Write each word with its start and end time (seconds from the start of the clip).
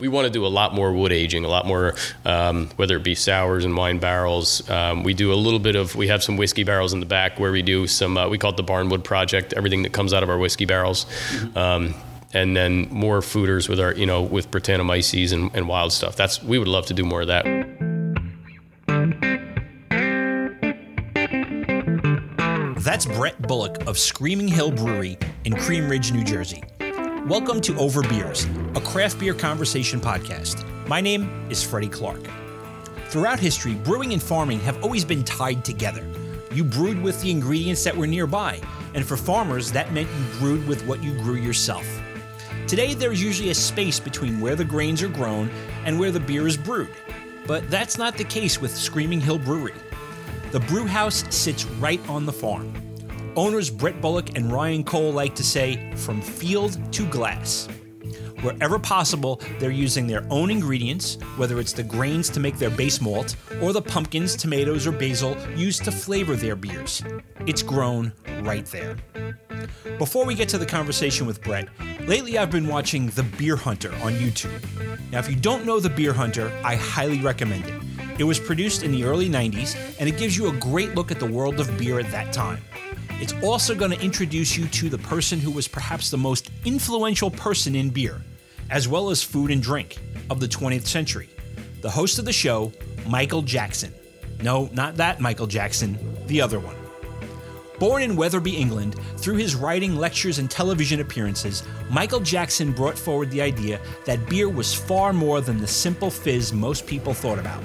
We 0.00 0.06
want 0.06 0.26
to 0.26 0.30
do 0.30 0.46
a 0.46 0.54
lot 0.60 0.74
more 0.74 0.92
wood 0.92 1.10
aging, 1.10 1.44
a 1.44 1.48
lot 1.48 1.66
more, 1.66 1.96
um, 2.24 2.68
whether 2.76 2.96
it 2.96 3.02
be 3.02 3.16
sours 3.16 3.64
and 3.64 3.76
wine 3.76 3.98
barrels. 3.98 4.62
Um, 4.70 5.02
we 5.02 5.12
do 5.12 5.32
a 5.32 5.34
little 5.34 5.58
bit 5.58 5.74
of, 5.74 5.96
we 5.96 6.06
have 6.06 6.22
some 6.22 6.36
whiskey 6.36 6.62
barrels 6.62 6.92
in 6.92 7.00
the 7.00 7.06
back 7.06 7.40
where 7.40 7.50
we 7.50 7.62
do 7.62 7.88
some, 7.88 8.16
uh, 8.16 8.28
we 8.28 8.38
call 8.38 8.50
it 8.50 8.56
the 8.56 8.62
Barnwood 8.62 9.02
Project, 9.02 9.54
everything 9.54 9.82
that 9.82 9.92
comes 9.92 10.14
out 10.14 10.22
of 10.22 10.30
our 10.30 10.38
whiskey 10.38 10.66
barrels. 10.66 11.04
Um, 11.56 11.96
and 12.32 12.56
then 12.56 12.86
more 12.90 13.18
foeders 13.18 13.68
with 13.68 13.80
our, 13.80 13.92
you 13.92 14.06
know, 14.06 14.22
with 14.22 14.52
Brettanomyces 14.52 15.32
and, 15.32 15.50
and 15.52 15.66
wild 15.66 15.92
stuff. 15.92 16.14
That's, 16.14 16.40
we 16.44 16.60
would 16.60 16.68
love 16.68 16.86
to 16.86 16.94
do 16.94 17.04
more 17.04 17.22
of 17.22 17.26
that. 17.26 17.44
That's 22.84 23.04
Brett 23.04 23.42
Bullock 23.42 23.84
of 23.88 23.98
Screaming 23.98 24.46
Hill 24.46 24.70
Brewery 24.70 25.18
in 25.44 25.56
Cream 25.56 25.88
Ridge, 25.88 26.12
New 26.12 26.22
Jersey. 26.22 26.62
Welcome 27.28 27.60
to 27.60 27.76
Over 27.76 28.00
Beers, 28.00 28.46
a 28.74 28.80
craft 28.80 29.18
beer 29.18 29.34
conversation 29.34 30.00
podcast. 30.00 30.66
My 30.88 31.02
name 31.02 31.46
is 31.50 31.62
Freddie 31.62 31.90
Clark. 31.90 32.22
Throughout 33.10 33.38
history, 33.38 33.74
brewing 33.74 34.14
and 34.14 34.22
farming 34.22 34.60
have 34.60 34.82
always 34.82 35.04
been 35.04 35.24
tied 35.24 35.62
together. 35.62 36.02
You 36.54 36.64
brewed 36.64 37.02
with 37.02 37.20
the 37.20 37.30
ingredients 37.30 37.84
that 37.84 37.94
were 37.94 38.06
nearby, 38.06 38.62
and 38.94 39.04
for 39.04 39.18
farmers, 39.18 39.70
that 39.72 39.92
meant 39.92 40.08
you 40.08 40.38
brewed 40.38 40.66
with 40.66 40.86
what 40.86 41.02
you 41.04 41.12
grew 41.18 41.34
yourself. 41.34 41.86
Today, 42.66 42.94
there's 42.94 43.22
usually 43.22 43.50
a 43.50 43.54
space 43.54 44.00
between 44.00 44.40
where 44.40 44.56
the 44.56 44.64
grains 44.64 45.02
are 45.02 45.08
grown 45.08 45.50
and 45.84 46.00
where 46.00 46.10
the 46.10 46.20
beer 46.20 46.46
is 46.46 46.56
brewed. 46.56 46.88
But 47.46 47.70
that's 47.70 47.98
not 47.98 48.16
the 48.16 48.24
case 48.24 48.58
with 48.58 48.74
Screaming 48.74 49.20
Hill 49.20 49.38
Brewery. 49.38 49.74
The 50.50 50.60
brew 50.60 50.86
house 50.86 51.24
sits 51.28 51.66
right 51.66 52.00
on 52.08 52.24
the 52.24 52.32
farm. 52.32 52.87
Owners 53.36 53.70
Brett 53.70 54.00
Bullock 54.00 54.36
and 54.36 54.52
Ryan 54.52 54.84
Cole 54.84 55.12
like 55.12 55.34
to 55.36 55.44
say, 55.44 55.92
from 55.94 56.20
field 56.20 56.92
to 56.92 57.06
glass. 57.06 57.68
Wherever 58.42 58.78
possible, 58.78 59.40
they're 59.58 59.70
using 59.70 60.06
their 60.06 60.24
own 60.30 60.50
ingredients, 60.50 61.18
whether 61.36 61.58
it's 61.58 61.72
the 61.72 61.82
grains 61.82 62.28
to 62.30 62.40
make 62.40 62.56
their 62.56 62.70
base 62.70 63.00
malt 63.00 63.34
or 63.60 63.72
the 63.72 63.82
pumpkins, 63.82 64.36
tomatoes, 64.36 64.86
or 64.86 64.92
basil 64.92 65.36
used 65.56 65.84
to 65.84 65.90
flavor 65.90 66.36
their 66.36 66.54
beers. 66.54 67.02
It's 67.46 67.62
grown 67.62 68.12
right 68.42 68.64
there. 68.66 68.96
Before 69.98 70.24
we 70.24 70.36
get 70.36 70.48
to 70.50 70.58
the 70.58 70.66
conversation 70.66 71.26
with 71.26 71.42
Brett, 71.42 71.68
lately 72.02 72.38
I've 72.38 72.52
been 72.52 72.68
watching 72.68 73.08
The 73.08 73.24
Beer 73.24 73.56
Hunter 73.56 73.92
on 74.02 74.12
YouTube. 74.12 74.62
Now, 75.10 75.18
if 75.18 75.28
you 75.28 75.34
don't 75.34 75.66
know 75.66 75.80
The 75.80 75.90
Beer 75.90 76.12
Hunter, 76.12 76.52
I 76.64 76.76
highly 76.76 77.20
recommend 77.20 77.64
it. 77.66 78.20
It 78.20 78.24
was 78.24 78.38
produced 78.38 78.84
in 78.84 78.92
the 78.92 79.04
early 79.04 79.28
90s, 79.28 79.76
and 79.98 80.08
it 80.08 80.16
gives 80.16 80.36
you 80.36 80.48
a 80.48 80.52
great 80.52 80.94
look 80.94 81.10
at 81.10 81.18
the 81.18 81.26
world 81.26 81.58
of 81.58 81.76
beer 81.76 81.98
at 81.98 82.10
that 82.12 82.32
time. 82.32 82.62
It's 83.20 83.34
also 83.42 83.74
going 83.74 83.90
to 83.90 84.00
introduce 84.00 84.56
you 84.56 84.68
to 84.68 84.88
the 84.88 84.98
person 84.98 85.40
who 85.40 85.50
was 85.50 85.66
perhaps 85.66 86.08
the 86.08 86.16
most 86.16 86.52
influential 86.64 87.32
person 87.32 87.74
in 87.74 87.90
beer, 87.90 88.22
as 88.70 88.86
well 88.86 89.10
as 89.10 89.24
food 89.24 89.50
and 89.50 89.60
drink, 89.60 89.98
of 90.30 90.38
the 90.38 90.46
20th 90.46 90.86
century. 90.86 91.28
The 91.80 91.90
host 91.90 92.20
of 92.20 92.26
the 92.26 92.32
show, 92.32 92.72
Michael 93.08 93.42
Jackson. 93.42 93.92
No, 94.40 94.70
not 94.72 94.96
that 94.98 95.18
Michael 95.18 95.48
Jackson, 95.48 95.98
the 96.28 96.40
other 96.40 96.60
one. 96.60 96.76
Born 97.80 98.02
in 98.02 98.14
Wetherby, 98.14 98.56
England, 98.56 98.94
through 99.16 99.36
his 99.36 99.56
writing, 99.56 99.96
lectures, 99.96 100.38
and 100.38 100.48
television 100.48 101.00
appearances, 101.00 101.64
Michael 101.90 102.20
Jackson 102.20 102.70
brought 102.70 102.96
forward 102.96 103.32
the 103.32 103.42
idea 103.42 103.80
that 104.04 104.28
beer 104.28 104.48
was 104.48 104.72
far 104.72 105.12
more 105.12 105.40
than 105.40 105.58
the 105.58 105.66
simple 105.66 106.10
fizz 106.10 106.52
most 106.52 106.86
people 106.86 107.14
thought 107.14 107.40
about 107.40 107.62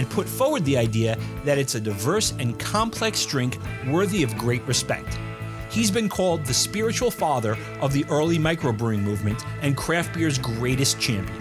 and 0.00 0.08
put 0.08 0.26
forward 0.26 0.64
the 0.64 0.78
idea 0.78 1.14
that 1.44 1.58
it's 1.58 1.74
a 1.74 1.80
diverse 1.80 2.32
and 2.38 2.58
complex 2.58 3.26
drink 3.26 3.58
worthy 3.86 4.22
of 4.22 4.34
great 4.38 4.66
respect. 4.66 5.18
He's 5.68 5.90
been 5.90 6.08
called 6.08 6.46
the 6.46 6.54
spiritual 6.54 7.10
father 7.10 7.58
of 7.82 7.92
the 7.92 8.06
early 8.08 8.38
microbrewing 8.38 9.02
movement 9.02 9.44
and 9.60 9.76
craft 9.76 10.14
beer's 10.14 10.38
greatest 10.38 10.98
champion. 10.98 11.36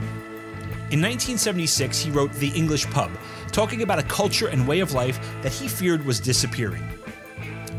In 0.92 1.00
1976, 1.02 2.02
he 2.02 2.12
wrote 2.12 2.34
The 2.34 2.50
English 2.50 2.86
Pub, 2.88 3.10
talking 3.54 3.82
about 3.82 3.98
a 3.98 4.04
culture 4.04 4.50
and 4.50 4.68
way 4.68 4.82
of 4.82 4.92
life 4.92 5.22
that 5.42 5.54
he 5.54 5.70
feared 5.70 6.06
was 6.06 6.20
disappearing. 6.20 6.84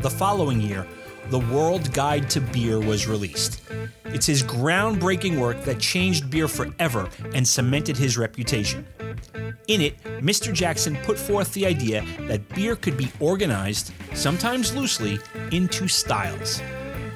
The 0.01 0.09
following 0.09 0.59
year, 0.59 0.87
The 1.29 1.39
World 1.39 1.93
Guide 1.93 2.27
to 2.31 2.41
Beer 2.41 2.79
was 2.79 3.07
released. 3.07 3.61
It's 4.05 4.25
his 4.25 4.41
groundbreaking 4.41 5.37
work 5.37 5.63
that 5.65 5.79
changed 5.79 6.31
beer 6.31 6.47
forever 6.47 7.07
and 7.35 7.47
cemented 7.47 7.97
his 7.97 8.17
reputation. 8.17 8.83
In 9.67 9.81
it, 9.81 10.01
Mr. 10.21 10.53
Jackson 10.53 10.97
put 11.03 11.17
forth 11.17 11.53
the 11.53 11.65
idea 11.65 12.03
that 12.21 12.47
beer 12.49 12.75
could 12.75 12.97
be 12.97 13.11
organized, 13.19 13.93
sometimes 14.13 14.75
loosely, 14.75 15.19
into 15.51 15.87
styles. 15.87 16.61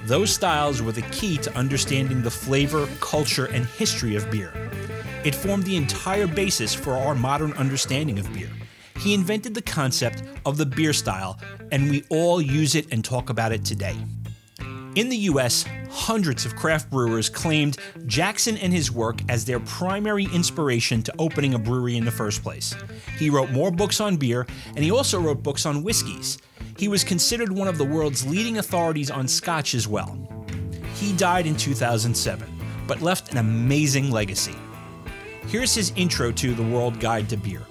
Those 0.06 0.34
styles 0.34 0.82
were 0.82 0.92
the 0.92 1.02
key 1.04 1.38
to 1.38 1.56
understanding 1.56 2.22
the 2.22 2.32
flavor, 2.32 2.88
culture, 3.00 3.46
and 3.46 3.66
history 3.66 4.16
of 4.16 4.30
beer. 4.30 4.54
It 5.24 5.34
formed 5.34 5.64
the 5.64 5.76
entire 5.76 6.28
basis 6.28 6.76
for 6.76 6.94
our 6.94 7.16
modern 7.16 7.54
understanding 7.54 8.20
of 8.20 8.32
beer. 8.32 8.52
He 9.00 9.14
invented 9.14 9.56
the 9.56 9.62
concept 9.62 10.24
of 10.46 10.58
the 10.58 10.66
beer 10.66 10.94
style, 10.94 11.40
and 11.72 11.90
we 11.90 12.06
all 12.10 12.40
use 12.40 12.76
it 12.76 12.92
and 12.92 13.04
talk 13.04 13.30
about 13.30 13.52
it 13.52 13.66
today. 13.66 13.98
In 14.96 15.10
the 15.10 15.18
US, 15.18 15.66
hundreds 15.90 16.46
of 16.46 16.56
craft 16.56 16.90
brewers 16.90 17.28
claimed 17.28 17.78
Jackson 18.06 18.56
and 18.56 18.72
his 18.72 18.90
work 18.90 19.20
as 19.28 19.44
their 19.44 19.60
primary 19.60 20.24
inspiration 20.34 21.04
to 21.04 21.14
opening 21.20 21.54
a 21.54 21.60
brewery 21.60 21.98
in 21.98 22.06
the 22.06 22.12
first 22.12 22.42
place. 22.42 22.74
He 23.18 23.30
wrote 23.30 23.52
more 23.52 23.72
books 23.72 24.00
on 24.00 24.16
beer, 24.16 24.48
and 24.70 24.80
he 24.80 24.92
also 24.92 25.20
wrote 25.20 25.44
books 25.44 25.66
on 25.66 25.84
whiskeys. 25.84 26.38
He 26.78 26.88
was 26.88 27.04
considered 27.04 27.52
one 27.52 27.68
of 27.68 27.78
the 27.78 27.84
world's 27.84 28.26
leading 28.26 28.58
authorities 28.58 29.12
on 29.12 29.28
scotch 29.28 29.76
as 29.76 29.86
well. 29.86 30.18
He 30.94 31.12
died 31.12 31.46
in 31.46 31.58
2007, 31.58 32.48
but 32.88 33.02
left 33.02 33.34
an 33.34 33.38
amazing 33.38 34.12
legacy. 34.12 34.56
Here's 35.48 35.76
his 35.76 35.92
intro 35.98 36.32
to 36.32 36.56
The 36.56 36.64
World 36.64 37.02
Guide 37.02 37.28
to 37.30 37.38
Beer. 37.38 37.64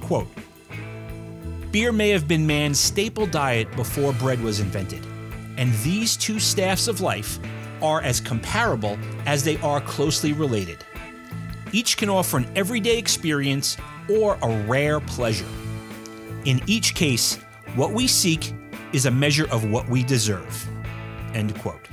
Quote 0.00 0.28
Beer 1.70 1.92
may 1.92 2.08
have 2.08 2.26
been 2.26 2.46
man's 2.46 2.80
staple 2.80 3.26
diet 3.26 3.70
before 3.76 4.14
bread 4.14 4.40
was 4.40 4.58
invented 4.58 5.06
and 5.56 5.72
these 5.84 6.16
two 6.16 6.38
staffs 6.38 6.88
of 6.88 7.00
life 7.00 7.38
are 7.82 8.00
as 8.02 8.20
comparable 8.20 8.98
as 9.26 9.44
they 9.44 9.56
are 9.58 9.80
closely 9.80 10.32
related. 10.32 10.84
Each 11.72 11.96
can 11.96 12.08
offer 12.08 12.36
an 12.38 12.46
everyday 12.54 12.98
experience 12.98 13.76
or 14.08 14.38
a 14.42 14.62
rare 14.64 15.00
pleasure. 15.00 15.48
In 16.44 16.60
each 16.66 16.94
case, 16.94 17.38
what 17.76 17.92
we 17.92 18.06
seek 18.06 18.52
is 18.92 19.06
a 19.06 19.10
measure 19.10 19.48
of 19.50 19.70
what 19.70 19.88
we 19.88 20.02
deserve. 20.02 20.68
End 21.34 21.58
quote. 21.60 21.88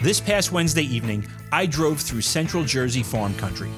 This 0.00 0.20
past 0.20 0.52
Wednesday 0.52 0.84
evening, 0.84 1.26
I 1.50 1.66
drove 1.66 2.00
through 2.00 2.20
central 2.20 2.62
Jersey 2.62 3.02
farm 3.02 3.34
country, 3.34 3.70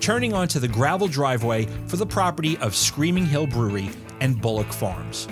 turning 0.00 0.32
onto 0.32 0.58
the 0.58 0.68
gravel 0.68 1.08
driveway 1.08 1.66
for 1.86 1.98
the 1.98 2.06
property 2.06 2.56
of 2.58 2.74
Screaming 2.74 3.26
Hill 3.26 3.46
Brewery 3.46 3.90
and 4.20 4.40
Bullock 4.40 4.72
Farms. 4.72 5.28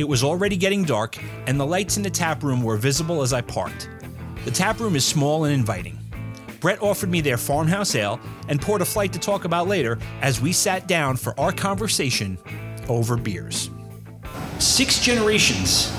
It 0.00 0.08
was 0.08 0.24
already 0.24 0.56
getting 0.56 0.82
dark, 0.82 1.18
and 1.46 1.60
the 1.60 1.66
lights 1.66 1.98
in 1.98 2.02
the 2.02 2.08
tap 2.08 2.42
room 2.42 2.62
were 2.62 2.78
visible 2.78 3.20
as 3.20 3.34
I 3.34 3.42
parked. 3.42 3.90
The 4.46 4.50
tap 4.50 4.80
room 4.80 4.96
is 4.96 5.04
small 5.04 5.44
and 5.44 5.52
inviting. 5.52 5.98
Brett 6.60 6.80
offered 6.80 7.10
me 7.10 7.20
their 7.20 7.36
farmhouse 7.36 7.94
ale 7.94 8.18
and 8.48 8.62
poured 8.62 8.80
a 8.80 8.86
flight 8.86 9.12
to 9.12 9.18
talk 9.18 9.44
about 9.44 9.68
later 9.68 9.98
as 10.22 10.40
we 10.40 10.52
sat 10.54 10.88
down 10.88 11.18
for 11.18 11.38
our 11.38 11.52
conversation 11.52 12.38
over 12.88 13.18
beers. 13.18 13.68
Six 14.58 15.04
generations 15.04 15.94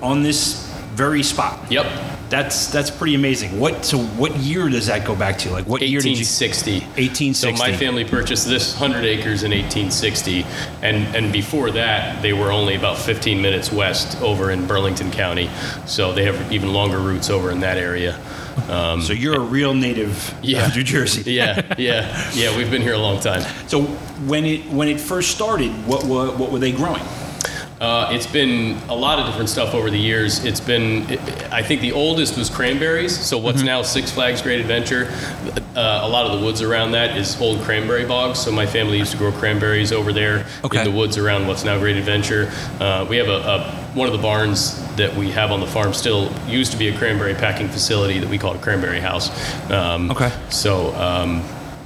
on 0.00 0.22
this 0.22 0.72
very 0.94 1.24
spot. 1.24 1.58
Yep. 1.72 2.13
That's 2.34 2.66
that's 2.66 2.90
pretty 2.90 3.14
amazing. 3.14 3.60
What 3.60 3.84
so 3.84 3.96
what 3.96 4.34
year 4.38 4.68
does 4.68 4.88
that 4.88 5.06
go 5.06 5.14
back 5.14 5.38
to? 5.38 5.50
Like 5.52 5.66
what 5.68 5.82
year 5.82 6.00
did 6.00 6.18
you 6.18 6.24
1860. 6.26 6.80
1860. 7.00 7.56
So 7.56 7.62
my 7.62 7.76
family 7.76 8.04
purchased 8.04 8.48
this 8.48 8.76
100 8.80 9.04
acres 9.04 9.44
in 9.44 9.52
1860, 9.52 10.44
and 10.82 11.14
and 11.14 11.32
before 11.32 11.70
that 11.70 12.20
they 12.22 12.32
were 12.32 12.50
only 12.50 12.74
about 12.74 12.98
15 12.98 13.40
minutes 13.40 13.70
west 13.70 14.20
over 14.20 14.50
in 14.50 14.66
Burlington 14.66 15.12
County. 15.12 15.48
So 15.86 16.12
they 16.12 16.24
have 16.24 16.52
even 16.52 16.72
longer 16.72 16.98
roots 16.98 17.30
over 17.30 17.52
in 17.52 17.60
that 17.60 17.78
area. 17.78 18.18
Um, 18.68 19.00
So 19.00 19.12
you're 19.12 19.36
a 19.36 19.46
real 19.58 19.72
native 19.72 20.34
Yeah. 20.42 20.66
of 20.66 20.74
New 20.74 20.82
Jersey. 20.82 21.30
yeah, 21.40 21.62
yeah, 21.78 22.32
yeah. 22.34 22.56
We've 22.56 22.70
been 22.70 22.82
here 22.82 22.94
a 22.94 22.98
long 23.08 23.20
time. 23.20 23.42
So 23.68 23.82
when 24.26 24.44
it 24.44 24.60
when 24.72 24.88
it 24.88 25.00
first 25.00 25.30
started, 25.30 25.70
what 25.86 26.02
were 26.02 26.32
what 26.36 26.50
were 26.50 26.58
they 26.58 26.72
growing? 26.72 27.02
Uh, 27.84 28.08
it's 28.12 28.26
been 28.26 28.78
a 28.88 28.94
lot 28.94 29.18
of 29.18 29.26
different 29.26 29.50
stuff 29.50 29.74
over 29.74 29.90
the 29.90 29.98
years. 29.98 30.42
It's 30.42 30.58
been, 30.60 31.02
I 31.52 31.62
think 31.62 31.82
the 31.82 31.92
oldest 31.92 32.38
was 32.38 32.48
cranberries. 32.48 33.14
So 33.14 33.36
what's 33.36 33.58
Mm-hmm. 33.58 33.66
now 33.66 33.82
Six 33.82 34.10
Flags 34.10 34.40
Great 34.40 34.58
Adventure, 34.60 35.06
uh, 35.76 36.00
a 36.02 36.08
lot 36.08 36.24
of 36.24 36.38
the 36.40 36.44
woods 36.46 36.62
around 36.62 36.92
that 36.92 37.14
is 37.18 37.38
old 37.42 37.60
cranberry 37.60 38.06
bogs. 38.06 38.38
So 38.38 38.50
my 38.50 38.64
family 38.64 38.96
used 38.96 39.12
to 39.12 39.18
grow 39.18 39.32
cranberries 39.32 39.92
over 39.92 40.14
there 40.14 40.46
Okay. 40.64 40.78
in 40.78 40.84
the 40.84 40.90
woods 40.90 41.18
around 41.18 41.46
what's 41.46 41.62
now 41.62 41.78
Great 41.78 41.98
Adventure. 41.98 42.50
Uh, 42.80 43.04
we 43.08 43.18
have 43.18 43.28
a, 43.28 43.32
a 43.32 43.84
one 43.94 44.06
of 44.08 44.12
the 44.12 44.22
barns 44.22 44.80
that 44.96 45.14
we 45.14 45.30
have 45.32 45.52
on 45.52 45.60
the 45.60 45.66
farm 45.66 45.92
still 45.92 46.32
used 46.48 46.72
to 46.72 46.78
be 46.78 46.88
a 46.88 46.96
cranberry 46.98 47.34
packing 47.34 47.68
facility 47.68 48.18
that 48.18 48.30
we 48.30 48.38
call 48.38 48.54
a 48.54 48.58
cranberry 48.58 48.98
house. 49.00 49.28
Um, 49.70 50.10
Okay. 50.10 50.32
So. 50.48 50.94
Um, 50.94 51.42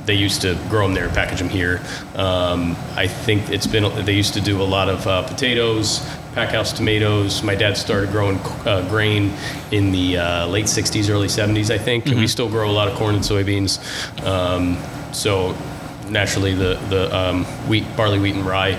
they 0.08 0.14
used 0.14 0.40
to 0.40 0.54
grow 0.70 0.86
them 0.86 0.94
there 0.94 1.04
and 1.04 1.14
package 1.14 1.38
them 1.38 1.50
here. 1.50 1.82
Um, 2.14 2.76
I 2.96 3.06
think 3.06 3.50
it's 3.50 3.66
been, 3.66 3.84
they 4.06 4.14
used 4.14 4.32
to 4.34 4.40
do 4.40 4.62
a 4.62 4.64
lot 4.64 4.88
of 4.88 5.06
uh, 5.06 5.28
potatoes, 5.28 6.00
pack 6.34 6.48
house 6.48 6.72
tomatoes. 6.72 7.42
My 7.42 7.54
dad 7.54 7.76
started 7.76 8.10
growing 8.10 8.38
uh, 8.64 8.88
grain 8.88 9.34
in 9.70 9.92
the 9.92 10.16
uh, 10.16 10.46
late 10.46 10.64
60s, 10.64 11.10
early 11.10 11.28
70s, 11.28 11.70
I 11.70 11.76
think. 11.76 12.06
And 12.06 12.18
we 12.18 12.26
still 12.26 12.48
grow 12.48 12.70
a 12.70 12.72
lot 12.72 12.88
of 12.88 12.94
corn 12.94 13.16
and 13.16 13.22
soybeans. 13.22 13.78
Um, 14.24 14.78
so 15.12 15.54
naturally, 16.08 16.54
the 16.54 16.80
the 16.88 17.14
um, 17.14 17.44
wheat, 17.68 17.84
barley, 17.94 18.18
wheat, 18.18 18.34
and 18.34 18.46
rye, 18.46 18.72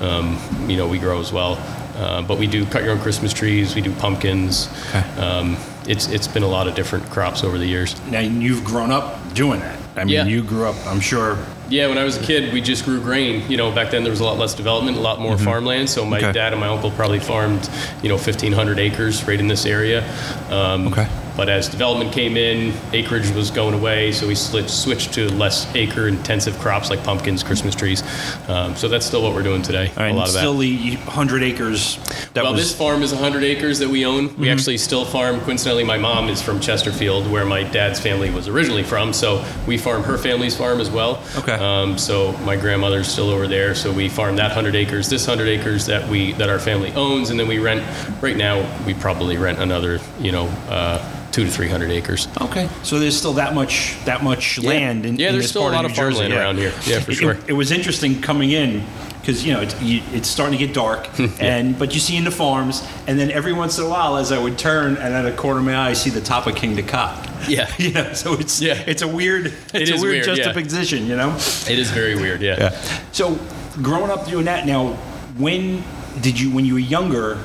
um, 0.00 0.38
you 0.68 0.76
know, 0.76 0.86
we 0.86 0.98
grow 0.98 1.18
as 1.18 1.32
well. 1.32 1.56
Uh, 1.96 2.20
but 2.22 2.38
we 2.38 2.46
do 2.46 2.66
cut 2.66 2.82
your 2.82 2.92
own 2.92 2.98
Christmas 2.98 3.32
trees. 3.32 3.74
We 3.74 3.80
do 3.80 3.92
pumpkins. 3.94 4.68
Okay. 4.88 5.00
Um, 5.20 5.56
it's 5.86 6.08
it's 6.08 6.28
been 6.28 6.42
a 6.42 6.48
lot 6.48 6.68
of 6.68 6.74
different 6.74 7.08
crops 7.10 7.42
over 7.42 7.56
the 7.56 7.66
years. 7.66 7.94
Now 8.06 8.20
you've 8.20 8.64
grown 8.64 8.90
up 8.90 9.34
doing 9.34 9.60
that. 9.60 9.83
I 9.96 10.04
mean, 10.04 10.14
Yeah. 10.14 10.24
you 10.26 10.42
grew 10.42 10.66
up. 10.66 10.74
I'm 10.86 11.00
sure. 11.00 11.38
Yeah, 11.70 11.86
when 11.88 11.98
I 11.98 12.04
was 12.04 12.16
a 12.16 12.22
kid, 12.22 12.52
we 12.52 12.60
just 12.60 12.84
grew 12.84 13.00
grain. 13.00 13.42
You 13.48 13.56
know, 13.56 13.70
back 13.70 13.90
then 13.90 14.02
there 14.02 14.10
was 14.10 14.20
a 14.20 14.24
lot 14.24 14.38
less 14.38 14.52
development, 14.54 14.96
a 14.96 15.00
lot 15.00 15.20
more 15.20 15.38
farmland. 15.38 15.88
So 15.88 16.04
my 16.04 16.18
Mm-hmm. 16.18 16.24
Okay. 16.26 16.32
dad 16.32 16.52
and 16.52 16.60
my 16.60 16.66
uncle 16.68 16.90
probably 16.90 17.20
farmed, 17.20 17.68
you 18.02 18.08
know, 18.08 18.16
1,500 18.16 18.78
acres 18.78 19.26
right 19.26 19.38
in 19.40 19.48
this 19.48 19.64
area. 19.66 20.04
Um, 20.50 20.88
Okay. 20.88 21.06
But 21.36 21.48
as 21.48 21.68
development 21.68 22.12
came 22.12 22.36
in, 22.36 22.72
acreage 22.92 23.30
was 23.30 23.50
going 23.50 23.74
away, 23.74 24.12
so 24.12 24.26
we 24.28 24.34
switched 24.34 25.12
to 25.14 25.28
less 25.34 25.72
acre-intensive 25.74 26.58
crops 26.58 26.90
like 26.90 27.02
pumpkins, 27.02 27.42
Christmas 27.42 27.74
trees. 27.74 28.02
Um, 28.48 28.76
so 28.76 28.88
that's 28.88 29.04
still 29.04 29.22
what 29.22 29.34
we're 29.34 29.42
doing 29.42 29.62
today. 29.62 29.92
A 29.96 30.12
lot 30.12 30.28
of 30.28 30.34
that. 30.34 30.40
still 30.40 30.58
the 30.58 30.92
hundred 30.94 31.42
acres. 31.42 31.96
That 32.34 32.44
well, 32.44 32.52
was. 32.52 32.62
this 32.62 32.76
farm 32.76 33.02
is 33.02 33.12
100 33.12 33.42
acres 33.44 33.78
that 33.78 33.88
we 33.88 34.04
own. 34.04 34.28
Mm-hmm. 34.28 34.40
We 34.40 34.50
actually 34.50 34.78
still 34.78 35.04
farm. 35.04 35.40
Coincidentally, 35.40 35.84
my 35.84 35.98
mom 35.98 36.28
is 36.28 36.42
from 36.42 36.60
Chesterfield, 36.60 37.30
where 37.30 37.44
my 37.44 37.62
dad's 37.62 38.00
family 38.00 38.30
was 38.30 38.48
originally 38.48 38.82
from. 38.82 39.12
So 39.12 39.44
we 39.66 39.78
farm 39.78 40.02
her 40.02 40.18
family's 40.18 40.56
farm 40.56 40.80
as 40.80 40.90
well. 40.90 41.22
Okay. 41.36 41.52
Um, 41.52 41.98
so 41.98 42.32
my 42.38 42.56
grandmother's 42.56 43.08
still 43.08 43.30
over 43.30 43.46
there. 43.46 43.74
So 43.74 43.92
we 43.92 44.08
farm 44.08 44.36
that 44.36 44.48
100 44.48 44.74
acres. 44.74 45.08
This 45.08 45.26
100 45.26 45.48
acres 45.48 45.86
that 45.86 46.08
we 46.08 46.32
that 46.34 46.48
our 46.48 46.58
family 46.58 46.92
owns, 46.92 47.30
and 47.30 47.38
then 47.38 47.48
we 47.48 47.58
rent. 47.58 47.84
Right 48.22 48.36
now, 48.36 48.84
we 48.84 48.94
probably 48.94 49.36
rent 49.36 49.58
another, 49.58 50.00
you 50.20 50.32
know, 50.32 50.46
uh, 50.68 51.23
two 51.34 51.44
to 51.44 51.50
300 51.50 51.90
acres. 51.90 52.28
Okay, 52.40 52.68
so 52.84 53.00
there's 53.00 53.16
still 53.18 53.32
that 53.34 53.54
much 53.54 53.96
that 54.04 54.22
much 54.22 54.60
land 54.62 55.04
in 55.04 55.16
Yeah, 55.16 55.30
in 55.30 55.34
there's 55.34 55.50
still 55.50 55.62
a 55.62 55.64
part 55.72 55.74
lot 55.74 55.84
of 55.84 55.90
of 55.90 55.96
New 55.96 56.02
Jersey, 56.04 56.18
farmland 56.20 56.32
around 56.40 56.58
here. 56.58 56.72
Yeah, 56.86 57.00
for 57.00 57.10
It- 57.10 57.14
sure. 57.16 57.32
It, 57.32 57.48
it 57.48 57.52
was 57.54 57.72
interesting 57.72 58.20
coming 58.20 58.52
in 58.52 58.84
because 59.20 59.44
you 59.44 59.52
know 59.52 59.62
it's, 59.62 59.80
you, 59.82 60.00
it's 60.12 60.28
starting 60.28 60.56
to 60.58 60.64
get 60.64 60.74
dark, 60.74 61.08
and 61.40 61.76
but 61.76 61.92
you 61.92 61.98
see 62.00 62.16
in 62.16 62.22
the 62.24 62.30
farms, 62.30 62.86
and 63.08 63.18
then 63.18 63.32
every 63.32 63.52
once 63.52 63.78
in 63.78 63.84
a 63.84 63.88
while, 63.88 64.16
as 64.16 64.30
I 64.30 64.38
would 64.38 64.58
turn, 64.58 64.96
and 64.96 65.12
at 65.14 65.26
a 65.26 65.32
corner 65.32 65.58
of 65.58 65.64
my 65.66 65.74
eye, 65.74 65.90
I 65.90 65.92
see 65.94 66.10
the 66.10 66.20
top 66.20 66.46
of 66.46 66.54
Kingda 66.54 66.86
Ka. 66.86 67.30
Yeah. 67.48 67.70
you 67.78 67.92
know, 67.92 68.10
so 68.14 68.32
it's 68.34 68.62
Yeah. 68.62 68.82
it's 68.86 69.02
a 69.02 69.08
weird 69.08 69.46
it's 69.74 69.90
a 69.90 69.94
is 69.94 70.00
weird, 70.02 70.24
weird, 70.26 70.38
yeah. 70.38 70.44
juxtaposition, 70.44 71.06
you 71.06 71.14
know. 71.16 71.34
It 71.68 71.78
is 71.78 71.90
very 71.90 72.14
weird. 72.14 72.40
Yeah. 72.40 72.70
So 73.12 73.38
growing 73.82 74.10
up 74.10 74.26
doing 74.26 74.46
that, 74.46 74.66
now 74.66 74.94
when 75.36 75.82
did 76.22 76.40
you 76.40 76.50
when 76.54 76.64
you 76.64 76.74
were 76.74 76.78
younger? 76.80 77.38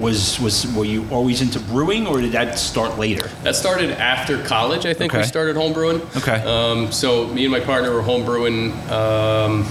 Was 0.00 0.40
was 0.40 0.66
were 0.74 0.86
you 0.86 1.06
always 1.10 1.42
into 1.42 1.60
brewing, 1.60 2.06
or 2.06 2.22
did 2.22 2.32
that 2.32 2.58
start 2.58 2.98
later? 2.98 3.28
That 3.42 3.54
started 3.54 3.90
after 3.90 4.42
college. 4.44 4.86
I 4.86 4.94
think 4.94 5.12
we 5.12 5.22
started 5.24 5.56
home 5.56 5.74
brewing. 5.74 6.00
Okay. 6.16 6.42
Um, 6.42 6.90
so 6.90 7.26
me 7.28 7.44
and 7.44 7.52
my 7.52 7.60
partner 7.60 7.92
were 7.92 8.00
home 8.00 8.24
brewing 8.24 8.72
um, 8.90 9.66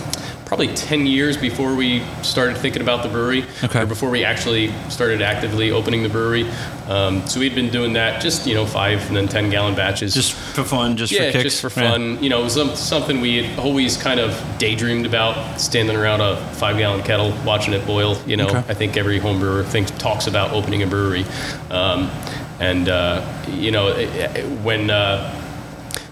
probably 0.50 0.68
10 0.74 1.06
years 1.06 1.38
before 1.38 1.76
we 1.76 2.04
started 2.24 2.58
thinking 2.58 2.82
about 2.82 3.04
the 3.04 3.08
brewery. 3.10 3.46
Okay. 3.64 3.82
Or 3.84 3.86
before 3.86 4.10
we 4.10 4.24
actually 4.24 4.74
started 4.90 5.22
actively 5.22 5.70
opening 5.70 6.02
the 6.02 6.10
brewery. 6.10 6.50
Um, 6.88 7.26
so 7.28 7.40
we'd 7.40 7.54
been 7.54 7.70
doing 7.70 7.94
that 7.94 8.20
just, 8.20 8.48
you 8.48 8.56
know, 8.56 8.66
five 8.66 9.06
and 9.10 9.16
then 9.16 9.28
10 9.28 9.52
gallon 9.52 9.76
batches. 9.76 10.12
Just 10.12 10.34
for 10.34 10.64
fun, 10.64 10.98
just 10.98 11.14
yeah, 11.14 11.28
for 11.28 11.32
kicks, 11.34 11.44
just 11.44 11.62
for 11.62 11.80
Yeah. 11.80 11.92
fun. 11.92 12.24
You 12.24 12.30
know, 12.32 12.42
it 12.42 12.46
was 12.46 12.80
something 12.80 13.22
we 13.22 13.44
had 13.44 13.60
always 13.60 13.96
kind 13.96 14.20
of 14.20 14.32
daydreamed 14.58 15.06
about, 15.06 15.62
standing 15.62 15.96
around 15.96 16.22
a 16.22 16.38
five 16.56 16.80
gallon 16.80 17.04
kettle, 17.04 17.32
watching 17.46 17.76
it 17.76 17.86
boil. 17.86 18.18
You 18.26 18.38
know, 18.38 18.48
Okay. 18.48 18.64
I 18.68 18.74
think 18.74 18.98
every 18.98 19.20
home 19.20 19.40
brewer 19.40 19.64
thinks 19.64 19.92
talks 19.92 20.26
about 20.26 20.52
opening 20.52 20.82
a 20.82 20.88
brewery, 20.88 21.26
um, 21.70 22.10
and 22.60 22.90
uh, 22.90 23.22
you 23.52 23.70
know, 23.70 23.90
it- 23.90 24.10
it- 24.36 24.46
when. 24.64 24.90
Uh, 24.90 25.36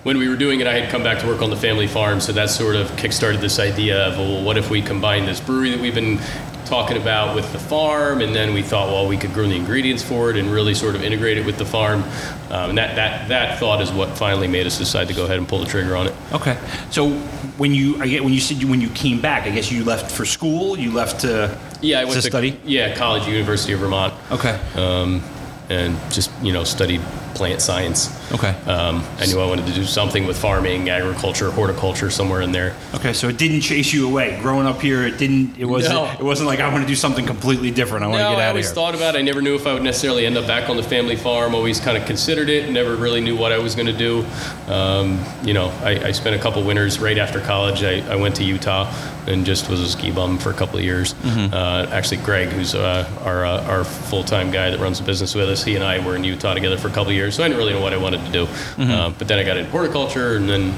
when 0.07 0.17
we 0.17 0.29
were 0.29 0.37
doing 0.37 0.61
it, 0.61 0.67
I 0.67 0.79
had 0.79 0.89
come 0.89 1.03
back 1.03 1.19
to 1.19 1.27
work 1.27 1.41
on 1.41 1.49
the 1.49 1.57
family 1.57 1.85
farm, 1.85 2.21
so 2.21 2.31
that 2.31 2.49
sort 2.49 2.77
of 2.77 2.89
kickstarted 2.91 3.41
this 3.41 3.59
idea 3.59 4.07
of, 4.07 4.17
well, 4.17 4.41
what 4.41 4.57
if 4.57 4.69
we 4.69 4.81
combine 4.81 5.25
this 5.25 5.41
brewery 5.41 5.69
that 5.71 5.81
we've 5.81 5.93
been 5.93 6.17
talking 6.63 6.95
about 6.95 7.35
with 7.35 7.51
the 7.51 7.59
farm, 7.59 8.21
and 8.21 8.33
then 8.33 8.53
we 8.53 8.61
thought, 8.61 8.87
well, 8.87 9.05
we 9.05 9.17
could 9.17 9.33
grow 9.33 9.45
the 9.45 9.55
ingredients 9.57 10.01
for 10.01 10.29
it 10.29 10.37
and 10.37 10.49
really 10.49 10.73
sort 10.73 10.95
of 10.95 11.03
integrate 11.03 11.37
it 11.37 11.45
with 11.45 11.57
the 11.57 11.65
farm. 11.65 12.03
Um, 12.49 12.69
and 12.69 12.77
that, 12.77 12.95
that, 12.95 13.27
that 13.27 13.59
thought 13.59 13.81
is 13.81 13.91
what 13.91 14.17
finally 14.17 14.47
made 14.47 14.65
us 14.65 14.77
decide 14.77 15.09
to 15.09 15.13
go 15.13 15.25
ahead 15.25 15.39
and 15.39 15.45
pull 15.45 15.59
the 15.59 15.65
trigger 15.65 15.97
on 15.97 16.07
it. 16.07 16.15
Okay. 16.31 16.57
So 16.89 17.09
when 17.57 17.73
you 17.73 18.01
I 18.01 18.07
get 18.07 18.23
when 18.23 18.31
you 18.31 18.39
said 18.39 18.61
you, 18.61 18.69
when 18.69 18.79
you 18.79 18.89
came 18.91 19.19
back, 19.19 19.45
I 19.45 19.49
guess 19.49 19.69
you 19.69 19.83
left 19.83 20.09
for 20.09 20.23
school. 20.23 20.79
You 20.79 20.93
left 20.93 21.19
to 21.21 21.59
Yeah, 21.81 21.99
I 21.99 22.05
went 22.05 22.15
to 22.15 22.21
to 22.21 22.29
study. 22.29 22.57
Yeah, 22.63 22.95
college, 22.95 23.27
University 23.27 23.73
of 23.73 23.81
Vermont, 23.81 24.13
Okay. 24.31 24.57
um, 24.75 25.21
and 25.69 25.97
just 26.11 26.31
you 26.41 26.53
know 26.53 26.63
studied 26.63 27.01
plant 27.37 27.61
science. 27.61 28.09
Okay. 28.33 28.49
Um, 28.65 29.03
I 29.19 29.27
knew 29.27 29.39
I 29.39 29.45
wanted 29.45 29.67
to 29.67 29.73
do 29.73 29.83
something 29.83 30.25
with 30.25 30.37
farming, 30.37 30.89
agriculture, 30.89 31.51
horticulture, 31.51 32.09
somewhere 32.09 32.41
in 32.41 32.51
there. 32.51 32.75
Okay. 32.95 33.13
So 33.13 33.29
it 33.29 33.37
didn't 33.37 33.61
chase 33.61 33.93
you 33.93 34.07
away. 34.09 34.39
Growing 34.41 34.65
up 34.65 34.81
here, 34.81 35.05
it 35.05 35.17
didn't. 35.17 35.57
It 35.57 35.65
wasn't. 35.65 35.93
No. 35.93 36.11
It 36.11 36.23
wasn't 36.23 36.47
like 36.47 36.59
I 36.59 36.69
want 36.71 36.81
to 36.83 36.87
do 36.87 36.95
something 36.95 37.25
completely 37.25 37.69
different. 37.71 38.03
I 38.03 38.07
want 38.07 38.19
No, 38.19 38.29
to 38.31 38.35
get 38.35 38.39
out 38.39 38.39
of 38.39 38.39
here. 38.39 38.45
I 38.45 38.49
always 38.49 38.71
thought 38.71 38.95
about 38.95 39.15
it. 39.15 39.19
I 39.19 39.21
never 39.21 39.41
knew 39.41 39.55
if 39.55 39.67
I 39.67 39.73
would 39.73 39.83
necessarily 39.83 40.25
end 40.25 40.35
up 40.35 40.47
back 40.47 40.69
on 40.69 40.77
the 40.77 40.83
family 40.83 41.15
farm. 41.15 41.53
Always 41.53 41.79
kind 41.79 41.95
of 41.95 42.05
considered 42.07 42.49
it. 42.49 42.69
Never 42.71 42.95
really 42.95 43.21
knew 43.21 43.37
what 43.37 43.51
I 43.51 43.59
was 43.59 43.75
going 43.75 43.87
to 43.87 43.93
do. 43.97 44.25
Um, 44.67 45.23
you 45.43 45.53
know, 45.53 45.67
I, 45.83 46.07
I 46.07 46.11
spent 46.11 46.35
a 46.35 46.39
couple 46.39 46.63
winters 46.63 46.99
right 46.99 47.17
after 47.17 47.39
college. 47.39 47.83
I, 47.83 47.99
I 48.11 48.15
went 48.15 48.35
to 48.37 48.43
Utah 48.43 48.91
and 49.27 49.45
just 49.45 49.69
was 49.69 49.81
a 49.81 49.89
ski 49.89 50.11
bum 50.11 50.37
for 50.37 50.49
a 50.49 50.53
couple 50.53 50.77
of 50.77 50.83
years. 50.83 51.13
Mm-hmm. 51.15 51.53
Uh, 51.53 51.87
actually, 51.91 52.17
Greg, 52.17 52.49
who's 52.49 52.75
uh, 52.75 53.09
our 53.23 53.45
uh, 53.45 53.63
our 53.63 53.83
full 53.83 54.23
time 54.23 54.51
guy 54.51 54.69
that 54.69 54.79
runs 54.79 54.99
the 54.99 55.05
business 55.05 55.35
with 55.35 55.49
us, 55.49 55.63
he 55.63 55.75
and 55.75 55.83
I 55.83 56.05
were 56.05 56.15
in 56.15 56.23
Utah 56.23 56.53
together 56.53 56.77
for 56.77 56.87
a 56.87 56.91
couple 56.91 57.09
of 57.09 57.15
years. 57.15 57.35
So 57.35 57.43
I 57.43 57.47
didn't 57.47 57.59
really 57.59 57.73
know 57.73 57.81
what 57.81 57.93
I 57.93 57.97
wanted 57.97 58.25
to 58.25 58.31
do. 58.31 58.45
Mm-hmm. 58.45 58.91
Uh, 58.91 59.09
but 59.11 59.27
then 59.27 59.39
I 59.39 59.43
got 59.43 59.57
into 59.57 59.69
horticulture 59.71 60.37
and 60.37 60.49
then, 60.49 60.73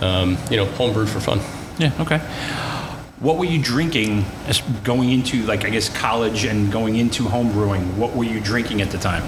um, 0.00 0.38
you 0.50 0.56
know, 0.56 0.66
homebrewed 0.66 1.08
for 1.08 1.20
fun. 1.20 1.40
Yeah. 1.78 1.92
Okay. 2.00 2.18
What 3.18 3.38
were 3.38 3.46
you 3.46 3.62
drinking 3.62 4.24
as 4.46 4.60
going 4.84 5.10
into 5.10 5.42
like 5.44 5.64
I 5.64 5.70
guess 5.70 5.88
college 5.88 6.44
and 6.44 6.70
going 6.70 6.96
into 6.96 7.24
home 7.24 7.50
brewing? 7.50 7.96
What 7.98 8.14
were 8.14 8.24
you 8.24 8.40
drinking 8.40 8.82
at 8.82 8.90
the 8.90 8.98
time? 8.98 9.22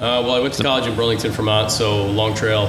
Uh, 0.00 0.22
well, 0.22 0.32
I 0.32 0.40
went 0.40 0.54
to 0.54 0.62
college 0.62 0.86
in 0.86 0.94
Burlington, 0.94 1.32
Vermont, 1.32 1.70
so 1.70 2.06
Long 2.06 2.34
Trail. 2.34 2.66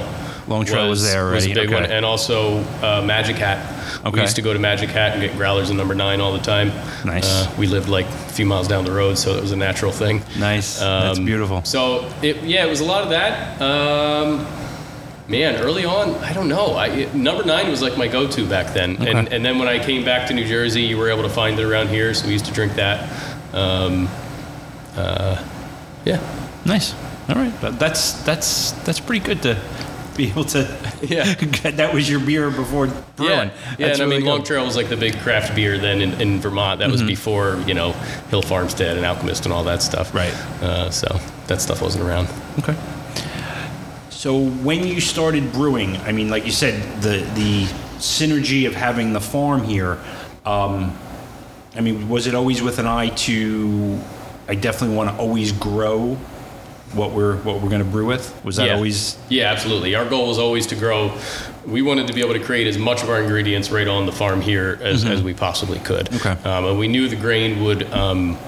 Long 0.48 0.64
Trail 0.64 0.88
was 0.88 1.02
there 1.02 1.24
Was 1.32 1.44
a 1.44 1.48
already, 1.50 1.60
big 1.66 1.74
one, 1.74 1.84
okay. 1.84 1.96
and 1.96 2.04
also 2.04 2.58
uh, 2.82 3.02
Magic 3.04 3.36
Hat. 3.36 3.58
Okay. 4.00 4.10
We 4.10 4.20
used 4.20 4.36
to 4.36 4.42
go 4.42 4.52
to 4.52 4.58
Magic 4.58 4.90
Hat 4.90 5.12
and 5.12 5.20
get 5.20 5.36
growlers 5.36 5.70
in 5.70 5.76
number 5.76 5.94
nine 5.94 6.20
all 6.20 6.32
the 6.32 6.38
time. 6.38 6.68
Nice. 7.04 7.26
Uh, 7.28 7.52
we 7.58 7.66
lived 7.66 7.88
like 7.88 8.06
a 8.06 8.32
few 8.32 8.46
miles 8.46 8.68
down 8.68 8.84
the 8.84 8.92
road, 8.92 9.18
so 9.18 9.36
it 9.36 9.40
was 9.42 9.50
a 9.52 9.56
natural 9.56 9.90
thing. 9.92 10.22
Nice. 10.38 10.78
That's 10.78 11.18
Um, 11.18 11.24
beautiful. 11.24 11.64
So 11.64 12.08
it, 12.22 12.42
yeah, 12.44 12.64
it 12.64 12.68
was 12.70 12.80
a 12.80 12.84
lot 12.84 13.02
of 13.02 13.10
that. 13.10 13.60
Um, 13.60 14.46
man, 15.28 15.56
early 15.56 15.84
on, 15.84 16.14
I 16.22 16.32
don't 16.32 16.48
know. 16.48 16.74
I, 16.74 16.86
it, 16.88 17.14
number 17.14 17.42
nine 17.44 17.68
was 17.68 17.82
like 17.82 17.96
my 17.98 18.06
go-to 18.06 18.46
back 18.48 18.72
then, 18.72 18.96
and 18.98 19.26
Okay. 19.26 19.34
and 19.36 19.44
then 19.44 19.58
when 19.58 19.66
I 19.66 19.84
came 19.84 20.04
back 20.04 20.28
to 20.28 20.34
New 20.34 20.44
Jersey, 20.46 20.82
you 20.82 20.96
were 20.96 21.10
able 21.10 21.22
to 21.24 21.28
find 21.28 21.58
it 21.58 21.64
around 21.64 21.88
here, 21.88 22.14
so 22.14 22.26
we 22.26 22.32
used 22.34 22.46
to 22.46 22.52
drink 22.52 22.74
that. 22.76 23.10
Um, 23.52 24.08
uh, 24.96 25.42
yeah. 26.04 26.20
Nice. 26.64 26.94
All 27.28 27.34
right. 27.34 27.52
But 27.60 27.78
that's 27.80 28.12
that's 28.24 28.70
that's 28.84 29.00
pretty 29.00 29.24
good 29.24 29.42
to 29.42 29.56
be 30.16 30.30
able 30.30 30.44
to. 30.44 30.66
Yeah. 31.02 31.34
that 31.34 31.92
was 31.92 32.08
your 32.08 32.20
beer 32.20 32.50
before 32.50 32.86
brewing. 32.86 33.30
Yeah, 33.30 33.44
yeah, 33.44 33.86
That's 33.86 34.00
and 34.00 34.02
I 34.02 34.04
really 34.06 34.22
mean, 34.22 34.26
Long. 34.26 34.42
Trail 34.42 34.64
was 34.64 34.76
like 34.76 34.88
the 34.88 34.96
big 34.96 35.18
craft 35.18 35.54
beer 35.54 35.78
then 35.78 36.00
in, 36.00 36.20
in 36.20 36.40
Vermont. 36.40 36.80
That 36.80 36.90
was 36.90 37.02
before 37.02 37.62
you 37.66 37.74
know 37.74 37.92
Hill 38.30 38.42
Farmstead 38.42 38.96
and 38.96 39.04
Alchemist 39.04 39.44
and 39.44 39.52
all 39.52 39.62
that 39.64 39.82
stuff. 39.82 40.14
Right. 40.14 40.32
Uh, 40.62 40.90
so 40.90 41.06
that 41.48 41.60
stuff 41.60 41.82
wasn't 41.82 42.04
around. 42.04 42.28
Okay. 42.58 42.74
So 44.08 44.46
when 44.48 44.86
you 44.86 45.00
started 45.00 45.52
brewing, 45.52 45.98
I 45.98 46.12
mean, 46.12 46.30
like 46.30 46.46
you 46.46 46.52
said, 46.52 47.02
the 47.02 47.18
the 47.34 47.64
synergy 47.98 48.66
of 48.66 48.74
having 48.74 49.12
the 49.12 49.20
farm 49.20 49.62
here. 49.64 49.98
Um, 50.44 50.96
I 51.74 51.82
mean, 51.82 52.08
was 52.08 52.26
it 52.26 52.34
always 52.34 52.62
with 52.62 52.78
an 52.78 52.86
eye 52.86 53.10
to? 53.10 54.00
I 54.48 54.54
definitely 54.54 54.96
want 54.96 55.10
to 55.10 55.16
always 55.16 55.52
grow 55.52 56.16
what 56.96 57.12
we're 57.12 57.36
what 57.38 57.60
we're 57.60 57.68
going 57.68 57.84
to 57.84 57.90
brew 57.90 58.06
with. 58.06 58.44
Was 58.44 58.56
that 58.56 58.68
yeah. 58.68 58.74
always? 58.74 59.18
Yeah, 59.28 59.52
absolutely. 59.52 59.94
Our 59.94 60.08
goal 60.08 60.28
was 60.28 60.38
always 60.38 60.66
to 60.68 60.76
grow. 60.76 61.16
We 61.66 61.82
wanted 61.82 62.06
to 62.06 62.12
be 62.12 62.20
able 62.20 62.34
to 62.34 62.40
create 62.40 62.66
as 62.66 62.78
much 62.78 63.02
of 63.02 63.10
our 63.10 63.20
ingredients 63.20 63.70
right 63.70 63.88
on 63.88 64.06
the 64.06 64.12
farm 64.12 64.40
here 64.40 64.78
as, 64.82 65.04
as 65.04 65.22
we 65.22 65.34
possibly 65.34 65.78
could. 65.80 66.06
Mm-hmm. 66.06 66.28
Okay. 66.28 66.48
Um, 66.48 66.64
and 66.64 66.78
we 66.78 66.88
knew 66.88 67.08
the 67.08 67.16
grain 67.16 67.62
would 67.64 67.90
um, 67.92 68.38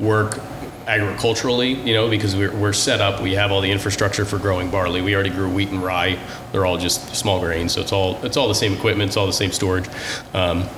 work 0.00 0.38
agriculturally, 0.86 1.72
you 1.72 1.94
know, 1.94 2.08
because 2.08 2.34
we're, 2.34 2.54
we're 2.54 2.72
set 2.72 3.00
up. 3.00 3.22
We 3.22 3.34
have 3.34 3.52
all 3.52 3.60
the 3.60 3.70
infrastructure 3.70 4.24
for 4.24 4.38
growing 4.38 4.70
barley. 4.70 5.00
We 5.02 5.14
already 5.14 5.30
grew 5.30 5.50
wheat 5.50 5.68
and 5.68 5.82
rye. 5.82 6.18
They're 6.50 6.66
all 6.66 6.78
just 6.78 7.14
small 7.14 7.40
grains, 7.40 7.72
so 7.72 7.80
it's 7.80 7.92
all 7.92 8.22
it's 8.24 8.36
all 8.36 8.48
the 8.48 8.54
same 8.54 8.72
equipment. 8.72 9.08
It's 9.08 9.16
all 9.16 9.26
the 9.26 9.32
same 9.32 9.52
storage. 9.52 9.88
Um, 10.34 10.68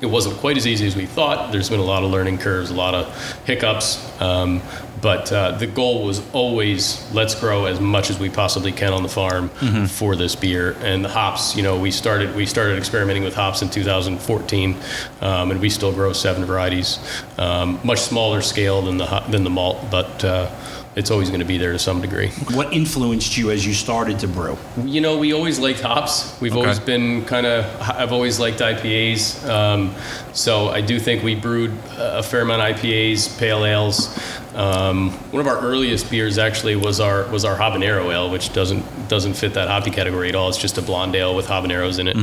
it 0.00 0.06
wasn't 0.06 0.36
quite 0.38 0.56
as 0.56 0.66
easy 0.66 0.86
as 0.86 0.96
we 0.96 1.06
thought. 1.06 1.52
There's 1.52 1.70
been 1.70 1.80
a 1.80 1.84
lot 1.84 2.02
of 2.02 2.10
learning 2.10 2.38
curves, 2.38 2.70
a 2.70 2.74
lot 2.74 2.94
of 2.94 3.44
hiccups, 3.44 4.20
um, 4.20 4.60
but 5.02 5.30
uh, 5.32 5.50
the 5.58 5.66
goal 5.66 6.04
was 6.06 6.22
always 6.32 7.04
let's 7.12 7.34
grow 7.34 7.66
as 7.66 7.80
much 7.80 8.08
as 8.08 8.18
we 8.18 8.30
possibly 8.30 8.70
can 8.72 8.92
on 8.92 9.02
the 9.02 9.08
farm 9.08 9.48
for 9.88 10.14
this 10.16 10.34
beer. 10.36 10.76
And 10.80 11.04
the 11.04 11.08
hops, 11.08 11.56
you 11.56 11.62
know, 11.62 11.78
we 11.78 11.90
started 11.90 12.34
we 12.34 12.46
started 12.46 12.78
experimenting 12.78 13.24
with 13.24 13.34
hops 13.34 13.60
in 13.62 13.68
2014, 13.68 14.76
um, 15.20 15.50
and 15.50 15.60
we 15.60 15.68
still 15.68 15.92
grow 15.92 16.12
seven 16.12 16.44
varieties, 16.44 16.98
um, 17.36 17.80
much 17.84 17.98
smaller 18.00 18.40
scale 18.40 18.80
than 18.82 18.96
the 18.96 19.06
than 19.28 19.44
the 19.44 19.50
malt, 19.50 19.78
but. 19.90 20.24
Uh, 20.24 20.48
it's 20.94 21.10
always 21.10 21.28
going 21.30 21.40
to 21.40 21.46
be 21.46 21.56
there 21.56 21.72
to 21.72 21.78
some 21.78 22.02
degree. 22.02 22.28
What 22.52 22.70
influenced 22.74 23.38
you 23.38 23.50
as 23.50 23.66
you 23.66 23.72
started 23.72 24.18
to 24.18 24.28
brew? 24.28 24.58
You 24.84 25.00
know, 25.00 25.16
we 25.16 25.32
always 25.32 25.58
liked 25.58 25.80
hops. 25.80 26.38
We've 26.38 26.52
Okay. 26.52 26.60
always 26.60 26.78
been 26.80 27.24
kind 27.24 27.46
of. 27.46 27.64
I've 27.80 28.12
always 28.12 28.38
liked 28.38 28.58
IPAs. 28.60 29.48
Um, 29.48 29.94
so 30.34 30.68
I 30.68 30.82
do 30.82 31.00
think 31.00 31.22
we 31.22 31.34
brewed 31.34 31.72
a 31.96 32.22
fair 32.22 32.42
amount 32.42 32.60
of 32.60 32.76
IPAs, 32.76 33.38
pale 33.38 33.64
ales. 33.64 34.14
Um, 34.54 35.10
one 35.30 35.40
of 35.40 35.46
our 35.46 35.58
earliest 35.60 36.10
beers 36.10 36.36
actually 36.38 36.76
was 36.76 37.00
our 37.00 37.26
was 37.30 37.44
our 37.44 37.56
habanero 37.56 38.12
ale, 38.12 38.30
which 38.30 38.52
doesn't 38.52 39.08
doesn't 39.08 39.34
fit 39.34 39.54
that 39.54 39.68
hoppy 39.68 39.90
category 39.90 40.28
at 40.28 40.34
all. 40.34 40.48
It's 40.48 40.58
just 40.58 40.78
a 40.78 40.82
blonde 40.82 41.14
ale 41.14 41.34
with 41.34 41.46
habaneros 41.46 41.98
in 41.98 42.08
it. 42.08 42.16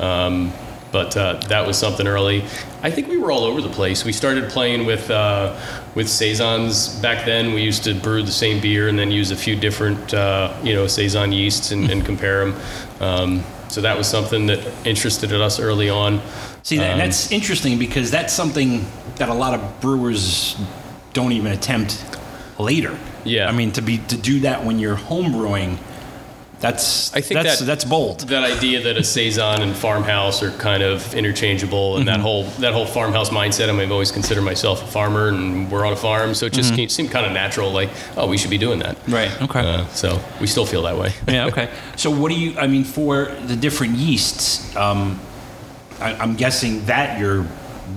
Um, 0.00 0.52
but 0.92 1.16
uh, 1.16 1.40
that 1.48 1.66
was 1.66 1.76
something 1.76 2.06
early. 2.06 2.44
I 2.80 2.90
think 2.90 3.08
we 3.08 3.18
were 3.18 3.32
all 3.32 3.42
over 3.42 3.60
the 3.60 3.68
place. 3.68 4.04
We 4.04 4.12
started 4.12 4.48
playing 4.48 4.86
with 4.86 5.10
uh, 5.10 5.58
with 5.94 6.08
saisons 6.08 7.00
back 7.00 7.26
then. 7.26 7.52
We 7.52 7.62
used 7.62 7.82
to 7.84 7.94
brew 7.94 8.22
the 8.22 8.30
same 8.32 8.62
beer 8.62 8.88
and 8.88 8.96
then 8.96 9.10
use 9.10 9.32
a 9.32 9.36
few 9.36 9.56
different 9.56 10.14
uh, 10.14 10.56
you 10.62 10.72
know 10.72 10.86
saison 10.86 11.32
yeasts 11.32 11.72
and, 11.72 11.90
and 11.90 12.06
compare 12.06 12.44
them. 12.44 12.60
Um, 13.00 13.44
so 13.68 13.80
that 13.80 13.98
was 13.98 14.06
something 14.06 14.46
that 14.46 14.60
interested 14.86 15.32
us 15.32 15.58
early 15.58 15.90
on. 15.90 16.20
See, 16.62 16.78
that, 16.78 16.96
that's 16.96 17.32
interesting 17.32 17.76
because 17.76 18.12
that's 18.12 18.32
something 18.32 18.86
that 19.16 19.28
a 19.28 19.34
lot 19.34 19.52
of 19.52 19.80
brewers 19.80 20.56
don't 21.14 21.32
even 21.32 21.50
attempt 21.52 22.04
later. 22.58 22.96
Yeah. 23.24 23.48
I 23.48 23.52
mean, 23.52 23.72
to 23.72 23.80
be 23.82 23.98
to 24.08 24.16
do 24.18 24.40
that 24.40 24.64
when 24.64 24.78
you're 24.78 24.96
homebrewing, 24.96 25.78
that's 26.60 27.14
I 27.14 27.20
think 27.20 27.42
that's 27.42 27.58
that- 27.60 27.64
that's 27.66 27.84
bold. 27.84 28.20
That 28.28 28.44
idea 28.44 28.82
that 28.84 28.96
a 28.96 29.04
saison 29.04 29.60
and 29.62 29.74
farmhouse 29.76 30.42
are 30.42 30.50
kind 30.52 30.82
of 30.82 31.14
interchangeable, 31.14 31.96
and 31.98 32.08
that 32.08 32.20
whole 32.20 32.44
that 32.60 32.72
whole 32.72 32.86
farmhouse 32.86 33.30
mindset. 33.30 33.68
I 33.68 33.72
mean, 33.72 33.82
I've 33.82 33.92
always 33.92 34.10
considered 34.12 34.42
myself 34.42 34.82
a 34.82 34.86
farmer, 34.86 35.28
and 35.28 35.70
we're 35.70 35.84
on 35.86 35.92
a 35.92 35.96
farm, 35.96 36.32
so 36.34 36.46
it 36.46 36.52
just 36.54 36.74
seemed 36.94 37.10
kind 37.10 37.26
of 37.26 37.32
natural. 37.32 37.70
Like, 37.70 37.90
oh, 38.16 38.26
we 38.28 38.38
should 38.38 38.50
be 38.50 38.58
doing 38.58 38.78
that. 38.80 38.96
Right. 39.08 39.30
Okay. 39.42 39.60
Uh, 39.60 39.86
so 39.88 40.20
we 40.40 40.46
still 40.46 40.64
feel 40.66 40.82
that 40.82 40.96
way. 40.96 41.12
yeah. 41.28 41.46
Okay. 41.46 41.68
So, 41.96 42.10
what 42.10 42.30
do 42.30 42.38
you? 42.38 42.58
I 42.58 42.66
mean, 42.66 42.84
for 42.84 43.26
the 43.46 43.56
different 43.56 43.94
yeasts, 43.96 44.74
um, 44.76 45.20
I, 46.00 46.14
I'm 46.14 46.34
guessing 46.34 46.84
that 46.86 47.18
you're 47.20 47.46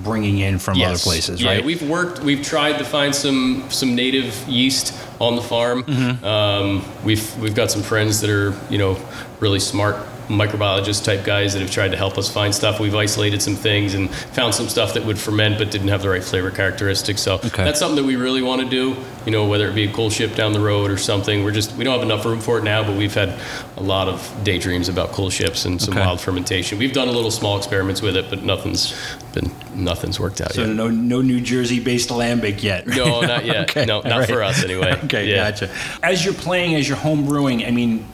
bringing 0.03 0.39
in 0.39 0.60
from 0.60 0.82
other 0.82 0.98
places, 0.98 1.41
yeah, 1.41 1.51
right? 1.51 1.65
we've 1.65 1.88
worked. 1.88 2.20
We've 2.20 2.44
tried 2.44 2.77
to 2.77 2.84
find 2.84 3.15
some 3.15 3.65
some 3.70 3.96
native 3.96 4.48
yeast 4.48 4.94
on 5.20 5.36
the 5.36 5.41
farm. 5.41 5.84
Mm-hmm. 5.84 6.25
Um, 6.25 6.86
we've 7.03 7.38
we've 7.39 7.56
got 7.56 7.72
some 7.72 7.84
friends 7.84 8.22
that 8.22 8.29
are 8.29 8.56
you 8.70 8.77
know 8.77 9.00
really 9.39 9.60
smart 9.60 9.98
microbiologist 10.27 11.03
type 11.05 11.24
guys 11.24 11.53
that 11.53 11.62
have 11.62 11.72
tried 11.72 11.89
to 11.91 11.98
help 11.98 12.17
us 12.17 12.29
find 12.31 12.53
stuff. 12.53 12.79
We've 12.79 12.96
isolated 12.96 13.41
some 13.41 13.55
things 13.55 13.93
and 13.93 14.13
found 14.13 14.53
some 14.53 14.67
stuff 14.67 14.93
that 14.96 15.05
would 15.05 15.17
ferment 15.17 15.57
but 15.57 15.72
didn't 15.72 15.88
have 15.88 16.01
the 16.01 16.10
right 16.10 16.24
flavor 16.24 16.51
characteristics. 16.51 17.22
So 17.22 17.36
Okay. 17.36 17.63
that's 17.63 17.79
something 17.79 17.96
that 17.98 18.03
we 18.05 18.15
really 18.17 18.41
want 18.41 18.62
to 18.62 18.69
do. 18.69 18.96
You 19.25 19.31
know, 19.31 19.46
whether 19.46 19.67
it 19.69 19.74
be 19.75 19.86
a 19.86 19.91
coolship 19.91 20.36
down 20.36 20.53
the 20.53 20.60
road 20.60 20.91
or 20.91 20.98
something. 20.98 21.43
We're 21.43 21.51
just 21.51 21.75
we 21.75 21.84
don't 21.84 21.93
have 21.93 22.03
enough 22.07 22.25
room 22.25 22.39
for 22.39 22.57
it 22.57 22.63
now, 22.63 22.84
but 22.84 22.96
we've 22.98 23.13
had 23.13 23.34
a 23.77 23.84
lot 23.84 24.07
of 24.07 24.31
daydreams 24.43 24.89
about 24.89 25.12
coolships 25.12 25.65
and 25.65 25.81
some 25.81 25.93
Okay. 25.93 26.05
wild 26.05 26.19
fermentation. 26.22 26.77
We've 26.77 26.93
done 26.93 27.07
a 27.07 27.12
little 27.12 27.31
small 27.31 27.57
experiments 27.57 28.01
with 28.01 28.15
it, 28.17 28.29
but 28.29 28.43
nothing's 28.43 28.93
been 29.34 29.51
nothing's 29.75 30.19
worked 30.19 30.41
out 30.41 30.53
so 30.53 30.62
yet. 30.62 30.67
So 30.67 30.74
no, 30.74 30.89
no 30.89 31.22
New 31.22 31.39
Jersey-based 31.39 32.10
lambic 32.10 32.63
yet. 32.63 32.88
No, 32.88 33.22
not 33.22 33.46
yet. 33.46 33.57
Okay, 33.69 33.86
No, 33.86 34.01
not 34.01 34.12
all 34.12 34.19
right. 34.19 34.29
for 34.29 34.43
us 34.43 34.63
anyway. 34.63 35.00
okay, 35.05 35.27
Yeah. 35.29 35.51
gotcha. 35.51 35.69
As 36.01 36.24
you're 36.25 36.34
playing, 36.34 36.75
as 36.75 36.88
you're 36.88 36.98
home 36.98 37.25
brewing, 37.25 37.63
I 37.65 37.72
mean, 37.72 38.05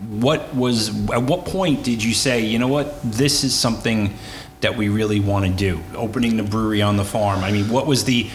what 0.00 0.54
was 0.54 0.88
at 1.10 1.22
what 1.22 1.44
point 1.44 1.84
did 1.84 2.02
you 2.02 2.14
say, 2.14 2.40
you 2.44 2.58
know 2.58 2.68
what, 2.68 3.00
this 3.02 3.44
is 3.44 3.54
something 3.54 4.14
that 4.60 4.76
we 4.76 4.88
really 4.88 5.20
want 5.20 5.44
to 5.44 5.50
do? 5.50 5.80
Opening 5.94 6.36
the 6.36 6.42
brewery 6.42 6.82
on 6.82 6.96
the 6.96 7.04
farm. 7.04 7.42
I 7.44 7.50
mean, 7.52 7.68
what 7.68 7.86
was 7.86 8.04
the 8.04 8.30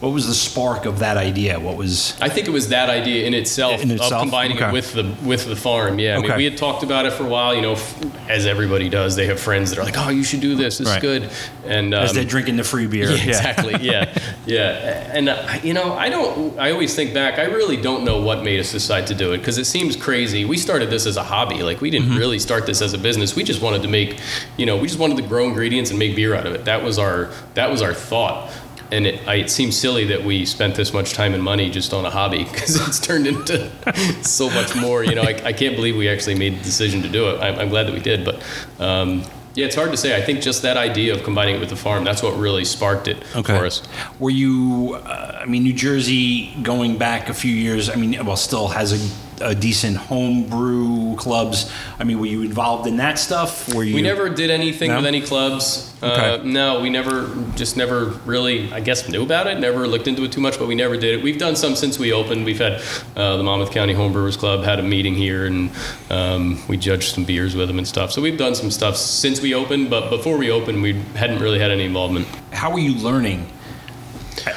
what 0.00 0.12
was 0.14 0.26
the 0.26 0.34
spark 0.34 0.86
of 0.86 1.00
that 1.00 1.16
idea? 1.18 1.60
What 1.60 1.76
was 1.76 2.18
I 2.22 2.28
think 2.30 2.46
it 2.48 2.50
was 2.50 2.68
that 2.70 2.88
idea 2.88 3.26
in 3.26 3.34
itself, 3.34 3.82
In 3.82 3.90
itself? 3.90 4.12
of 4.12 4.20
combining 4.20 4.56
Okay. 4.56 4.68
it 4.68 4.72
with 4.72 4.94
the 4.94 5.14
with 5.22 5.46
the 5.46 5.56
farm. 5.56 5.98
Yeah, 5.98 6.16
I 6.16 6.20
mean, 6.22 6.36
we 6.36 6.44
had 6.44 6.56
talked 6.56 6.82
about 6.82 7.04
it 7.06 7.12
for 7.12 7.24
a 7.24 7.28
while. 7.28 7.54
You 7.54 7.60
know, 7.60 7.72
f- 7.72 8.28
as 8.30 8.46
everybody 8.46 8.88
does, 8.88 9.14
they 9.16 9.26
have 9.26 9.38
friends 9.38 9.70
that 9.70 9.78
are 9.78 9.84
like, 9.84 9.98
"Oh, 9.98 10.08
you 10.08 10.24
should 10.24 10.40
do 10.40 10.54
this. 10.54 10.78
This 10.78 10.88
Right. 10.88 10.96
is 10.96 11.02
good." 11.02 11.30
And 11.66 11.92
um, 11.94 12.02
as 12.04 12.12
they're 12.14 12.24
drinking 12.24 12.56
the 12.56 12.64
free 12.64 12.86
beer? 12.86 13.10
Yeah, 13.10 13.24
exactly. 13.24 13.76
Yeah, 13.82 14.18
yeah. 14.46 15.12
And 15.12 15.28
uh, 15.28 15.58
you 15.62 15.74
know, 15.74 15.92
I 15.92 16.08
don't. 16.08 16.58
I 16.58 16.70
always 16.70 16.94
think 16.94 17.12
back. 17.12 17.38
I 17.38 17.44
really 17.44 17.76
don't 17.76 18.02
know 18.04 18.20
what 18.22 18.42
made 18.42 18.58
us 18.58 18.72
decide 18.72 19.06
to 19.08 19.14
do 19.14 19.32
it 19.32 19.38
because 19.38 19.58
it 19.58 19.66
seems 19.66 19.96
crazy. 19.96 20.44
We 20.46 20.56
started 20.56 20.88
this 20.90 21.06
as 21.06 21.16
a 21.18 21.22
hobby. 21.22 21.62
Like 21.62 21.80
we 21.80 21.90
didn't 21.90 22.00
Mm-hmm. 22.08 22.16
really 22.18 22.38
start 22.38 22.64
this 22.64 22.80
as 22.80 22.94
a 22.94 22.98
business. 22.98 23.36
We 23.36 23.44
just 23.44 23.60
wanted 23.60 23.82
to 23.82 23.88
make. 23.88 24.18
You 24.56 24.64
know, 24.64 24.78
we 24.78 24.86
just 24.88 24.98
wanted 24.98 25.18
to 25.18 25.22
grow 25.24 25.44
ingredients 25.44 25.90
and 25.90 25.98
make 25.98 26.16
beer 26.16 26.34
out 26.34 26.46
of 26.46 26.54
it. 26.54 26.64
That 26.64 26.82
was 26.82 26.98
our. 26.98 27.28
That 27.54 27.70
was 27.70 27.82
our 27.82 27.92
thought. 27.92 28.50
And 28.92 29.06
it, 29.06 29.26
I, 29.28 29.36
it 29.36 29.50
seems 29.50 29.76
silly 29.76 30.04
that 30.06 30.24
we 30.24 30.44
spent 30.44 30.74
this 30.74 30.92
much 30.92 31.12
time 31.12 31.32
and 31.34 31.42
money 31.42 31.70
just 31.70 31.92
on 31.92 32.04
a 32.04 32.10
hobby 32.10 32.44
because 32.50 32.74
it's 32.88 32.98
turned 32.98 33.26
into 33.26 33.70
so 34.22 34.50
much 34.50 34.74
more. 34.76 35.04
You 35.04 35.14
know, 35.14 35.22
I, 35.22 35.40
I 35.44 35.52
can't 35.52 35.76
believe 35.76 35.96
we 35.96 36.08
actually 36.08 36.34
made 36.36 36.58
the 36.58 36.62
decision 36.64 37.02
to 37.02 37.08
do 37.08 37.30
it. 37.30 37.40
I'm, 37.40 37.58
I'm 37.58 37.68
glad 37.68 37.86
that 37.86 37.94
we 37.94 38.00
did, 38.00 38.24
but 38.24 38.42
um, 38.80 39.22
yeah, 39.54 39.66
it's 39.66 39.74
hard 39.76 39.90
to 39.90 39.96
say. 39.96 40.16
I 40.16 40.24
think 40.24 40.40
just 40.42 40.62
that 40.62 40.76
idea 40.76 41.14
of 41.14 41.22
combining 41.24 41.56
it 41.56 41.60
with 41.60 41.70
the 41.70 41.76
farm, 41.76 42.04
that's 42.04 42.22
what 42.22 42.36
really 42.36 42.64
sparked 42.64 43.08
it 43.08 43.18
Okay. 43.34 43.58
for 43.58 43.66
us. 43.66 43.82
Were 44.18 44.30
you? 44.30 44.94
Uh, 45.04 45.38
I 45.42 45.46
mean, 45.46 45.64
New 45.64 45.72
Jersey 45.72 46.54
going 46.62 46.98
back 46.98 47.28
a 47.28 47.34
few 47.34 47.52
years. 47.52 47.88
I 47.90 47.96
mean, 47.96 48.24
well, 48.24 48.36
still 48.36 48.68
has 48.68 48.92
a, 48.92 49.29
a 49.40 49.54
decent 49.54 49.96
homebrew 49.96 51.16
clubs. 51.16 51.70
I 51.98 52.04
mean, 52.04 52.18
were 52.18 52.26
you 52.26 52.42
involved 52.42 52.86
in 52.86 52.96
that 52.98 53.18
stuff? 53.18 53.72
Were 53.74 53.82
you? 53.84 53.94
We 53.94 54.02
never 54.02 54.28
did 54.28 54.50
anything 54.50 54.90
No? 54.90 54.96
with 54.96 55.06
any 55.06 55.20
clubs. 55.20 55.86
Uh, 56.02 56.38
no, 56.44 56.80
we 56.80 56.88
never, 56.88 57.28
just 57.56 57.76
never 57.76 58.06
really, 58.24 58.72
I 58.72 58.80
guess, 58.80 59.08
knew 59.08 59.22
about 59.22 59.46
it. 59.46 59.58
Never 59.60 59.86
looked 59.86 60.08
into 60.08 60.24
it 60.24 60.32
too 60.32 60.40
much, 60.40 60.58
but 60.58 60.66
we 60.66 60.74
never 60.74 60.96
did 60.96 61.18
it. 61.18 61.22
We've 61.22 61.38
done 61.38 61.56
some 61.56 61.76
since 61.76 61.98
we 61.98 62.12
opened. 62.12 62.44
We've 62.46 62.58
had 62.58 62.80
uh, 63.16 63.36
the 63.36 63.42
Monmouth 63.42 63.70
County 63.70 63.92
Homebrewers 63.94 64.38
Club 64.38 64.64
had 64.64 64.78
a 64.78 64.82
meeting 64.82 65.14
here, 65.14 65.44
and 65.46 65.70
um, 66.10 66.62
we 66.68 66.76
judged 66.78 67.14
some 67.14 67.24
beers 67.24 67.54
with 67.54 67.68
them 67.68 67.76
and 67.78 67.86
stuff. 67.86 68.12
So 68.12 68.22
we've 68.22 68.38
done 68.38 68.54
some 68.54 68.70
stuff 68.70 68.96
since 68.96 69.42
we 69.42 69.52
opened, 69.54 69.90
but 69.90 70.08
before 70.08 70.38
we 70.38 70.50
opened, 70.50 70.82
we 70.82 70.94
hadn't 71.14 71.40
really 71.40 71.58
had 71.58 71.70
any 71.70 71.84
involvement. 71.84 72.26
How 72.52 72.72
were 72.72 72.78
you 72.78 72.94
learning 72.94 73.46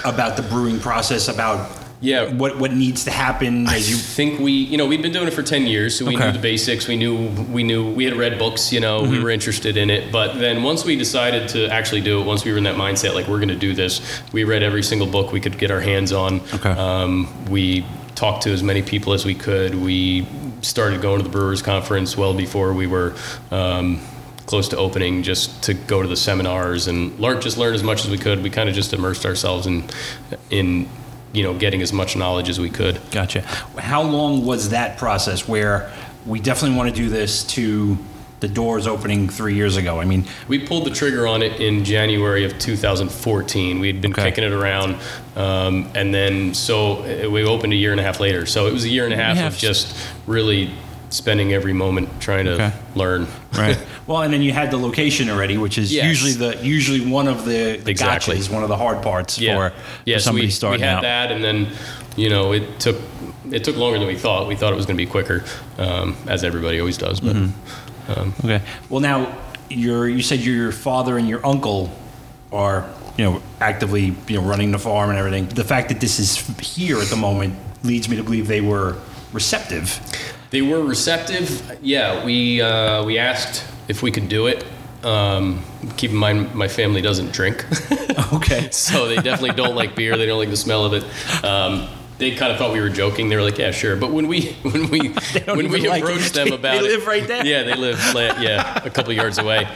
about 0.06 0.38
the 0.38 0.44
brewing 0.44 0.80
process? 0.80 1.28
About 1.28 1.83
Yeah. 2.04 2.34
what 2.34 2.60
what 2.60 2.74
needs 2.74 3.06
to 3.06 3.12
happen 3.12 3.66
I 3.68 3.78
as 3.78 3.90
you? 3.90 3.96
think 3.96 4.40
we, 4.40 4.52
you 4.52 4.78
know, 4.78 4.86
we'd 4.86 5.02
been 5.02 5.14
doing 5.14 5.28
it 5.28 5.34
for 5.34 5.42
ten 5.42 5.66
years, 5.66 5.98
so 5.98 6.06
we 6.06 6.16
Okay. 6.16 6.26
knew 6.28 6.32
the 6.34 6.40
basics. 6.40 6.88
We 6.88 6.98
knew, 6.98 7.30
we 7.52 7.64
knew, 7.64 7.90
we 7.92 8.04
had 8.04 8.16
read 8.16 8.38
books. 8.38 8.72
You 8.74 8.82
know, 8.82 9.04
we 9.04 9.24
were 9.24 9.30
interested 9.30 9.78
in 9.78 9.90
it. 9.90 10.12
But 10.12 10.38
then 10.40 10.64
once 10.64 10.84
we 10.86 10.96
decided 10.98 11.48
to 11.50 11.68
actually 11.70 12.02
do 12.02 12.20
it, 12.22 12.26
once 12.26 12.44
we 12.44 12.52
were 12.52 12.58
in 12.58 12.66
that 12.66 12.76
mindset, 12.76 13.16
like 13.16 13.28
we're 13.28 13.40
going 13.40 13.50
to 13.50 13.56
do 13.56 13.74
this, 13.74 14.02
we 14.34 14.44
read 14.44 14.64
every 14.64 14.84
single 14.84 15.08
book 15.08 15.32
we 15.32 15.40
could 15.40 15.58
get 15.58 15.72
our 15.72 15.80
hands 15.80 16.12
on. 16.12 16.42
Okay. 16.54 16.72
Um, 16.72 17.28
we 17.50 17.86
talked 18.16 18.44
to 18.44 18.52
as 18.52 18.62
many 18.64 18.82
people 18.82 19.14
as 19.14 19.24
we 19.26 19.34
could. 19.34 19.74
We 19.74 20.28
started 20.62 21.02
going 21.02 21.18
to 21.20 21.24
the 21.24 21.30
Brewers 21.30 21.62
Conference 21.62 22.18
well 22.18 22.34
before 22.34 22.74
we 22.74 22.86
were. 22.86 23.14
Um, 23.50 24.02
close 24.46 24.68
to 24.68 24.76
opening 24.78 25.24
just 25.24 25.64
to 25.64 25.74
go 25.74 26.02
to 26.02 26.08
the 26.10 26.18
seminars 26.18 26.88
and 26.88 27.18
learn 27.18 27.40
just 27.40 27.58
learn 27.58 27.74
as 27.74 27.82
much 27.82 28.04
as 28.04 28.12
we 28.12 28.18
could 28.18 28.44
we 28.44 28.50
kind 28.50 28.68
of 28.68 28.76
just 28.76 28.92
immersed 28.92 29.26
ourselves 29.26 29.66
in 29.66 29.82
in 30.50 30.86
you 31.34 31.44
know 31.44 31.54
getting 31.54 31.82
as 31.82 31.92
much 31.92 32.16
knowledge 32.16 32.48
as 32.50 32.60
we 32.60 32.70
could 32.70 33.00
Gotcha. 33.12 33.42
How 33.78 34.02
long 34.04 34.46
was 34.46 34.70
that 34.70 34.98
process? 34.98 35.48
Where 35.48 35.92
we 36.26 36.40
definitely 36.40 36.78
want 36.78 36.90
to 36.90 36.96
do 36.96 37.10
this 37.10 37.44
to 37.56 37.98
the 38.40 38.48
doors 38.50 38.88
opening 38.88 39.30
three 39.30 39.56
years 39.56 39.78
ago. 39.78 40.02
I 40.02 40.06
mean, 40.06 40.26
We 40.50 40.60
pulled 40.60 40.86
the 40.86 40.90
trigger 40.92 41.26
on 41.28 41.42
it 41.42 41.62
in 41.62 41.86
January 41.86 42.44
of 42.44 42.60
2014. 42.60 43.80
We'd 43.80 44.02
been 44.02 44.12
Okay. 44.12 44.24
kicking 44.24 44.44
it 44.44 44.52
around, 44.52 44.98
um, 45.38 45.90
and 45.96 46.14
then 46.14 46.54
so 46.54 47.30
we 47.30 47.44
opened 47.46 47.72
a 47.72 47.76
year 47.78 47.92
and 47.92 48.02
a 48.02 48.04
half 48.04 48.20
later. 48.20 48.46
So 48.46 48.68
it 48.68 48.74
was 48.74 48.84
a 48.84 48.90
year 48.90 49.06
and 49.06 49.14
a 49.14 49.18
half. 49.18 49.38
of 49.54 49.58
just 49.58 49.96
really 50.28 50.72
spending 51.14 51.54
every 51.54 51.74
moment 51.74 52.10
trying 52.20 52.46
to 52.46 52.54
Okay. 52.54 52.72
learn. 52.96 53.28
right. 53.58 53.78
well, 54.08 54.22
and 54.24 54.34
then 54.34 54.42
you 54.42 54.52
had 54.52 54.72
the 54.72 54.78
location 54.78 55.30
already, 55.30 55.58
which 55.58 55.78
is 55.78 55.94
Yes. 55.94 56.06
usually 56.06 56.34
the 56.34 56.58
usually 56.66 57.06
one 57.06 57.28
of 57.28 57.46
the, 57.46 57.78
the 57.78 57.92
Exactly. 57.92 58.36
gotchas, 58.38 58.50
one 58.50 58.64
of 58.64 58.70
the 58.70 58.78
hard 58.78 59.02
parts 59.04 59.38
yeah, 59.40 59.56
for, 59.56 59.74
yeah. 60.06 60.16
for 60.16 60.20
so 60.22 60.26
somebody 60.26 60.48
we, 60.48 60.52
starting 60.52 60.82
we 60.82 60.88
had 60.88 60.98
out. 60.98 61.02
that, 61.04 61.32
and 61.32 61.44
then 61.44 61.68
you 62.16 62.30
know 62.30 62.52
it 62.54 62.80
took 62.80 62.98
it 63.52 63.64
took 63.64 63.76
longer 63.78 64.00
than 64.00 64.08
we 64.08 64.16
thought. 64.18 64.48
We 64.48 64.56
thought 64.56 64.74
it 64.74 64.76
was 64.76 64.86
going 64.88 64.98
to 64.98 65.04
be 65.06 65.10
quicker, 65.10 65.44
um, 65.78 66.16
as 66.28 66.44
everybody 66.44 66.80
always 66.80 66.98
does. 66.98 67.20
But 67.20 67.36
Mm-hmm. 67.36 68.46
Okay. 68.46 68.62
Well, 68.90 69.00
now 69.00 69.38
your 69.70 70.10
you 70.10 70.22
said 70.24 70.40
your 70.40 70.72
father 70.72 71.18
and 71.18 71.28
your 71.30 71.46
uncle 71.46 71.90
are 72.52 72.90
you 73.18 73.24
know 73.26 73.42
actively 73.62 74.16
you 74.28 74.42
know 74.42 74.48
running 74.48 74.72
the 74.72 74.80
farm 74.80 75.10
and 75.12 75.20
everything. 75.20 75.48
The 75.48 75.64
fact 75.64 75.90
that 75.90 76.00
this 76.02 76.20
is 76.20 76.38
here 76.60 77.00
at 77.00 77.08
the 77.08 77.16
moment 77.16 77.56
leads 77.84 78.10
me 78.10 78.16
to 78.18 78.24
believe 78.24 78.48
they 78.48 78.62
were 78.62 78.98
receptive. 79.32 80.00
They 80.54 80.62
were 80.62 80.84
receptive. 80.84 81.80
Yeah, 81.82 82.24
we 82.24 82.62
uh, 82.62 83.04
we 83.06 83.18
asked 83.18 83.66
if 83.88 84.04
we 84.04 84.12
could 84.12 84.30
do 84.30 84.46
it. 84.46 84.64
Um, 85.04 85.64
keep 85.98 86.12
in 86.12 86.18
mind, 86.18 86.54
my 86.54 86.68
family 86.68 87.02
doesn't 87.02 87.34
drink, 87.34 87.66
Okay. 88.34 88.70
so 88.72 89.08
they 89.08 89.16
definitely 89.16 89.56
don't 89.56 89.74
like 89.74 89.96
beer. 89.96 90.16
They 90.16 90.28
don't 90.28 90.38
like 90.38 90.52
the 90.52 90.56
smell 90.56 90.86
of 90.86 90.94
it. 90.94 91.44
Um, 91.44 91.90
they 92.18 92.36
kind 92.36 92.52
of 92.52 92.58
thought 92.58 92.72
we 92.74 92.80
were 92.80 92.90
joking. 92.90 93.30
They 93.30 93.36
were 93.36 93.42
like, 93.42 93.58
"Yeah, 93.58 93.72
sure." 93.72 93.96
But 93.96 94.12
when 94.12 94.28
we 94.28 94.54
when 94.64 94.90
we 94.90 95.10
when 95.46 95.70
we 95.70 95.88
like 95.88 96.04
approached 96.04 96.34
them 96.34 96.50
They 96.50 96.56
about 96.56 96.78
it, 96.78 96.84
live 96.84 97.08
right 97.08 97.28
there. 97.28 97.46
Yeah, 97.46 97.64
they 97.64 97.76
live 97.76 98.00
yeah 98.42 98.84
a 98.84 98.90
couple 98.90 99.14
yards 99.14 99.38
away. 99.38 99.68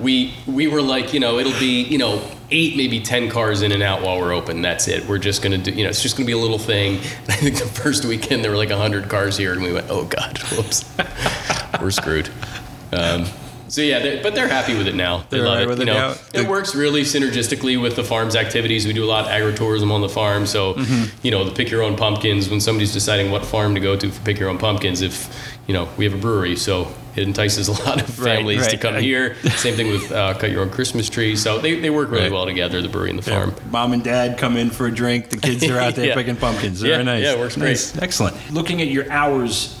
We 0.00 0.34
we 0.46 0.66
were 0.66 0.82
like, 0.82 1.12
you 1.14 1.20
know, 1.20 1.38
it'll 1.38 1.58
be 1.58 1.82
you 1.82 1.98
know 1.98 2.22
eight 2.50 2.76
maybe 2.76 3.00
ten 3.00 3.28
cars 3.28 3.62
in 3.62 3.72
and 3.72 3.82
out 3.82 4.02
while 4.02 4.20
we're 4.20 4.32
open. 4.34 4.62
That's 4.62 4.88
it. 4.88 5.06
We're 5.06 5.18
just 5.18 5.42
gonna 5.42 5.58
do 5.58 5.70
you 5.70 5.84
know 5.84 5.90
it's 5.90 6.02
just 6.02 6.16
gonna 6.16 6.26
be 6.26 6.32
a 6.32 6.38
little 6.38 6.58
thing. 6.58 6.96
I 7.28 7.36
think 7.36 7.58
the 7.58 7.66
first 7.66 8.04
weekend 8.04 8.44
there 8.44 8.50
were 8.50 8.56
like 8.56 8.70
hundred 8.70 9.08
cars 9.08 9.36
here, 9.36 9.52
and 9.52 9.62
we 9.62 9.72
went, 9.72 9.86
"Oh 9.90 10.04
God, 10.04 10.38
whoops, 10.52 10.84
we're 11.80 11.90
screwed." 11.90 12.28
Um, 12.92 13.26
so 13.68 13.80
yeah, 13.82 13.98
they, 13.98 14.22
but 14.22 14.34
they're 14.34 14.48
happy 14.48 14.76
with 14.76 14.86
it 14.88 14.94
now. 14.94 15.18
They 15.30 15.38
They're 15.38 15.46
love 15.46 15.48
all 15.48 15.54
right 15.56 15.62
it. 15.64 15.68
with 15.68 15.78
you 15.78 15.82
it 15.84 15.86
know, 15.86 16.10
now? 16.12 16.16
it 16.40 16.48
works 16.48 16.74
really 16.74 17.02
synergistically 17.02 17.80
with 17.80 17.96
the 17.96 18.04
farm's 18.04 18.36
activities. 18.36 18.86
We 18.86 18.92
do 18.92 19.04
a 19.04 19.06
lot 19.06 19.24
of 19.26 19.30
agritourism 19.30 19.90
on 19.90 20.00
the 20.00 20.08
farm, 20.08 20.46
so 20.46 20.74
Mm-hmm. 20.74 21.16
you 21.22 21.30
know 21.30 21.44
the 21.44 21.52
pick 21.52 21.70
your 21.70 21.82
own 21.82 21.96
pumpkins. 21.96 22.48
When 22.48 22.60
somebody's 22.60 22.92
deciding 22.92 23.30
what 23.30 23.44
farm 23.44 23.74
to 23.74 23.80
go 23.80 23.96
to 23.96 24.10
for 24.10 24.24
pick 24.24 24.38
your 24.38 24.48
own 24.48 24.58
pumpkins, 24.58 25.00
if 25.02 25.28
you 25.66 25.74
know 25.74 25.88
we 25.96 26.04
have 26.04 26.14
a 26.14 26.18
brewery, 26.18 26.56
so 26.56 26.92
it 27.16 27.22
entices 27.22 27.68
a 27.68 27.72
lot 27.86 28.00
of 28.02 28.18
Right, 28.20 28.36
families 28.36 28.66
to 28.68 28.76
come 28.76 28.96
I- 28.96 29.00
here. 29.00 29.34
Same 29.56 29.74
thing 29.74 29.88
with 29.88 30.12
uh, 30.12 30.34
cut 30.34 30.50
your 30.50 30.60
own 30.62 30.70
Christmas 30.70 31.08
tree. 31.08 31.34
So 31.34 31.58
they, 31.58 31.80
they 31.80 31.88
work 31.88 32.10
really 32.10 32.24
Right. 32.24 32.32
well 32.32 32.44
together, 32.44 32.82
the 32.82 32.88
brewery 32.90 33.08
and 33.10 33.18
the 33.18 33.22
farm. 33.30 33.54
Mom 33.70 33.92
and 33.94 34.04
dad 34.04 34.36
come 34.38 34.56
in 34.58 34.68
for 34.70 34.86
a 34.86 34.90
drink. 34.94 35.30
The 35.30 35.38
kids 35.38 35.64
are 35.64 35.78
out 35.78 35.94
there 35.96 36.06
Yeah. 36.08 36.14
picking 36.14 36.36
pumpkins. 36.36 36.82
Yeah, 36.82 36.92
Very 36.92 37.04
nice. 37.04 37.22
yeah, 37.24 37.32
it 37.32 37.38
works 37.38 37.56
great. 37.56 37.68
Nice. 37.70 37.96
Excellent. 37.98 38.36
Looking 38.52 38.82
at 38.82 38.88
your 38.88 39.10
hours, 39.10 39.75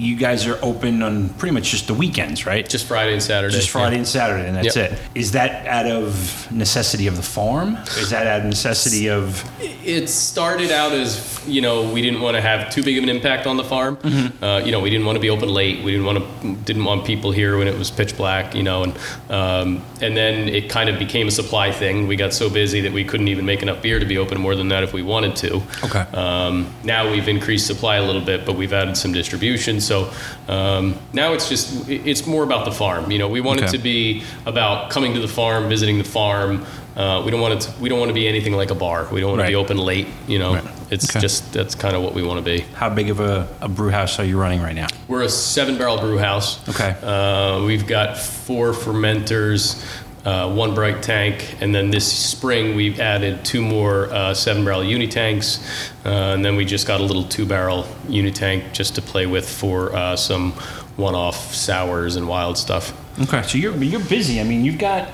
you 0.00 0.16
guys 0.16 0.46
are 0.46 0.58
open 0.62 1.02
on 1.02 1.28
pretty 1.30 1.52
much 1.52 1.70
just 1.70 1.86
the 1.86 1.94
weekends, 1.94 2.46
right? 2.46 2.66
Just 2.66 2.86
Friday 2.86 3.12
and 3.12 3.22
Saturday. 3.22 3.54
Just 3.54 3.70
Friday 3.70 3.96
yeah. 3.96 3.98
and 3.98 4.08
Saturday, 4.08 4.48
and 4.48 4.56
that's 4.56 4.74
Yep. 4.74 4.92
it. 4.92 4.98
Is 5.14 5.32
that 5.32 5.66
out 5.66 5.86
of 5.86 6.50
necessity 6.50 7.06
of 7.06 7.16
the 7.16 7.22
farm? 7.22 7.76
Is 7.98 8.10
that 8.10 8.26
out 8.26 8.40
of 8.40 8.46
necessity 8.46 9.08
of? 9.10 9.44
It 9.84 10.08
started 10.08 10.70
out 10.70 10.92
as 10.92 11.40
you 11.46 11.60
know 11.60 11.90
we 11.90 12.00
didn't 12.00 12.20
want 12.20 12.36
to 12.36 12.40
have 12.40 12.70
too 12.70 12.82
big 12.82 12.96
of 12.96 13.04
an 13.04 13.10
impact 13.10 13.46
on 13.46 13.56
the 13.56 13.64
farm. 13.64 13.96
Mm-hmm. 13.96 14.42
Uh, 14.42 14.58
you 14.58 14.72
know 14.72 14.80
we 14.80 14.90
didn't 14.90 15.06
want 15.06 15.16
to 15.16 15.20
be 15.20 15.30
open 15.30 15.48
late. 15.48 15.84
We 15.84 15.92
didn't 15.92 16.06
want 16.06 16.18
to 16.18 16.54
didn't 16.64 16.84
want 16.84 17.04
people 17.04 17.30
here 17.30 17.58
when 17.58 17.68
it 17.68 17.78
was 17.78 17.90
pitch 17.90 18.16
black. 18.16 18.54
You 18.54 18.62
know 18.62 18.84
and 18.84 18.98
um, 19.28 19.82
and 20.00 20.16
then 20.16 20.48
it 20.48 20.70
kind 20.70 20.88
of 20.88 20.98
became 20.98 21.28
a 21.28 21.30
supply 21.30 21.72
thing. 21.72 22.06
We 22.06 22.16
got 22.16 22.32
so 22.32 22.48
busy 22.48 22.80
that 22.82 22.92
we 22.92 23.04
couldn't 23.04 23.28
even 23.28 23.44
make 23.44 23.62
enough 23.62 23.82
beer 23.82 23.98
to 23.98 24.06
be 24.06 24.18
open 24.18 24.40
more 24.40 24.54
than 24.54 24.68
that 24.68 24.82
if 24.82 24.92
we 24.92 25.02
wanted 25.02 25.36
to. 25.36 25.62
Okay. 25.84 26.00
Um, 26.16 26.72
now 26.84 27.10
we've 27.10 27.28
increased 27.28 27.66
supply 27.66 27.96
a 27.96 28.02
little 28.02 28.24
bit, 28.24 28.46
but 28.46 28.56
we've 28.56 28.72
added 28.72 28.96
some 28.96 29.12
distribution. 29.12 29.80
So 29.90 30.08
um, 30.46 30.94
now 31.12 31.32
it's 31.32 31.48
just 31.48 31.88
it's 31.88 32.24
more 32.24 32.44
about 32.44 32.64
the 32.64 32.70
farm. 32.70 33.10
You 33.10 33.18
know, 33.18 33.26
we 33.28 33.40
want 33.40 33.60
it 33.60 33.70
to 33.70 33.78
be 33.78 34.22
about 34.46 34.88
coming 34.90 35.14
to 35.14 35.20
the 35.20 35.26
farm, 35.26 35.68
visiting 35.68 35.98
the 35.98 36.04
farm. 36.04 36.64
Uh, 36.94 37.22
we 37.24 37.32
don't 37.32 37.40
want 37.40 37.54
it. 37.54 37.60
To, 37.62 37.80
we 37.80 37.88
don't 37.88 37.98
want 37.98 38.10
to 38.10 38.14
be 38.14 38.28
anything 38.28 38.52
like 38.52 38.70
a 38.70 38.74
bar. 38.76 39.08
We 39.10 39.20
don't 39.20 39.30
want 39.30 39.40
Right. 39.40 39.46
to 39.46 39.50
be 39.50 39.56
open 39.56 39.78
late. 39.78 40.06
You 40.28 40.38
know, 40.38 40.54
Right. 40.54 40.64
it's 40.90 41.10
Okay. 41.10 41.18
just 41.18 41.52
that's 41.52 41.74
kind 41.74 41.96
of 41.96 42.02
what 42.02 42.14
we 42.14 42.22
want 42.22 42.38
to 42.38 42.44
be. 42.44 42.64
How 42.74 42.88
big 42.88 43.10
of 43.10 43.18
a, 43.18 43.48
a 43.60 43.68
brew 43.68 43.90
house 43.90 44.20
are 44.20 44.24
you 44.24 44.38
running 44.38 44.62
right 44.62 44.76
now? 44.76 44.86
We're 45.08 45.22
a 45.22 45.28
seven 45.28 45.76
barrel 45.76 45.98
brew 45.98 46.18
house. 46.18 46.60
Okay. 46.68 46.94
Uh, 47.02 47.64
we've 47.64 47.86
got 47.88 48.16
four 48.16 48.70
fermenters, 48.72 49.82
uh, 50.24 50.52
one 50.52 50.74
bright 50.74 51.02
tank, 51.02 51.56
and 51.60 51.74
then 51.74 51.90
this 51.90 52.10
spring 52.10 52.74
we've 52.76 53.00
added 53.00 53.44
two 53.44 53.62
more 53.62 54.06
uh, 54.12 54.34
seven 54.34 54.64
barrel 54.64 54.82
unitanks, 54.82 55.60
uh, 56.04 56.34
and 56.34 56.44
then 56.44 56.56
we 56.56 56.64
just 56.64 56.86
got 56.86 57.00
a 57.00 57.04
little 57.04 57.24
two 57.24 57.46
barrel 57.46 57.84
unitank 58.06 58.72
just 58.72 58.94
to 58.96 59.02
play 59.02 59.26
with 59.26 59.48
for 59.48 59.94
uh, 59.94 60.16
some 60.16 60.52
one 60.96 61.14
off 61.14 61.54
sours 61.54 62.16
and 62.16 62.28
wild 62.28 62.58
stuff. 62.58 62.92
Okay, 63.20 63.42
so 63.42 63.56
you're 63.58 63.74
you're 63.82 64.00
busy. 64.04 64.40
I 64.40 64.44
mean, 64.44 64.64
you've 64.64 64.78
got. 64.78 65.08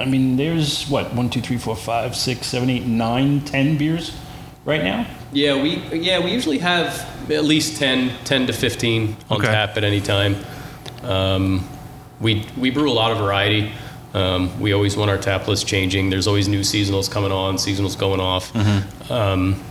I 0.00 0.06
mean, 0.06 0.36
there's 0.36 0.88
what 0.88 1.14
one, 1.14 1.30
two, 1.30 1.40
three, 1.40 1.56
four, 1.58 1.76
five, 1.76 2.16
six, 2.16 2.48
seven, 2.48 2.68
eight, 2.70 2.84
nine, 2.84 3.40
ten 3.40 3.76
beers 3.78 4.16
right 4.64 4.82
now. 4.82 5.06
Yeah, 5.32 5.60
we 5.60 5.76
yeah 5.98 6.20
we 6.24 6.30
usually 6.30 6.58
have 6.58 7.30
at 7.30 7.44
least 7.44 7.78
10, 7.78 8.12
10 8.24 8.46
to 8.46 8.52
fifteen 8.52 9.16
on 9.30 9.38
Okay. 9.38 9.46
tap 9.46 9.76
at 9.76 9.82
any 9.84 10.00
time. 10.00 10.36
Um, 11.02 11.68
we 12.20 12.46
we 12.56 12.70
brew 12.70 12.90
a 12.90 12.92
lot 12.92 13.10
of 13.12 13.18
variety. 13.18 13.72
Um, 14.14 14.60
we 14.60 14.72
always 14.72 14.96
want 14.96 15.10
our 15.10 15.18
tap 15.18 15.48
list 15.48 15.66
changing. 15.66 16.08
There's 16.08 16.26
always 16.26 16.48
new 16.48 16.60
seasonals 16.60 17.10
coming 17.10 17.32
on, 17.32 17.56
seasonals 17.56 17.98
going 17.98 18.20
off. 18.20 18.52
Mm-hmm. 18.52 19.12
Um, 19.12 19.62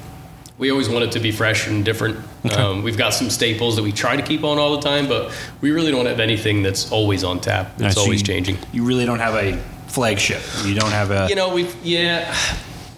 we 0.57 0.69
always 0.69 0.87
want 0.87 1.03
it 1.03 1.11
to 1.13 1.19
be 1.19 1.31
fresh 1.31 1.67
and 1.67 1.83
different. 1.83 2.19
Um, 2.55 2.83
we've 2.83 2.97
got 2.97 3.13
some 3.13 3.29
staples 3.29 3.75
that 3.77 3.83
we 3.83 3.91
try 3.91 4.15
to 4.15 4.21
keep 4.21 4.43
on 4.43 4.59
all 4.59 4.75
the 4.75 4.81
time, 4.81 5.07
but 5.07 5.33
we 5.61 5.71
really 5.71 5.91
don't 5.91 6.05
have 6.05 6.19
anything 6.19 6.61
that's 6.61 6.91
always 6.91 7.23
on 7.23 7.39
tap. 7.39 7.73
It's. 7.79 7.95
So 7.95 8.01
always 8.01 8.21
you- 8.21 8.27
changing. 8.27 8.57
You 8.71 8.85
really 8.85 9.05
don't 9.05 9.19
have 9.19 9.35
a 9.35 9.57
flagship. 9.87 10.41
You 10.63 10.75
don't 10.75 10.91
have 10.91 11.11
a. 11.11 11.27
You 11.29 11.35
know, 11.35 11.53
we've 11.53 11.75
yeah. 11.83 12.35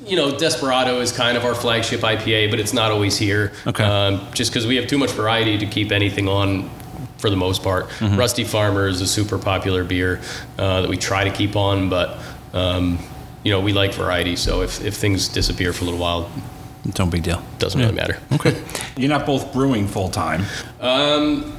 You 0.06 0.16
know, 0.16 0.38
Desperado 0.38 1.00
is 1.00 1.12
kind 1.12 1.36
of 1.36 1.46
our 1.46 1.56
flagship 1.56 2.02
IPA, 2.02 2.52
but 2.52 2.60
it's 2.60 2.74
not 2.74 2.92
always 2.92 3.18
here. 3.18 3.54
Okay. 3.66 3.84
Um, 3.84 4.28
just 4.34 4.52
because 4.52 4.68
we 4.68 4.76
have 4.76 4.86
too 4.86 5.00
much 5.00 5.10
variety 5.12 5.58
to 5.58 5.66
keep 5.66 5.92
anything 5.92 6.28
on, 6.28 6.70
for 7.18 7.30
the 7.30 7.36
most 7.36 7.64
part. 7.64 7.88
Mm-hmm. 7.90 8.18
Rusty 8.18 8.44
Farmer 8.44 8.88
is 8.88 9.02
a 9.02 9.08
super 9.08 9.38
popular 9.38 9.84
beer 9.84 10.22
uh, 10.58 10.82
that 10.82 10.90
we 10.90 10.98
try 10.98 11.24
to 11.24 11.32
keep 11.32 11.56
on, 11.56 11.90
but 11.90 12.18
um, 12.54 13.00
you 13.44 13.52
know, 13.52 13.62
we 13.62 13.74
like 13.74 13.94
variety. 13.94 14.36
So 14.36 14.62
if 14.62 14.84
if 14.84 14.96
things 14.96 15.28
disappear 15.28 15.74
for 15.74 15.84
a 15.84 15.86
little 15.86 16.00
while, 16.00 16.30
it's 16.86 17.00
no 17.00 17.06
big 17.06 17.24
deal. 17.24 17.40
it 17.40 17.60
doesn't 17.60 17.80
really 17.80 17.94
matter. 17.94 18.20
Okay. 18.34 18.62
You're 18.98 19.10
not 19.10 19.26
both 19.26 19.54
brewing 19.54 19.88
full 19.88 20.10
time. 20.10 20.44
Um, 20.80 21.56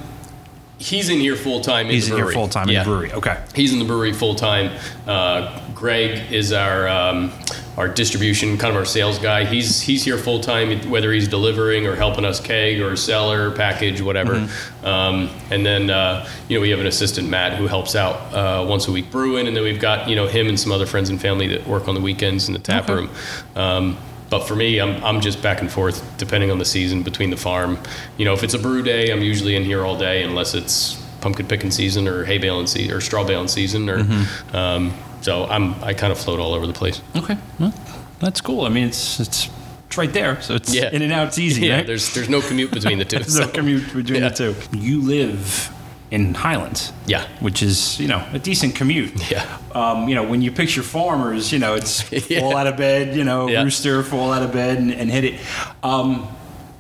he's 0.79 1.09
in 1.09 1.19
here 1.19 1.37
full 1.37 1.61
time. 1.61 1.87
He's 1.87 2.09
the 2.09 2.17
in 2.17 2.25
here 2.25 2.33
full 2.33 2.49
time 2.49 2.69
in 2.69 2.77
the 2.77 2.85
brewery. 2.85 3.13
Okay. 3.13 3.43
He's 3.55 3.73
in 3.73 3.79
the 3.79 3.85
brewery 3.85 4.13
full 4.13 4.35
time. 4.35 4.71
Uh, 5.07 5.61
Greg 5.75 6.33
is 6.33 6.53
our 6.53 6.89
um, 6.89 7.33
our 7.77 7.89
distribution, 7.89 8.57
kind 8.57 8.71
of 8.71 8.77
our 8.77 8.85
sales 8.87 9.19
guy. 9.19 9.45
He's 9.45 9.81
he's 9.83 10.03
here 10.05 10.17
full 10.17 10.41
time, 10.41 10.81
whether 10.89 11.13
he's 11.13 11.29
delivering 11.29 11.87
or 11.87 11.95
helping 11.95 12.25
us 12.25 12.41
keg 12.41 12.81
or 12.81 12.97
cellar 12.97 13.51
package, 13.51 14.01
whatever. 14.01 14.35
Mm-hmm. 14.37 14.87
Um, 14.87 15.31
and 15.51 15.65
then 15.67 15.91
uh, 15.91 16.27
you 16.49 16.57
know 16.57 16.63
we 16.63 16.71
have 16.71 16.81
an 16.81 16.87
assistant 16.87 17.29
Matt 17.29 17.59
who 17.59 17.67
helps 17.67 17.95
out 17.95 18.15
uh, 18.35 18.65
once 18.67 18.89
a 18.89 18.93
week 18.93 19.11
brewing, 19.11 19.47
and 19.47 19.55
then 19.57 19.63
we've 19.63 19.81
got 19.81 20.09
you 20.09 20.17
know 20.17 20.27
him 20.27 20.49
and 20.49 20.59
some 20.59 20.73
other 20.73 20.87
friends 20.87 21.11
and 21.11 21.21
family 21.21 21.49
that 21.49 21.67
work 21.67 21.87
on 21.89 21.95
the 21.95 22.01
weekends 22.01 22.49
in 22.49 22.55
the 22.55 22.61
tap 22.61 22.85
Okay. 22.85 22.95
room. 22.95 23.11
Um, 23.55 23.99
but 24.29 24.41
for 24.49 24.57
me, 24.57 24.81
I'm, 24.81 25.05
I'm 25.05 25.21
just 25.21 25.41
back 25.41 25.61
and 25.61 25.71
forth 25.71 26.03
depending 26.19 26.51
on 26.51 26.59
the 26.59 26.65
season 26.65 27.03
between 27.05 27.31
the 27.31 27.37
farm. 27.37 27.79
You 28.17 28.25
know, 28.25 28.33
if 28.33 28.43
it's 28.43 28.55
a 28.55 28.59
brew 28.59 28.83
day, 28.83 29.13
I'm 29.13 29.23
usually 29.23 29.55
in 29.55 29.63
here 29.63 29.85
all 29.85 29.97
day 29.97 30.25
unless 30.25 30.53
it's 30.55 31.01
pumpkin 31.21 31.47
picking 31.47 31.71
season 31.71 32.09
or 32.09 32.25
hay 32.25 32.39
baling 32.39 32.67
season 32.67 32.93
or 32.97 33.01
straw 33.01 33.23
baling 33.25 33.47
season 33.49 33.89
or 33.89 33.99
Mm-hmm. 34.03 34.57
um, 34.57 34.93
so 35.21 35.45
I'm 35.47 35.75
I 35.83 35.95
kind 35.95 36.13
of 36.13 36.19
float 36.19 36.39
all 36.41 36.55
over 36.55 36.67
the 36.67 36.73
place. 36.73 37.01
Okay. 37.17 37.37
Well, 37.59 37.73
that's 38.21 38.41
cool. 38.41 38.65
I 38.65 38.69
mean, 38.69 38.89
it's 38.89 39.21
it's 39.21 39.49
it's 39.89 39.97
right 39.99 40.13
there, 40.13 40.41
so 40.43 40.55
it's 40.55 40.75
Yeah. 40.75 40.91
in 40.93 41.03
and 41.03 41.13
out. 41.13 41.29
It's 41.29 41.39
easy. 41.39 41.63
Yeah, 41.67 41.77
right? 41.77 41.87
there's 41.87 42.13
there's 42.15 42.29
no 42.29 42.41
commute 42.41 42.71
between 42.73 42.99
the 42.99 43.05
two. 43.05 43.19
There's 43.21 43.39
no 43.39 43.49
commute 43.49 43.93
between 43.95 44.23
Yeah. 44.23 44.29
the 44.31 44.35
two. 44.53 44.55
You 44.77 45.01
live 45.03 45.71
in 46.11 46.35
Highlands. 46.35 46.93
Yeah. 47.07 47.27
Which 47.41 47.63
is, 47.65 47.99
you 47.99 48.07
know, 48.07 48.25
a 48.33 48.39
decent 48.39 48.77
commute. 48.77 49.13
Yeah. 49.31 49.45
Um, 49.75 50.09
you 50.09 50.15
know, 50.15 50.23
when 50.23 50.41
you 50.41 50.53
picture 50.53 50.83
farmers, 50.85 51.51
you 51.53 51.59
know, 51.59 51.75
it's 51.75 52.05
Yeah. 52.31 52.41
fall 52.41 52.57
out 52.57 52.69
of 52.69 52.77
bed, 52.77 53.17
you 53.17 53.25
know, 53.25 53.49
Yeah. 53.49 53.65
rooster, 53.65 54.03
fall 54.05 54.33
out 54.33 54.43
of 54.43 54.53
bed 54.53 54.79
and, 54.79 54.93
and 54.93 55.11
hit 55.11 55.25
it. 55.25 55.41
Um, 55.83 56.29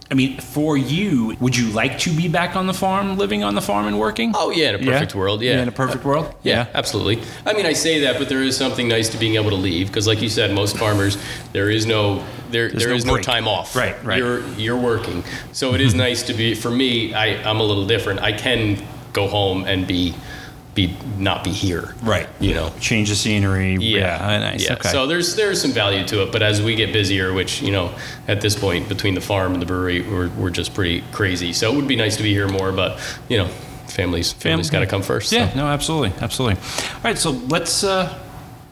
I 0.08 0.14
mean, 0.14 0.38
for 0.38 0.76
you, 0.76 1.36
would 1.40 1.56
you 1.56 1.68
like 1.70 1.98
to 2.00 2.10
be 2.10 2.28
back 2.28 2.54
on 2.54 2.68
the 2.68 2.74
farm, 2.74 3.16
living 3.16 3.42
on 3.42 3.56
the 3.56 3.60
farm 3.60 3.86
and 3.86 3.98
working? 3.98 4.32
Oh 4.36 4.50
yeah, 4.50 4.70
in 4.70 4.76
a 4.76 4.78
perfect 4.78 5.14
world. 5.16 5.42
Yeah, 5.42 5.60
in 5.60 5.68
a 5.68 5.72
perfect 5.72 6.04
uh, 6.04 6.08
world. 6.08 6.34
Yeah, 6.44 6.68
absolutely. 6.74 7.22
I 7.44 7.52
mean, 7.54 7.66
I 7.66 7.72
say 7.72 8.00
that, 8.00 8.18
but 8.18 8.28
there 8.28 8.42
is 8.42 8.56
something 8.56 8.86
nice 8.86 9.08
to 9.10 9.18
being 9.18 9.34
able 9.34 9.50
to 9.50 9.56
leave 9.56 9.88
because, 9.88 10.06
like 10.06 10.22
you 10.22 10.28
said, 10.28 10.52
most 10.52 10.76
farmers 10.76 11.18
there 11.52 11.70
is 11.70 11.86
no 11.86 12.24
there 12.50 12.70
there 12.70 12.90
no 12.90 12.94
is 12.94 13.04
no 13.04 13.18
time 13.18 13.48
off. 13.48 13.74
Right, 13.74 14.02
right. 14.04 14.18
You're 14.18 14.46
you're 14.50 14.78
working, 14.78 15.24
so 15.52 15.74
it 15.74 15.80
is 15.80 15.90
mm-hmm. 15.90 15.98
nice 15.98 16.22
to 16.24 16.34
be. 16.34 16.54
For 16.54 16.70
me, 16.70 17.12
I 17.12 17.42
I'm 17.48 17.58
a 17.58 17.64
little 17.64 17.86
different. 17.86 18.20
I 18.20 18.32
can 18.32 18.80
go 19.12 19.26
home 19.26 19.64
and 19.64 19.86
be 19.86 20.14
be 20.76 20.96
not 21.18 21.42
be 21.42 21.50
here. 21.50 21.94
Right. 22.02 22.28
You 22.38 22.54
know. 22.54 22.72
Change 22.78 23.08
the 23.08 23.16
scenery. 23.16 23.74
Yeah, 23.76 24.30
Yeah. 24.30 24.38
nice. 24.38 24.64
Yeah. 24.64 24.74
Okay. 24.74 24.90
So 24.90 25.06
there's 25.08 25.34
there's 25.34 25.60
some 25.60 25.72
value 25.72 26.04
to 26.06 26.22
it, 26.22 26.30
but 26.30 26.42
as 26.42 26.62
we 26.62 26.76
get 26.76 26.92
busier, 26.92 27.32
which 27.32 27.60
you 27.62 27.72
know, 27.72 27.92
at 28.28 28.40
this 28.40 28.54
point 28.54 28.88
between 28.88 29.14
the 29.14 29.20
farm 29.20 29.52
and 29.54 29.60
the 29.60 29.66
brewery, 29.66 30.02
we're 30.02 30.28
we're 30.28 30.50
just 30.50 30.74
pretty 30.74 31.02
crazy. 31.10 31.52
So 31.52 31.72
it 31.72 31.74
would 31.76 31.88
be 31.88 31.96
nice 31.96 32.16
to 32.18 32.22
be 32.22 32.32
here 32.32 32.46
more, 32.46 32.70
but 32.70 33.00
you 33.28 33.38
know, 33.38 33.48
families 33.88 34.32
families 34.32 34.70
got 34.70 34.80
to 34.80 34.86
come 34.86 35.02
first. 35.02 35.30
so. 35.30 35.36
Yeah, 35.36 35.52
no, 35.56 35.66
absolutely, 35.66 36.12
absolutely. 36.20 36.60
All 36.94 37.00
right, 37.02 37.18
so 37.18 37.30
let's 37.30 37.82
uh, 37.82 38.16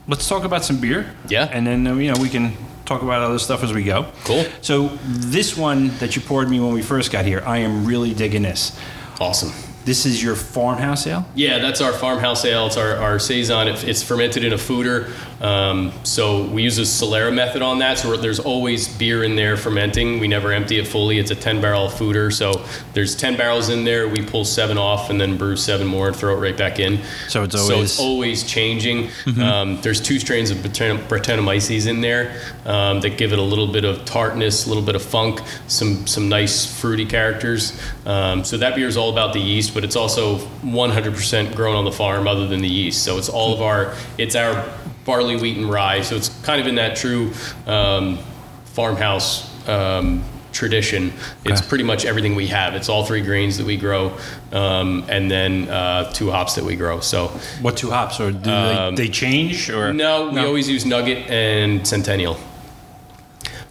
let's 0.07 0.29
talk 0.29 0.45
about 0.45 0.65
some 0.65 0.81
beer. 0.81 1.11
Yeah. 1.29 1.49
and 1.51 1.67
then 1.67 1.85
you 1.99 2.13
know 2.13 2.21
we 2.21 2.29
can 2.29 2.53
talk 2.85 3.01
about 3.03 3.23
other 3.23 3.39
stuff 3.39 3.65
as 3.65 3.73
we 3.73 3.83
go. 3.83 4.13
Cool. 4.25 4.45
So 4.61 4.89
this 5.05 5.57
one 5.57 5.89
that 6.01 6.15
you 6.17 6.21
poured 6.23 6.51
me 6.51 6.61
when 6.61 6.75
we 6.75 6.83
first 6.83 7.11
got 7.11 7.25
here, 7.25 7.43
I 7.47 7.59
am 7.59 7.87
really 7.87 8.13
digging 8.13 8.43
this. 8.43 8.79
Awesome. 9.19 9.53
This 9.85 10.07
is 10.07 10.23
your 10.23 10.35
farmhouse 10.35 11.07
ale. 11.07 11.27
Yeah, 11.35 11.59
that's 11.59 11.81
our 11.81 11.93
farmhouse 11.93 12.45
ale. 12.45 12.67
It's 12.67 12.77
our, 12.77 12.97
our 12.97 13.19
saison. 13.19 13.69
It, 13.69 13.85
it's 13.85 14.03
fermented 14.03 14.43
in 14.45 14.53
a 14.53 14.57
foeder. 14.57 15.11
Um, 15.43 15.93
so 16.05 16.47
we 16.47 16.63
use 16.63 16.79
a 16.79 16.83
Solera 16.83 17.33
method 17.35 17.61
on 17.61 17.81
that. 17.81 17.99
So 17.99 18.17
there's 18.17 18.39
always 18.41 18.89
beer 18.97 19.25
in 19.25 19.37
there 19.37 19.57
fermenting. 19.59 20.19
We 20.21 20.29
never 20.29 20.53
empty 20.53 20.79
it 20.79 20.87
fully. 20.87 21.19
It's 21.19 21.31
a 21.31 21.35
10 21.35 21.61
barrel 21.61 21.89
foeder. 21.89 22.33
So 22.33 22.65
there's 22.95 23.15
10 23.15 23.37
barrels 23.37 23.69
in 23.69 23.85
there. 23.85 24.09
We 24.09 24.25
pull 24.25 24.45
seven 24.47 24.79
off 24.79 25.11
and 25.11 25.21
then 25.21 25.37
brew 25.37 25.57
seven 25.57 25.87
more 25.87 26.09
and 26.09 26.17
throw 26.17 26.35
it 26.35 26.41
right 26.41 26.57
back 26.57 26.79
in. 26.79 27.01
So 27.29 27.43
it's 27.43 27.55
so 27.55 27.75
always- 27.75 27.91
it's 27.91 28.01
always 28.01 28.43
changing. 28.45 29.11
Um, 29.41 29.81
there's 29.83 30.01
two 30.01 30.19
strains 30.19 30.51
of 30.51 30.59
Brettanom- 30.59 31.07
Brettanomyces 31.09 31.87
in 31.87 32.01
there 32.01 32.41
um, 32.65 33.01
that 33.01 33.19
give 33.19 33.33
it 33.35 33.39
a 33.39 33.43
little 33.43 33.67
bit 33.67 33.85
of 33.85 34.05
tartness, 34.07 34.65
a 34.65 34.69
little 34.69 34.83
bit 34.83 34.95
of 34.97 35.03
funk, 35.03 35.41
some 35.69 36.07
some 36.07 36.29
nice 36.29 36.65
fruity 36.81 37.05
characters. 37.05 37.79
Um, 38.07 38.45
so 38.45 38.59
that 38.59 38.75
beer 38.77 38.87
is 38.87 38.97
all 38.97 39.11
about 39.11 39.33
the 39.33 39.41
yeast, 39.41 39.73
but 39.73 39.83
it's 39.85 39.97
also 39.97 40.37
100% 40.63 41.55
grown 41.57 41.75
on 41.75 41.85
the 41.85 41.93
farm, 41.93 42.29
other 42.29 42.47
than 42.47 42.61
the 42.61 42.69
yeast. 42.69 43.03
So 43.03 43.17
it's 43.19 43.29
all 43.31 43.55
of 43.55 43.63
our 43.63 43.95
it's 44.19 44.35
our 44.37 44.69
barley, 45.05 45.37
wheat, 45.37 45.57
and 45.57 45.71
rye. 45.71 46.03
So 46.03 46.15
it's 46.17 46.29
kind 46.43 46.61
of 46.61 46.67
in 46.67 46.75
that 46.77 46.97
true 46.97 47.33
um, 47.67 48.19
farmhouse. 48.67 49.51
Um, 49.69 50.23
tradition 50.53 51.13
it's 51.45 51.61
Okay. 51.61 51.69
pretty 51.69 51.83
much 51.83 52.05
everything 52.05 52.37
we 52.37 52.47
have 52.47 52.75
it's 52.77 52.89
all 52.89 53.05
three 53.05 53.23
grains 53.23 53.59
that 53.59 53.67
we 53.67 53.77
grow 53.77 54.17
um, 54.53 55.05
and 55.09 55.29
then 55.29 55.69
uh, 55.69 56.09
two 56.13 56.31
hops 56.31 56.55
that 56.55 56.63
we 56.63 56.77
grow 56.77 57.01
so 57.01 57.27
What 57.61 57.77
two 57.77 57.91
hops, 57.91 58.21
or 58.21 58.31
do 58.31 58.39
they, 58.39 58.93
they 58.95 59.09
change, 59.09 59.69
or 59.69 59.89
Um, 59.89 59.97
no, 59.97 60.31
we 60.31 60.39
always 60.39 60.69
use 60.69 60.87
Nugget 60.87 61.29
and 61.29 61.85
Centennial. 61.85 62.37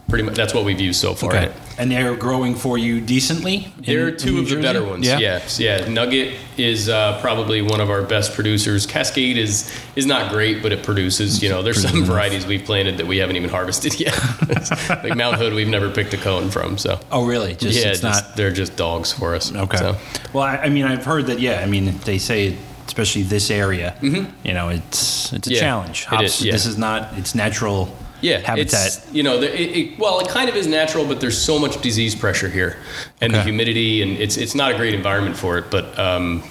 Pretty 0.10 0.26
much, 0.26 0.36
that's 0.36 0.54
what 0.54 0.66
we've 0.66 0.82
used 0.82 1.00
so 1.00 1.14
far. 1.16 1.30
Okay. 1.34 1.54
And 1.78 1.92
they're 1.92 2.16
growing 2.16 2.56
for 2.56 2.78
you 2.78 3.02
decently. 3.02 3.68
They're 3.80 4.10
in 4.10 4.18
two 4.18 4.34
New 4.34 4.40
of 4.42 4.50
the 4.50 4.62
better 4.62 4.84
ones. 4.84 5.06
Yeah. 5.08 5.20
Yes, 5.20 5.60
yeah. 5.60 5.88
Nugget 5.88 6.36
is 6.58 6.88
uh, 6.90 7.20
probably 7.22 7.62
one 7.62 7.82
of 7.82 7.90
our 7.90 8.02
best 8.04 8.34
producers. 8.34 8.86
Cascade 8.86 9.38
is 9.38 9.72
is 9.96 10.06
not 10.06 10.32
great, 10.32 10.62
but 10.62 10.72
it 10.72 10.84
produces. 10.84 11.42
You 11.42 11.50
know, 11.50 11.62
there's 11.64 11.82
some 11.82 12.04
varieties 12.06 12.46
we've 12.46 12.64
planted 12.66 12.98
that 12.98 13.08
we 13.08 13.18
haven't 13.18 13.36
even 13.36 13.50
harvested 13.50 14.00
yet. 14.00 14.14
like 15.04 15.16
Mount 15.16 15.38
Hood, 15.38 15.54
we've 15.54 15.68
never 15.68 15.90
picked 15.90 16.14
a 16.14 16.18
cone 16.18 16.50
from. 16.52 16.78
So 16.78 17.00
Oh, 17.12 17.26
really? 17.26 17.56
Just 17.56 17.80
yeah, 17.80 17.92
it's 17.92 18.02
just- 18.02 18.24
not. 18.30 18.36
they're 18.38 18.52
just 18.52 18.76
dogs 18.76 19.12
for 19.12 19.36
us. 19.36 19.54
Okay. 19.54 19.78
So. 19.78 19.98
Well, 20.34 20.44
I, 20.44 20.58
I 20.58 20.70
mean, 20.70 20.86
I've 20.86 21.04
heard 21.06 21.28
that. 21.28 21.40
Yeah, 21.40 21.60
I 21.62 21.66
mean, 21.66 21.98
they 22.06 22.18
say, 22.18 22.56
especially 22.86 23.24
this 23.24 23.50
area, 23.50 23.96
you 24.02 24.54
know, 24.54 24.70
it's 24.70 25.34
it's 25.34 25.48
a 25.48 25.50
Mm-hmm. 25.50 25.54
Yeah, 25.54 25.60
challenge. 25.60 26.08
it 26.12 26.22
is, 26.22 26.46
yeah. 26.46 26.52
This 26.52 26.66
is 26.66 26.78
not. 26.78 27.18
It's 27.18 27.34
natural. 27.36 27.96
Yeah, 28.24 28.38
habitat. 28.40 28.88
It's, 28.88 29.14
you 29.14 29.22
know, 29.22 29.38
the, 29.40 29.54
it, 29.54 29.78
it, 29.78 30.00
well, 30.00 30.20
it 30.20 30.30
kind 30.30 30.50
of 30.50 30.56
is 30.56 30.66
natural, 30.66 31.06
but 31.06 31.20
there's 31.20 31.40
so 31.40 31.60
much 31.60 31.82
disease 31.82 32.16
pressure 32.16 32.50
here, 32.50 32.78
and 33.22 33.34
the 33.34 33.44
humidity, 33.44 34.02
and 34.02 34.14
it's 34.18 34.38
it's 34.38 34.56
not 34.56 34.72
a 34.72 34.76
great 34.76 34.94
environment 34.94 35.38
for 35.38 35.58
it. 35.58 35.70
But 35.70 35.98
um, 36.00 36.44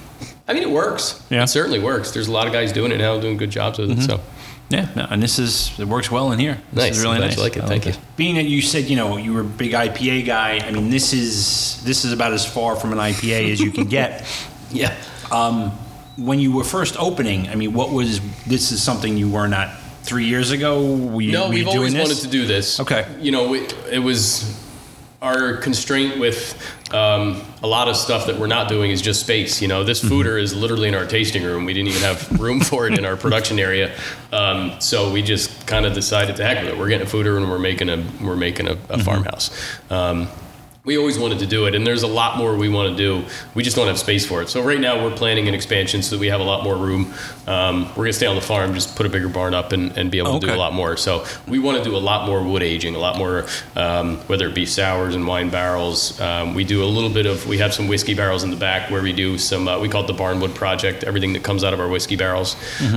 I 0.46 0.52
mean, 0.52 0.62
it 0.62 0.70
works. 0.70 1.24
Yeah. 1.30 1.44
It 1.44 1.48
certainly 1.48 1.78
works. 1.78 2.11
There's 2.11 2.28
a 2.28 2.32
lot 2.32 2.46
of 2.46 2.52
guys 2.52 2.72
doing 2.72 2.92
it 2.92 2.98
now, 2.98 3.18
doing 3.18 3.38
good 3.38 3.50
jobs 3.50 3.78
with 3.78 3.90
it. 3.90 4.02
So 4.02 4.20
Yeah, 4.68 4.88
no, 4.94 5.06
and 5.08 5.22
this 5.22 5.38
is 5.38 5.78
it 5.80 5.87
works 5.87 6.11
well 6.11 6.30
in 6.32 6.38
here. 6.38 6.61
This 6.72 6.85
Nice. 6.85 6.96
is 6.98 7.02
really 7.02 7.18
nice. 7.18 7.37
you 7.37 7.42
like 7.42 7.56
it. 7.56 7.62
I 7.62 7.66
Thank 7.66 7.87
you. 7.87 7.94
Being 8.16 8.35
that 8.35 8.44
you 8.44 8.61
said 8.61 8.85
you 8.85 8.96
know 8.96 9.16
you 9.16 9.32
were 9.32 9.40
a 9.40 9.44
big 9.44 9.72
IPA 9.72 10.26
guy, 10.26 10.58
I 10.58 10.70
mean 10.72 10.90
this 10.90 11.12
is 11.14 11.82
this 11.85 12.04
is 12.04 12.12
about 12.12 12.32
as 12.32 12.44
far 12.44 12.76
from 12.76 12.92
an 12.92 12.98
IPA 12.98 13.50
as 13.50 13.61
you 13.61 13.70
can 13.70 13.87
get. 13.87 14.26
yeah. 14.70 14.94
when 16.18 16.38
you 16.38 16.52
were 16.52 16.64
first 16.64 16.96
opening, 16.98 17.48
I 17.48 17.54
mean, 17.54 17.72
what 17.72 17.90
was 17.90 18.20
this? 18.44 18.72
Is 18.72 18.82
something 18.82 19.16
you 19.16 19.30
were 19.30 19.48
not 19.48 19.70
three 20.03 20.27
years 20.27 20.51
ago? 20.51 20.85
Were 20.97 21.21
you, 21.21 21.33
No, 21.33 21.45
were 21.49 21.51
we've 21.55 21.67
always 21.69 21.93
doing 21.93 22.01
wanted 22.03 22.17
this? 22.17 22.23
to 22.23 22.29
do 22.29 22.47
this. 22.47 22.81
Okay. 22.81 23.07
You 23.21 23.31
know, 23.33 23.49
we, 23.49 23.67
it 23.91 24.01
was 24.03 24.59
our 25.21 25.57
constraint 25.59 26.19
with 26.19 26.61
um, 26.93 27.41
a 27.62 27.67
lot 27.69 27.87
of 27.88 27.97
stuff 27.97 28.27
that 28.27 28.38
we're 28.41 28.49
not 28.49 28.69
doing 28.69 28.91
is 28.91 29.01
just 29.01 29.21
space. 29.21 29.62
You 29.62 29.69
know, 29.69 29.85
this 29.85 30.03
Mm-hmm. 30.03 30.12
foeder 30.15 30.41
is 30.43 30.53
literally 30.55 30.88
in 30.88 30.95
our 30.97 31.07
tasting 31.07 31.45
room. 31.45 31.65
We 31.65 31.73
didn't 31.73 31.88
even 31.91 32.03
have 32.03 32.41
room 32.41 32.61
for 32.71 32.88
it 32.88 32.99
in 32.99 33.05
our 33.05 33.17
production 33.17 33.59
area. 33.61 33.95
Um, 34.33 34.73
so 34.81 35.12
we 35.12 35.23
just 35.23 35.67
kind 35.67 35.87
of 35.87 35.95
decided 35.95 36.35
to 36.37 36.45
heck 36.45 36.62
with 36.65 36.73
it. 36.75 36.79
We're 36.79 36.88
getting 36.88 37.07
a 37.07 37.11
foeder 37.11 37.37
and 37.37 37.49
we're 37.49 37.59
making 37.61 37.88
a 37.88 38.05
we're 38.21 38.37
making 38.37 38.67
a, 38.69 38.75
Mm-hmm. 38.75 39.01
a 39.01 39.05
farmhouse. 39.05 39.51
Um, 39.91 40.29
we 40.85 40.99
always 40.99 41.16
wanted 41.16 41.38
to 41.38 41.47
do 41.47 41.66
it, 41.66 41.77
and 41.77 41.87
there's 41.87 42.03
a 42.03 42.09
lot 42.09 42.37
more 42.37 42.57
we 42.57 42.68
want 42.68 42.90
to 42.90 42.97
do. 42.97 43.25
We 43.55 43.62
just 43.62 43.77
don't 43.77 43.87
have 43.87 43.99
space 44.01 44.27
for 44.27 44.42
it. 44.42 44.49
So 44.49 44.61
right 44.62 44.81
now 44.81 45.05
we're 45.05 45.14
planning 45.14 45.47
an 45.47 45.55
expansion 45.55 46.03
so 46.03 46.16
that 46.16 46.21
we 46.21 46.27
have 46.27 46.40
a 46.40 46.45
lot 46.45 46.64
more 46.64 46.77
room. 46.77 47.14
Um, 47.47 47.85
we're 47.90 48.05
gonna 48.05 48.12
stay 48.12 48.27
on 48.27 48.35
the 48.35 48.42
farm, 48.42 48.75
just 48.75 48.97
put 48.97 49.07
a 49.07 49.09
bigger 49.09 49.29
barn 49.29 49.55
up, 49.55 49.71
and, 49.71 49.97
and 49.97 50.11
be 50.11 50.18
able 50.18 50.40
to 50.40 50.47
do 50.47 50.53
a 50.53 50.57
lot 50.57 50.73
more. 50.73 50.97
So 50.97 51.25
we 51.47 51.61
want 51.61 51.79
to 51.79 51.85
do 51.88 51.95
a 51.97 51.99
lot 51.99 52.27
more 52.27 52.42
wood 52.42 52.64
aging, 52.64 52.97
a 52.97 52.99
lot 52.99 53.16
more, 53.16 53.47
um, 53.77 54.16
whether 54.27 54.49
it 54.49 54.57
be 54.57 54.66
sours 54.66 55.14
and 55.14 55.25
wine 55.25 55.51
barrels. 55.51 56.21
Um, 56.21 56.55
we 56.55 56.64
do 56.64 56.83
a 56.83 56.87
little 56.87 57.11
bit 57.11 57.27
of. 57.27 57.47
We 57.47 57.59
have 57.59 57.73
some 57.73 57.87
whiskey 57.87 58.14
barrels 58.14 58.42
in 58.42 58.51
the 58.51 58.57
back 58.57 58.90
where 58.90 59.03
we 59.03 59.12
do 59.12 59.38
some. 59.38 59.68
Uh, 59.68 59.79
we 59.79 59.88
call 59.88 60.03
it 60.03 60.09
the 60.09 60.14
Barnwood 60.14 60.55
Project. 60.57 61.05
Everything 61.05 61.33
that 61.35 61.45
comes 61.45 61.62
out 61.62 61.73
of 61.73 61.79
our 61.81 61.88
whiskey 61.88 62.16
barrels. 62.16 62.57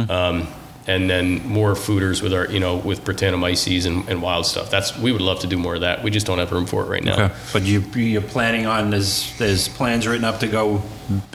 Um, 0.09 0.47
and 0.87 1.09
then 1.09 1.43
more 1.47 1.73
foeders 1.73 2.21
with 2.21 2.31
our, 2.31 2.45
you 2.51 2.59
know, 2.59 2.77
with 2.77 3.03
Brettanomyces 3.03 3.87
and, 3.87 4.07
and 4.07 4.21
wild 4.21 4.45
stuff. 4.45 4.69
That's 4.69 4.95
we 4.97 5.11
would 5.11 5.21
love 5.21 5.39
to 5.39 5.47
do 5.47 5.57
more 5.57 5.75
of 5.75 5.81
that. 5.81 6.03
We 6.03 6.11
just 6.11 6.27
don't 6.27 6.37
have 6.37 6.51
room 6.51 6.67
for 6.67 6.83
it 6.83 6.87
right 6.87 7.03
now. 7.03 7.25
Okay. 7.25 7.35
But 7.53 7.63
you 7.63 7.79
you're 7.95 8.21
planning 8.21 8.65
on 8.67 8.91
there's 8.91 9.35
there's 9.39 9.67
plans 9.67 10.05
written 10.07 10.25
up 10.25 10.39
to 10.41 10.47
go 10.47 10.83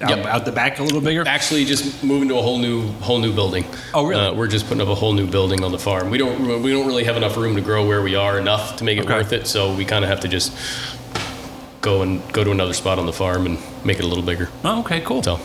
out, 0.02 0.10
Yep. 0.16 0.26
out 0.26 0.44
the 0.44 0.52
back 0.52 0.78
a 0.78 0.82
little 0.84 1.00
bigger. 1.00 1.24
Actually, 1.26 1.64
just 1.64 2.02
moving 2.04 2.28
to 2.28 2.36
a 2.38 2.42
whole 2.42 2.58
new 2.58 2.88
whole 3.00 3.18
new 3.18 3.32
building. 3.34 3.64
Oh, 3.92 4.06
really? 4.06 4.24
Uh, 4.24 4.34
we're 4.34 4.46
just 4.48 4.66
putting 4.66 4.80
up 4.82 4.88
a 4.88 4.94
whole 4.94 5.12
new 5.14 5.26
building 5.26 5.64
on 5.64 5.72
the 5.72 5.78
farm. 5.78 6.10
We 6.10 6.18
don't 6.18 6.62
we 6.62 6.70
don't 6.72 6.86
really 6.86 7.04
have 7.04 7.16
enough 7.16 7.36
room 7.36 7.54
to 7.56 7.60
grow 7.60 7.86
where 7.86 8.02
we 8.02 8.14
are 8.14 8.38
enough 8.38 8.76
to 8.76 8.84
make 8.84 8.98
it 8.98 9.04
Okay. 9.04 9.14
worth 9.14 9.32
it. 9.32 9.46
So 9.48 9.74
we 9.74 9.84
kind 9.84 10.04
of 10.04 10.10
have 10.10 10.20
to 10.20 10.28
just 10.28 10.52
go 11.80 12.02
and 12.02 12.20
go 12.32 12.44
to 12.44 12.50
another 12.50 12.74
spot 12.74 12.98
on 12.98 13.06
the 13.06 13.12
farm 13.12 13.46
and 13.46 13.58
make 13.84 13.98
it 13.98 14.04
a 14.04 14.08
little 14.08 14.22
bigger. 14.24 14.48
Oh, 14.64 14.80
okay, 14.80 15.00
cool. 15.00 15.22
So, 15.22 15.40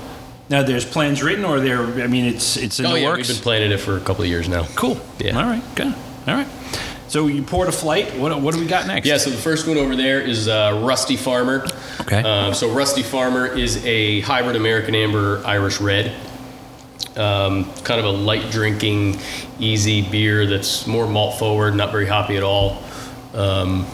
Now 0.50 0.62
there's 0.64 0.86
plans 0.86 1.24
written, 1.24 1.44
or 1.44 1.60
there. 1.60 1.82
I 1.84 2.08
mean, 2.08 2.26
it's 2.26 2.58
it's 2.58 2.80
in 2.80 2.86
oh 2.86 2.94
the 2.94 3.00
yeah, 3.02 3.08
works. 3.08 3.28
we've 3.28 3.38
been 3.38 3.44
planning 3.44 3.72
it 3.72 3.80
for 3.80 3.98
a 3.98 4.00
couple 4.00 4.24
of 4.24 4.30
years 4.30 4.48
now. 4.48 4.66
cool. 4.76 5.00
Yeah. 5.20 5.38
All 5.38 5.46
right. 5.46 5.64
Good. 5.76 5.94
All 6.28 6.34
right. 6.36 6.48
So 7.08 7.28
you 7.28 7.44
poured 7.44 7.70
a 7.70 7.72
flight. 7.72 8.16
What 8.18 8.40
what 8.42 8.54
do 8.54 8.60
we 8.60 8.68
got 8.68 8.88
next? 8.88 9.08
Yeah, 9.08 9.18
so 9.18 9.30
the 9.30 9.38
first 9.38 9.68
one 9.68 9.78
over 9.78 9.96
there 9.96 10.20
is 10.22 10.48
uh, 10.48 10.82
Rusty 10.84 11.16
Farmer. 11.16 11.66
Okay. 12.02 12.22
Um, 12.22 12.54
so 12.54 12.72
Rusty 12.74 13.04
Farmer 13.04 13.48
is 13.48 13.84
a 13.86 14.20
hybrid 14.22 14.56
American 14.56 14.96
Amber 14.96 15.42
Irish 15.46 15.80
Red. 15.80 16.14
Um, 17.16 17.72
kind 17.84 18.00
of 18.00 18.06
a 18.06 18.10
light 18.12 18.52
drinking, 18.52 19.18
easy 19.58 20.02
beer 20.02 20.46
that's 20.46 20.86
more 20.86 21.08
malt 21.08 21.40
forward, 21.40 21.74
not 21.74 21.92
very 21.92 22.06
hoppy 22.08 22.36
at 22.36 22.44
all. 22.44 22.84
Um, 23.34 23.86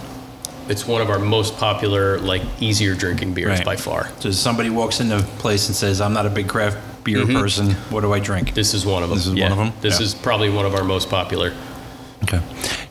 it's 0.72 0.88
one 0.88 1.02
of 1.02 1.10
our 1.10 1.20
most 1.20 1.58
popular, 1.58 2.18
like 2.20 2.42
easier 2.62 2.96
drinking 2.96 3.34
beers 3.34 3.50
Right. 3.58 3.66
by 3.66 3.76
far. 3.76 4.10
So 4.20 4.32
somebody 4.32 4.70
walks 4.70 5.00
into 5.02 5.18
a 5.18 5.22
place 5.44 5.68
and 5.68 5.76
says, 5.76 6.00
"I'm 6.02 6.14
not 6.14 6.26
a 6.26 6.30
big 6.30 6.48
craft 6.48 6.78
beer 7.04 7.26
person. 7.26 7.72
What 7.90 8.02
do 8.02 8.14
I 8.14 8.20
drink?" 8.20 8.48
Mm-hmm. 8.48 8.56
This 8.56 8.74
is 8.74 8.86
one 8.86 9.04
of 9.04 9.10
them. 9.10 9.18
This 9.18 9.26
is 9.28 9.32
one 9.34 9.38
Yeah. 9.40 9.52
of 9.52 9.60
'em? 9.60 9.74
This 9.82 10.00
Yeah. 10.00 10.06
is 10.06 10.14
probably 10.14 10.50
one 10.50 10.66
of 10.66 10.74
our 10.74 10.84
most 10.84 11.10
popular. 11.10 11.52
Okay. 12.24 12.40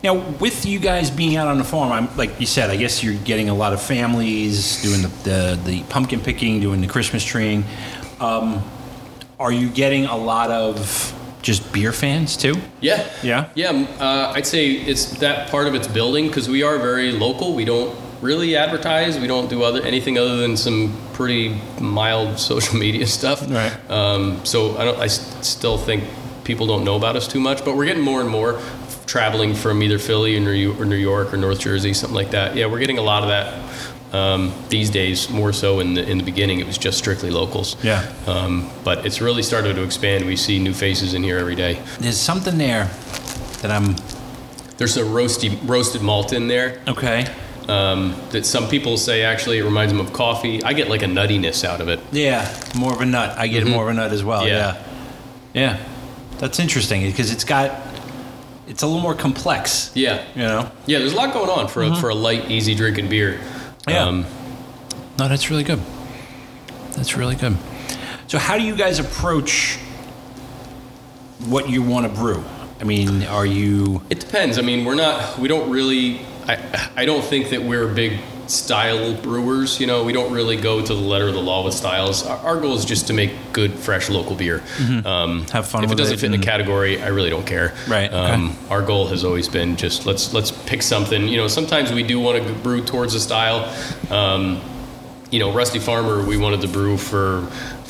Now, 0.03 0.15
with 0.41 0.67
you 0.67 0.79
guys 0.79 1.11
being 1.11 1.37
out 1.37 1.49
on 1.49 1.59
the 1.59 1.65
farm, 1.65 1.91
I'm 1.93 2.09
like 2.17 2.39
you 2.41 2.47
said. 2.47 2.69
I 2.71 2.77
guess 2.77 3.03
you're 3.03 3.15
getting 3.25 3.49
a 3.49 3.55
lot 3.55 3.73
of 3.73 3.81
families 3.81 4.83
doing 4.83 5.03
the 5.03 5.11
the, 5.25 5.59
the 5.65 5.83
pumpkin 5.95 6.21
picking, 6.21 6.61
doing 6.61 6.81
the 6.81 6.87
Christmas 6.89 7.25
treeing. 7.25 7.65
Um, 8.21 8.63
are 9.39 9.53
you 9.53 9.69
getting 9.71 10.05
a 10.07 10.17
lot 10.17 10.51
of 10.51 11.15
just 11.43 11.73
beer 11.73 11.93
fans 11.93 12.37
too? 12.37 12.55
Yeah. 12.81 13.09
Yeah? 13.23 13.49
Yeah. 13.55 13.71
Uh, 13.99 14.33
I'd 14.35 14.47
say 14.47 14.71
it's 14.73 15.19
that 15.21 15.51
part 15.51 15.67
of 15.67 15.75
it's 15.75 15.89
building 15.89 16.27
because 16.29 16.49
we 16.49 16.63
are 16.63 16.79
very 16.79 17.13
local. 17.13 17.55
We 17.55 17.65
don't 17.65 17.97
really 18.21 18.57
advertise. 18.57 19.19
We 19.19 19.27
don't 19.27 19.49
do 19.49 19.63
other 19.63 19.83
anything 19.83 20.19
other 20.19 20.37
than 20.37 20.57
some 20.57 20.95
pretty 21.15 21.59
mild 21.81 22.39
social 22.51 22.79
media 22.79 23.07
stuff. 23.07 23.49
Right. 23.51 23.73
Um, 23.91 24.45
so 24.45 24.77
I 24.77 24.85
don't. 24.85 24.99
I 24.99 25.05
s- 25.07 25.47
still 25.47 25.79
think 25.79 26.05
people 26.45 26.67
don't 26.67 26.85
know 26.85 26.97
about 26.97 27.17
us 27.17 27.27
too 27.29 27.41
much, 27.41 27.65
but 27.65 27.77
we're 27.77 27.87
getting 27.87 28.03
more 28.03 28.21
and 28.21 28.29
more 28.29 28.61
traveling 29.07 29.55
from 29.55 29.83
either 29.83 29.99
Philly 29.99 30.37
or 30.37 30.41
New 30.41 30.51
York 30.53 30.81
or, 30.81 30.85
New 30.85 30.97
York 30.97 31.33
or 31.35 31.37
North 31.37 31.59
Jersey, 31.61 31.93
something 31.95 32.15
like 32.15 32.31
that. 32.31 32.55
Yeah, 32.55 32.67
we're 32.67 32.79
getting 32.79 32.99
a 32.99 33.03
lot 33.03 33.23
of 33.23 33.29
that 33.31 33.55
um, 34.13 34.53
these 34.69 34.91
days. 34.91 35.29
More 35.31 35.53
so 35.53 35.81
in 35.81 35.95
the 35.95 36.09
in 36.09 36.19
the 36.19 36.25
beginning, 36.25 36.61
it 36.61 36.67
was 36.67 36.79
just 36.79 36.99
strictly 36.99 37.31
locals. 37.31 37.77
Yeah. 37.83 38.11
Um, 38.27 38.71
but 38.85 39.07
it's 39.07 39.21
really 39.21 39.43
started 39.43 39.77
to 39.77 39.83
expand. 39.83 40.25
We 40.25 40.37
see 40.37 40.59
new 40.59 40.75
faces 40.75 41.15
in 41.15 41.23
here 41.23 41.39
every 41.39 41.55
day. 41.55 41.81
There's 42.01 42.17
something 42.19 42.59
there 42.59 42.91
that 43.63 43.71
I'm 43.71 43.97
There's 44.79 44.97
a 44.97 45.03
roasty, 45.03 45.59
roasted 45.69 46.03
malt 46.03 46.33
in 46.33 46.49
there 46.49 46.81
okay. 46.89 47.27
um, 47.69 48.15
that 48.31 48.47
some 48.47 48.69
people 48.69 48.97
say 48.97 49.23
actually 49.23 49.59
it 49.59 49.65
reminds 49.65 49.93
them 49.93 50.01
of 50.05 50.13
coffee. 50.13 50.63
I 50.65 50.73
get 50.73 50.89
like 50.89 51.03
a 51.03 51.07
nuttiness 51.07 51.65
out 51.65 51.81
of 51.81 51.89
it. 51.89 52.01
Yeah, 52.13 52.49
more 52.77 52.93
of 52.93 53.01
a 53.01 53.07
nut. 53.07 53.39
I 53.39 53.47
get 53.49 53.67
more 53.67 53.85
of 53.85 53.91
a 53.91 53.95
nut 53.95 54.13
as 54.13 54.25
well. 54.25 54.41
Mm-hmm. 54.43 54.49
Yeah. 54.49 54.85
Yeah. 55.55 55.77
Yeah. 55.79 55.87
That's 56.39 56.59
interesting 56.59 57.03
because 57.03 57.31
it's 57.31 57.45
got 57.45 57.79
it's 58.67 58.83
a 58.83 58.87
little 58.87 59.03
more 59.03 59.15
complex. 59.17 59.91
Yeah, 59.95 60.25
You 60.35 60.43
know. 60.43 60.71
yeah. 60.87 61.01
There's 61.01 61.13
a 61.13 61.17
lot 61.17 61.35
going 61.35 61.51
on 61.51 61.67
for 61.69 61.83
a, 61.83 61.95
for 61.97 62.09
a 62.09 62.15
light, 62.15 62.51
easy 62.51 62.75
drinking 62.75 63.09
beer. 63.09 63.41
Yeah. 63.91 64.05
Um, 64.07 64.27
No, 65.19 65.29
that's 65.29 65.51
really 65.51 65.65
good. 65.65 65.81
That's 66.93 67.17
really 67.17 67.37
good. 67.37 67.57
So, 68.27 68.39
how 68.39 68.57
do 68.57 68.63
you 68.65 68.77
guys 68.77 68.99
approach 68.99 69.79
what 71.47 71.69
you 71.69 71.83
want 71.83 72.07
to 72.07 72.13
brew? 72.13 72.43
I 72.81 72.85
mean, 72.85 73.25
are 73.25 73.45
you 73.45 74.03
it 74.09 74.21
depends. 74.21 74.59
I 74.59 74.63
mean, 74.63 74.85
we're 74.85 74.95
not. 74.95 75.39
We 75.39 75.49
don't 75.49 75.71
really. 75.71 76.21
I, 76.47 76.91
I 76.97 77.05
don't 77.05 77.23
think 77.23 77.51
that 77.51 77.63
we're 77.63 77.91
a 77.91 77.95
big 77.95 78.19
style 78.51 79.15
brewers. 79.15 79.81
You 79.81 79.87
know, 79.87 80.05
we 80.05 80.13
don't 80.13 80.33
really 80.33 80.57
go 80.57 80.81
to 80.85 80.95
the 80.95 81.01
letter 81.01 81.29
of 81.29 81.35
the 81.35 81.43
law 81.43 81.65
with 81.65 81.75
styles. 81.75 82.27
Our, 82.27 82.39
our 82.39 82.61
goal 82.61 82.75
is 82.77 82.85
just 82.85 83.07
to 83.09 83.13
make 83.13 83.33
good, 83.53 83.73
fresh 83.73 84.11
local 84.11 84.37
beer. 84.37 84.63
Um, 85.05 85.47
Have 85.53 85.67
fun 85.69 85.85
If 85.85 85.91
with 85.91 85.99
it 85.99 86.03
doesn't 86.03 86.15
it 86.15 86.21
fit 86.21 86.35
in 86.35 86.41
a 86.41 86.43
category, 86.43 87.01
I 87.01 87.09
really 87.09 87.31
don't 87.31 87.47
care. 87.47 87.75
Right, 87.89 88.09
okay. 88.13 88.17
Um, 88.17 88.57
our 88.69 88.83
goal 88.83 89.07
has 89.09 89.25
always 89.25 89.49
been 89.49 89.77
just 89.77 90.07
let's 90.07 90.33
let's 90.35 90.51
pick 90.51 90.83
something. 90.83 91.29
You 91.29 91.37
know, 91.37 91.49
sometimes 91.49 91.93
we 91.93 92.03
do 92.03 92.21
want 92.21 92.47
to 92.47 92.53
brew 92.55 92.85
towards 92.85 93.15
a 93.15 93.21
style. 93.21 93.73
Um, 94.11 94.61
you 95.31 95.39
know, 95.39 95.53
Rusty 95.53 95.79
Farmer, 95.79 96.25
we 96.25 96.37
wanted 96.37 96.61
to 96.63 96.69
brew 96.69 96.97
for, 96.97 97.47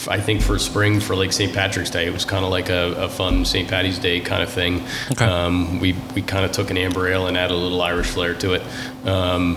I 0.08 0.20
think 0.20 0.42
for 0.42 0.58
spring 0.58 1.00
for 1.00 1.16
like 1.16 1.32
St. 1.32 1.54
Patrick's 1.54 1.88
Day. 1.88 2.06
It 2.06 2.12
was 2.12 2.26
kind 2.26 2.44
of 2.44 2.50
like 2.50 2.68
a, 2.68 2.92
a 3.04 3.08
fun 3.08 3.46
St. 3.46 3.66
Patty's 3.66 3.98
Day 3.98 4.20
kind 4.20 4.42
of 4.42 4.50
thing. 4.50 4.82
Okay. 5.12 5.24
Um, 5.24 5.80
we 5.80 5.94
we 6.14 6.20
kind 6.22 6.44
of 6.44 6.52
took 6.52 6.70
an 6.70 6.76
amber 6.76 7.08
ale 7.08 7.26
and 7.28 7.36
added 7.36 7.54
a 7.54 7.56
little 7.56 7.80
Irish 7.80 8.08
flair 8.08 8.34
to 8.34 8.54
it, 8.54 8.62
um, 9.06 9.56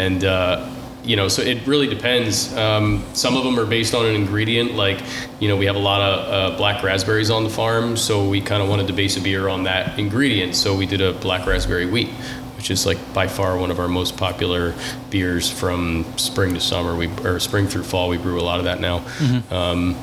and. 0.00 0.24
Uh, 0.24 0.68
you 1.02 1.16
know, 1.16 1.28
so 1.28 1.40
it 1.42 1.66
really 1.66 1.86
depends. 1.86 2.54
Um, 2.54 3.02
some 3.14 3.36
of 3.36 3.44
them 3.44 3.58
are 3.58 3.64
based 3.64 3.94
on 3.94 4.04
an 4.04 4.14
ingredient, 4.14 4.74
like, 4.74 5.02
you 5.40 5.48
know, 5.48 5.56
we 5.56 5.64
have 5.64 5.76
a 5.76 5.80
lot 5.80 6.02
of 6.02 6.18
uh, 6.28 6.56
black 6.58 6.82
raspberries 6.82 7.30
on 7.30 7.42
the 7.42 7.50
farm, 7.50 7.96
so 7.96 8.28
we 8.28 8.40
kind 8.40 8.62
of 8.62 8.68
wanted 8.68 8.86
to 8.88 8.92
base 8.92 9.16
a 9.16 9.20
beer 9.20 9.48
on 9.48 9.64
that 9.64 9.98
ingredient. 9.98 10.54
So 10.54 10.76
we 10.76 10.84
did 10.84 11.00
a 11.00 11.14
black 11.14 11.46
raspberry 11.46 11.86
wheat, 11.86 12.10
which 12.56 12.70
is 12.70 12.84
like 12.84 12.98
by 13.14 13.26
far 13.28 13.56
one 13.56 13.70
of 13.70 13.80
our 13.80 13.88
most 13.88 14.18
popular 14.18 14.74
beers 15.08 15.50
from 15.50 16.04
spring 16.18 16.52
to 16.52 16.60
summer. 16.60 16.94
We 16.94 17.08
or 17.24 17.40
spring 17.40 17.66
through 17.66 17.84
fall. 17.84 18.10
We 18.10 18.18
brew 18.18 18.38
a 18.38 18.42
lot 18.42 18.58
of 18.58 18.66
that 18.66 18.80
now. 18.80 19.02
Um, 19.50 19.96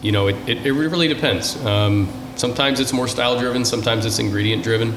you 0.00 0.12
know, 0.12 0.28
it, 0.28 0.36
it, 0.48 0.66
it 0.66 0.72
really 0.72 1.08
depends. 1.08 1.62
Um, 1.66 2.08
sometimes 2.36 2.80
it's 2.80 2.94
more 2.94 3.08
style 3.08 3.38
driven. 3.38 3.64
Sometimes 3.64 4.06
it's 4.06 4.18
ingredient 4.18 4.64
driven. 4.64 4.96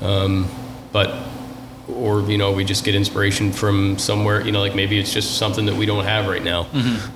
Um, 0.00 0.48
but 0.92 1.10
or 1.88 2.22
you 2.22 2.38
know 2.38 2.50
we 2.52 2.64
just 2.64 2.84
get 2.84 2.94
inspiration 2.94 3.52
from 3.52 3.98
somewhere 3.98 4.40
you 4.44 4.52
know 4.52 4.60
like 4.60 4.74
maybe 4.74 4.98
it's 4.98 5.12
just 5.12 5.36
something 5.36 5.66
that 5.66 5.74
we 5.76 5.84
don't 5.86 6.04
have 6.04 6.26
right 6.26 6.42
now. 6.42 6.66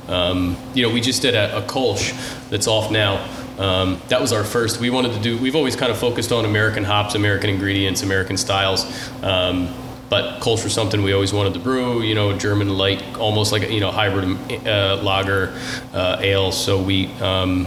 Um, 0.09 0.57
you 0.74 0.83
know 0.87 0.92
we 0.92 1.00
just 1.00 1.22
did 1.22 1.35
a, 1.35 1.59
a 1.59 1.62
kolsch 1.62 2.12
that's 2.50 2.66
off 2.66 2.90
now. 2.90 3.26
Um, 3.59 4.00
that 4.09 4.20
was 4.20 4.33
our 4.33 4.44
first. 4.44 4.78
We 4.81 4.90
wanted 4.90 5.12
to 5.14 5.20
do 5.20 5.37
we've 5.38 5.57
always 5.57 5.74
kind 5.74 5.90
of 5.90 5.98
focused 5.98 6.33
on 6.33 6.44
american 6.44 6.85
hops 6.85 7.14
american 7.14 7.50
ingredients 7.50 8.02
american 8.02 8.37
styles. 8.37 8.85
Um, 9.22 9.68
but 10.11 10.40
kolsch 10.40 10.64
was 10.64 10.72
something 10.72 11.02
we 11.02 11.12
always 11.12 11.33
wanted 11.35 11.52
to 11.54 11.61
brew 11.61 12.00
you 12.02 12.14
know 12.14 12.37
german 12.38 12.68
light 12.78 13.02
almost 13.18 13.52
like 13.52 13.62
a 13.64 13.72
you 13.72 13.81
know 13.81 13.90
hybrid 13.90 14.38
uh, 14.66 15.00
lager 15.02 15.52
uh, 15.92 16.18
ale. 16.20 16.52
So 16.52 16.81
we 16.81 17.07
um, 17.20 17.66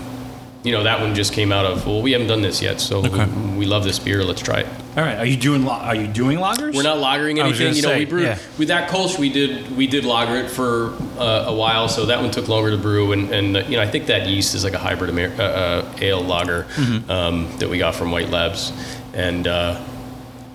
you 0.64 0.72
know 0.72 0.84
that 0.84 1.00
one 1.02 1.14
just 1.16 1.34
came 1.34 1.52
out 1.52 1.66
of 1.66 1.86
well 1.88 2.02
we 2.02 2.12
haven't 2.14 2.28
done 2.28 2.42
this 2.44 2.62
yet 2.62 2.80
so 2.80 3.00
Okay. 3.06 3.26
we, 3.26 3.58
we 3.60 3.66
love 3.66 3.84
this 3.84 3.98
beer. 4.00 4.24
Let's 4.24 4.42
try 4.42 4.62
it 4.62 4.68
All 4.98 5.04
right. 5.04 5.18
Are 5.20 5.26
you 5.26 5.38
doing? 5.38 5.66
Are 5.68 5.96
you 5.96 6.08
doing 6.08 6.38
lagers? 6.38 6.76
we're 6.76 6.84
not 6.84 6.98
lagering 6.98 7.40
anything. 7.40 7.74
You 7.76 7.82
know, 7.82 7.90
say, 7.90 8.00
we 8.00 8.06
brewed 8.06 8.24
yeah. 8.24 8.38
with 8.58 8.68
that 8.68 8.90
Kolsch. 8.90 9.18
We 9.18 9.30
did 9.30 9.76
we 9.78 9.88
did 9.88 10.04
lager 10.04 10.36
it 10.36 10.52
for 10.52 10.94
uh, 11.18 11.46
a 11.48 11.56
while, 11.56 11.88
so 11.88 12.08
that 12.08 12.20
one 12.22 12.30
took 12.30 12.50
longer 12.50 12.72
to 12.72 12.78
brew. 12.78 13.14
And, 13.14 13.32
and 13.34 13.56
uh, 13.58 13.60
you 13.62 13.78
know, 13.78 13.82
I 13.84 13.88
think 13.88 14.08
that 14.08 14.28
yeast 14.28 14.54
is 14.54 14.66
like 14.66 14.74
a 14.74 14.78
hybrid 14.78 15.10
Amer- 15.12 15.34
uh, 15.40 15.44
uh, 15.44 15.96
ale 16.02 16.22
lager 16.22 16.64
Mm-hmm. 16.76 17.10
um, 17.10 17.58
that 17.60 17.70
we 17.70 17.78
got 17.78 17.96
from 17.96 18.12
White 18.12 18.30
Labs. 18.30 18.74
And 19.14 19.48
uh, 19.48 19.82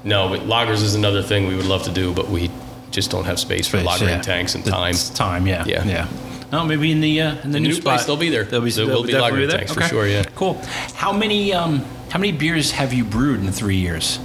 no, 0.05 0.29
but 0.29 0.41
lagers 0.41 0.83
is 0.83 0.95
another 0.95 1.23
thing 1.23 1.47
we 1.47 1.57
would 1.57 1.65
love 1.67 1.85
to 1.85 1.93
do, 1.93 2.13
but 2.13 2.29
we 2.29 2.51
just 2.91 3.11
don't 3.11 3.25
have 3.25 3.39
space 3.39 3.67
for 3.67 3.79
Space, 3.79 3.89
lagering 3.89 4.09
yeah. 4.09 4.21
tanks 4.21 4.55
and 4.55 4.63
time. 4.67 4.91
It's 4.91 5.09
time. 5.09 5.47
Yeah. 5.47 5.65
Yeah. 5.67 5.83
Yeah. 5.85 6.09
Oh, 6.53 6.65
maybe 6.65 6.93
in 6.93 7.01
the 7.01 7.23
uh, 7.23 7.37
in 7.37 7.37
the, 7.37 7.49
The 7.55 7.61
new, 7.61 7.69
new 7.69 7.75
spot. 7.75 7.85
place, 7.97 8.05
they'll 8.07 8.17
be 8.19 8.29
there. 8.29 8.45
They'll 8.45 8.61
be, 8.61 8.71
There 8.71 8.85
they'll 8.87 8.97
will 8.97 9.03
be 9.07 9.13
definitely 9.13 9.47
lager 9.47 9.47
there? 9.47 9.59
tanks 9.59 9.73
for 9.73 9.81
sure, 9.83 10.07
yeah. 10.07 10.25
Cool. 10.35 10.61
How 10.95 11.13
many 11.13 11.53
um 11.55 11.85
how 12.17 12.21
many 12.21 12.33
beers 12.33 12.71
have 12.71 12.95
you 12.95 13.05
brewed 13.05 13.41
in 13.41 13.53
three 13.53 13.77
years? 13.77 14.19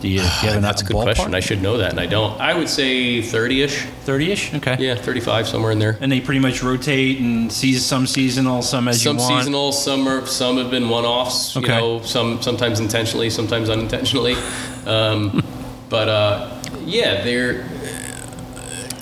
Do 0.00 0.08
you, 0.08 0.18
do 0.18 0.24
you 0.24 0.28
have 0.28 0.56
an 0.56 0.62
That's 0.62 0.82
a 0.82 0.84
good 0.84 0.96
question. 0.96 1.36
I 1.36 1.38
should 1.38 1.62
know 1.62 1.76
that, 1.76 1.92
and 1.92 2.00
I 2.00 2.06
don't. 2.06 2.32
I 2.40 2.52
would 2.52 2.68
say 2.68 3.20
30-ish. 3.20 3.84
Thirty-ish. 4.02 4.54
Okay. 4.54 4.76
Yeah, 4.80 4.96
35, 4.96 5.46
somewhere 5.46 5.70
in 5.70 5.78
there. 5.78 5.96
And 6.00 6.10
they 6.10 6.20
pretty 6.20 6.40
much 6.40 6.64
rotate 6.64 7.20
and 7.20 7.52
season 7.52 7.80
some 7.80 8.08
seasonal, 8.08 8.62
some 8.62 8.88
as 8.88 9.00
some 9.00 9.18
you 9.18 9.20
want. 9.20 9.30
Some 9.30 9.38
seasonal, 9.38 9.70
some 9.70 10.08
are 10.08 10.26
some 10.26 10.56
have 10.56 10.72
been 10.72 10.88
one-offs. 10.88 11.56
Okay. 11.56 11.76
You 11.76 11.80
know, 11.80 12.02
some 12.02 12.42
sometimes 12.42 12.80
intentionally, 12.80 13.30
sometimes 13.30 13.70
unintentionally. 13.70 14.34
Um, 14.86 15.44
but 15.90 16.08
uh, 16.08 16.62
yeah, 16.86 17.22
they're. 17.22 17.68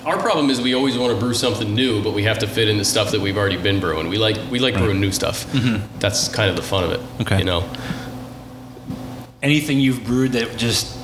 Our 0.04 0.18
problem 0.18 0.50
is 0.50 0.60
we 0.60 0.74
always 0.74 0.98
want 0.98 1.14
to 1.14 1.18
brew 1.18 1.32
something 1.32 1.72
new, 1.72 2.02
but 2.02 2.12
we 2.12 2.24
have 2.24 2.40
to 2.40 2.48
fit 2.48 2.68
in 2.68 2.76
the 2.76 2.84
stuff 2.84 3.12
that 3.12 3.20
we've 3.20 3.36
already 3.36 3.56
been 3.56 3.78
brewing. 3.78 4.08
We 4.08 4.18
like 4.18 4.36
we 4.50 4.58
like 4.58 4.74
brewing 4.74 5.00
new 5.00 5.12
stuff. 5.12 5.46
That's 6.00 6.26
kind 6.26 6.50
of 6.50 6.56
the 6.56 6.62
fun 6.62 6.82
of 6.82 6.90
it. 6.90 6.98
Mm-hmm. 6.98 7.22
Okay. 7.22 7.38
You 7.38 7.44
know, 7.44 7.60
Anything 9.46 9.78
you've 9.78 10.02
brewed 10.04 10.32
that 10.32 10.56
just 10.56 10.96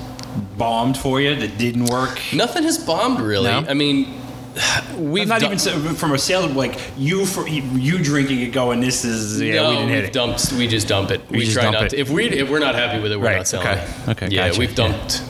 bombed 0.58 0.96
for 0.98 1.20
you 1.20 1.34
that 1.36 1.58
didn't 1.58 1.86
work? 1.86 2.20
nothing 2.34 2.64
has 2.64 2.78
bombed 2.78 3.20
really. 3.20 3.50
No? 3.50 3.64
I 3.68 3.74
mean, 3.74 4.20
we've 4.96 5.28
not 5.28 5.40
done- 5.40 5.52
even 5.52 5.94
from 5.94 6.12
a 6.12 6.18
sales 6.18 6.50
like 6.52 6.74
you 6.98 7.24
for 7.24 7.46
you 7.46 8.02
drinking 8.02 8.40
it 8.40 8.52
going. 8.52 8.80
This 8.80 9.04
is 9.04 9.40
yeah 9.40 9.54
no, 9.62 9.70
we 9.70 9.76
didn't 9.76 9.90
hit 9.90 10.04
it. 10.06 10.12
dumped. 10.12 10.52
We 10.52 10.66
just 10.66 10.88
dump 10.88 11.10
it. 11.10 11.20
We 11.30 11.38
We, 11.38 11.44
just 11.44 11.54
try 11.54 11.62
dump 11.64 11.74
not 11.74 11.84
it. 11.84 11.88
to. 11.90 11.98
If 11.98 12.10
we 12.10 12.28
if 12.28 12.50
we're 12.50 12.58
not 12.58 12.74
happy 12.74 13.00
with 13.00 13.12
it, 13.12 13.16
we're 13.20 13.26
Right, 13.26 13.36
not 13.36 13.46
selling 13.46 13.68
okay. 13.68 13.82
it. 14.06 14.08
Okay, 14.08 14.28
Yeah, 14.34 14.48
gotcha, 14.48 14.58
we've 14.60 14.70
yeah. 14.70 14.88
dumped. 14.88 15.22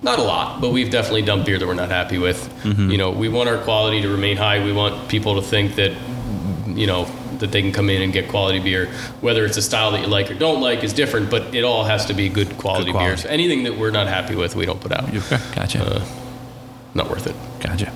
Not 0.00 0.18
a 0.18 0.22
lot, 0.22 0.60
but 0.62 0.70
we've 0.70 0.90
definitely 0.90 1.22
dumped 1.22 1.44
beer 1.46 1.58
that 1.58 1.66
we're 1.66 1.74
not 1.74 1.90
happy 1.90 2.18
with. 2.18 2.38
Mm-hmm. 2.62 2.90
You 2.92 2.98
know, 2.98 3.10
we 3.10 3.28
want 3.28 3.48
our 3.48 3.58
quality 3.58 4.00
to 4.02 4.08
remain 4.08 4.36
high. 4.36 4.64
We 4.64 4.72
want 4.72 5.08
people 5.08 5.34
to 5.34 5.42
think 5.42 5.74
that, 5.74 5.90
you 6.68 6.86
know, 6.86 7.04
that 7.40 7.52
they 7.52 7.62
can 7.62 7.72
come 7.72 7.88
in 7.90 8.02
and 8.02 8.12
get 8.12 8.28
quality 8.28 8.58
beer. 8.58 8.86
Whether 9.20 9.44
it's 9.44 9.56
a 9.56 9.62
style 9.62 9.90
that 9.92 10.00
you 10.00 10.06
like 10.06 10.30
or 10.30 10.34
don't 10.34 10.60
like 10.60 10.82
is 10.84 10.92
different, 10.92 11.30
but 11.30 11.54
it 11.54 11.64
all 11.64 11.84
has 11.84 12.06
to 12.06 12.14
be 12.14 12.28
good 12.28 12.56
quality, 12.58 12.90
quality. 12.90 13.10
beer. 13.10 13.16
So 13.16 13.28
anything 13.28 13.64
that 13.64 13.76
we're 13.78 13.90
not 13.90 14.06
happy 14.08 14.34
with, 14.34 14.56
we 14.56 14.66
don't 14.66 14.80
put 14.80 14.92
out. 14.92 15.08
Okay, 15.14 15.38
gotcha, 15.54 15.84
Uh, 15.84 16.04
Not 16.94 17.10
worth 17.10 17.26
it. 17.26 17.34
gotcha. 17.60 17.90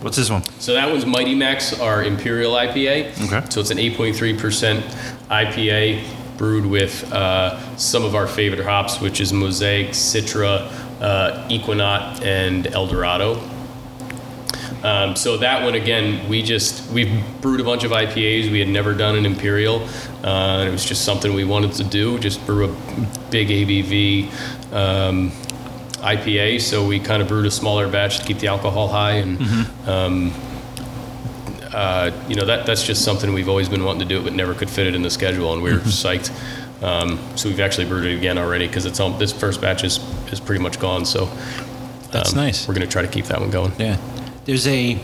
What's 0.00 0.16
this 0.16 0.30
one? 0.30 0.44
So 0.60 0.74
that 0.74 0.88
one's 0.90 1.04
Mighty 1.04 1.34
Max, 1.34 1.78
our 1.80 2.04
Imperial 2.04 2.52
IPA. 2.54 3.10
Okay. 3.26 3.46
So 3.50 3.60
it's 3.60 3.70
an 3.70 3.78
8.3% 3.78 4.80
IPA 5.28 6.04
brewed 6.36 6.64
with 6.66 7.12
uh, 7.12 7.58
some 7.76 8.04
of 8.04 8.14
our 8.14 8.28
favorite 8.28 8.64
hops, 8.64 9.00
which 9.00 9.20
is 9.20 9.32
Mosaic, 9.32 9.88
Citra, 9.88 10.70
uh, 11.00 11.48
Ekuanot, 11.48 12.22
and 12.22 12.68
El 12.68 12.86
Dorado. 12.86 13.34
Um, 14.82 15.16
so 15.16 15.36
that 15.38 15.64
one 15.64 15.74
again, 15.74 16.28
we 16.28 16.42
just 16.42 16.90
we've 16.92 17.12
brewed 17.40 17.60
a 17.60 17.64
bunch 17.64 17.84
of 17.84 17.90
IPAs. 17.90 18.50
We 18.50 18.60
had 18.60 18.68
never 18.68 18.94
done 18.94 19.16
an 19.16 19.26
imperial, 19.26 19.82
uh, 20.22 20.58
and 20.60 20.68
it 20.68 20.72
was 20.72 20.84
just 20.84 21.04
something 21.04 21.34
we 21.34 21.44
wanted 21.44 21.72
to 21.72 21.84
do. 21.84 22.18
Just 22.18 22.44
brew 22.46 22.66
a 22.66 23.30
big 23.30 23.48
ABV 23.48 24.30
um, 24.72 25.30
IPA. 25.98 26.60
So 26.60 26.86
we 26.86 27.00
kind 27.00 27.20
of 27.22 27.28
brewed 27.28 27.46
a 27.46 27.50
smaller 27.50 27.88
batch 27.88 28.18
to 28.18 28.24
keep 28.24 28.38
the 28.38 28.46
alcohol 28.48 28.88
high, 28.88 29.14
and 29.14 29.40
um, 29.88 30.32
uh, 31.72 32.12
you 32.28 32.36
know 32.36 32.44
that 32.46 32.66
that's 32.66 32.84
just 32.84 33.04
something 33.04 33.32
we've 33.32 33.48
always 33.48 33.68
been 33.68 33.84
wanting 33.84 34.00
to 34.00 34.14
do, 34.14 34.22
but 34.22 34.32
never 34.32 34.54
could 34.54 34.70
fit 34.70 34.86
it 34.86 34.94
in 34.94 35.02
the 35.02 35.10
schedule, 35.10 35.52
and 35.52 35.62
we 35.62 35.72
were 35.72 35.78
psyched. 35.80 36.30
Um, 36.82 37.18
so 37.36 37.48
we've 37.48 37.58
actually 37.58 37.86
brewed 37.86 38.06
it 38.06 38.16
again 38.16 38.38
already 38.38 38.68
because 38.68 38.86
it's 38.86 39.00
on, 39.00 39.18
this 39.18 39.32
first 39.32 39.60
batch 39.60 39.82
is 39.82 39.98
is 40.30 40.38
pretty 40.38 40.62
much 40.62 40.78
gone. 40.78 41.04
So 41.04 41.26
That's 42.12 42.30
um, 42.32 42.36
nice. 42.38 42.68
We're 42.68 42.74
going 42.74 42.86
to 42.86 42.92
try 42.92 43.02
to 43.02 43.08
keep 43.08 43.24
that 43.26 43.40
one 43.40 43.50
going. 43.50 43.72
Yeah, 43.78 43.96
there's 44.48 44.66
a 44.66 44.98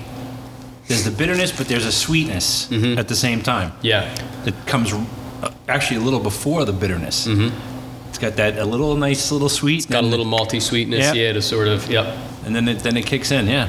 there's 0.89 1.05
the 1.05 1.11
bitterness, 1.11 1.53
but 1.57 1.69
there's 1.69 1.85
a 1.87 1.93
sweetness 1.93 2.69
Mm-hmm. 2.71 2.99
at 2.99 3.09
the 3.09 3.15
same 3.17 3.43
time. 3.43 3.73
Yeah, 3.83 4.09
It 4.47 4.55
comes 4.67 4.93
uh, 4.93 5.51
actually 5.69 5.99
a 5.99 6.01
little 6.01 6.21
before 6.21 6.65
the 6.65 6.73
bitterness. 6.73 7.27
Mm-hmm. 7.27 8.09
It's 8.09 8.19
got 8.19 8.37
that 8.37 8.59
a 8.59 8.65
little 8.65 8.95
nice 8.97 9.31
little 9.33 9.49
sweet. 9.51 9.89
got 9.89 10.03
a 10.05 10.07
little 10.07 10.27
malty 10.27 10.61
sweetness. 10.63 11.01
Yeah. 11.05 11.13
Yeah, 11.27 11.33
to 11.35 11.43
sort 11.43 11.69
of 11.69 11.91
yep. 11.91 12.07
and 12.47 12.55
then 12.57 12.69
it, 12.69 12.79
then 12.81 12.97
it 12.97 13.07
kicks 13.07 13.31
in. 13.31 13.47
Yeah, 13.49 13.69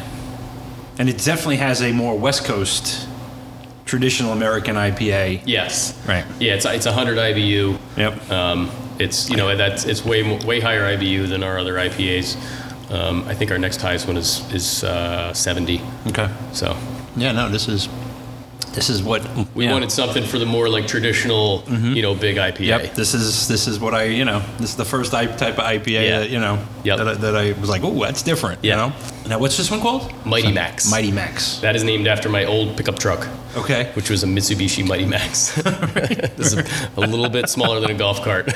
and 0.97 1.09
it 1.09 1.17
definitely 1.23 1.57
has 1.57 1.81
a 1.81 1.91
more 1.91 2.17
West 2.17 2.45
Coast 2.45 3.07
traditional 3.85 4.31
American 4.31 4.75
IPA. 4.75 5.41
Yes. 5.45 5.93
Right. 6.07 6.25
Yeah, 6.39 6.55
it's 6.55 6.65
it's 6.65 6.85
100 6.85 7.17
IBU. 7.17 7.77
Yep. 7.97 8.31
Um, 8.31 8.71
it's 8.99 9.29
you 9.29 9.35
know 9.37 9.55
that's 9.57 9.85
it's 9.85 10.05
way 10.05 10.21
way 10.45 10.59
higher 10.61 10.83
IBU 10.97 11.27
than 11.27 11.43
our 11.43 11.57
other 11.59 11.73
IPAs. 11.75 12.37
Um, 12.89 13.23
I 13.27 13.33
think 13.33 13.51
our 13.51 13.57
next 13.57 13.81
highest 13.81 14.07
one 14.07 14.17
is 14.17 14.41
is 14.53 14.83
uh, 14.83 15.33
70. 15.33 15.81
Okay. 16.07 16.29
So 16.53 16.75
Yeah. 17.15 17.31
No. 17.33 17.49
This 17.49 17.67
is 17.67 17.87
this 18.75 18.89
is 18.89 19.01
what 19.01 19.25
we 19.55 19.65
yeah. 19.65 19.71
wanted 19.71 19.91
something 19.91 20.23
for 20.23 20.37
the 20.37 20.45
more 20.45 20.67
like 20.67 20.85
traditional, 20.85 21.59
mm-hmm. 21.61 21.93
you 21.93 22.01
know, 22.01 22.13
big 22.13 22.35
IPA. 22.35 22.59
Yep. 22.59 22.93
This 22.95 23.13
is 23.13 23.47
this 23.47 23.67
is 23.67 23.79
what 23.79 23.93
I 23.93 24.03
you 24.03 24.25
know 24.25 24.39
this 24.57 24.71
is 24.71 24.75
the 24.75 24.85
first 24.85 25.11
type 25.11 25.31
of 25.31 25.39
IPA 25.39 25.87
Yeah. 25.87 26.19
that 26.19 26.29
you 26.29 26.39
know 26.39 26.59
Yep. 26.83 26.97
that, 26.97 27.07
I, 27.07 27.13
that 27.15 27.35
I 27.35 27.51
was 27.53 27.69
like 27.69 27.83
oh 27.83 27.99
that's 28.01 28.21
different. 28.21 28.63
Yeah. 28.63 28.71
You 28.71 28.77
know. 28.91 28.95
Now 29.29 29.39
what's 29.39 29.57
this 29.57 29.71
one 29.71 29.79
called? 29.79 30.13
Mighty 30.25 30.51
Max. 30.51 30.91
Mighty 30.91 31.11
Max. 31.11 31.57
That 31.59 31.75
is 31.75 31.83
named 31.83 32.05
after 32.07 32.29
my 32.29 32.45
old 32.45 32.77
pickup 32.77 32.99
truck, 32.99 33.27
Okay. 33.55 33.91
which 33.93 34.09
was 34.09 34.23
a 34.23 34.27
Mitsubishi 34.27 34.85
Mighty 34.85 35.05
Max. 35.05 35.55
this 36.35 36.53
is 36.53 36.57
a, 36.57 36.65
a 36.97 37.01
little 37.01 37.29
bit 37.29 37.49
smaller 37.49 37.79
than 37.79 37.91
a 37.91 37.95
golf 37.97 38.21
cart. 38.23 38.51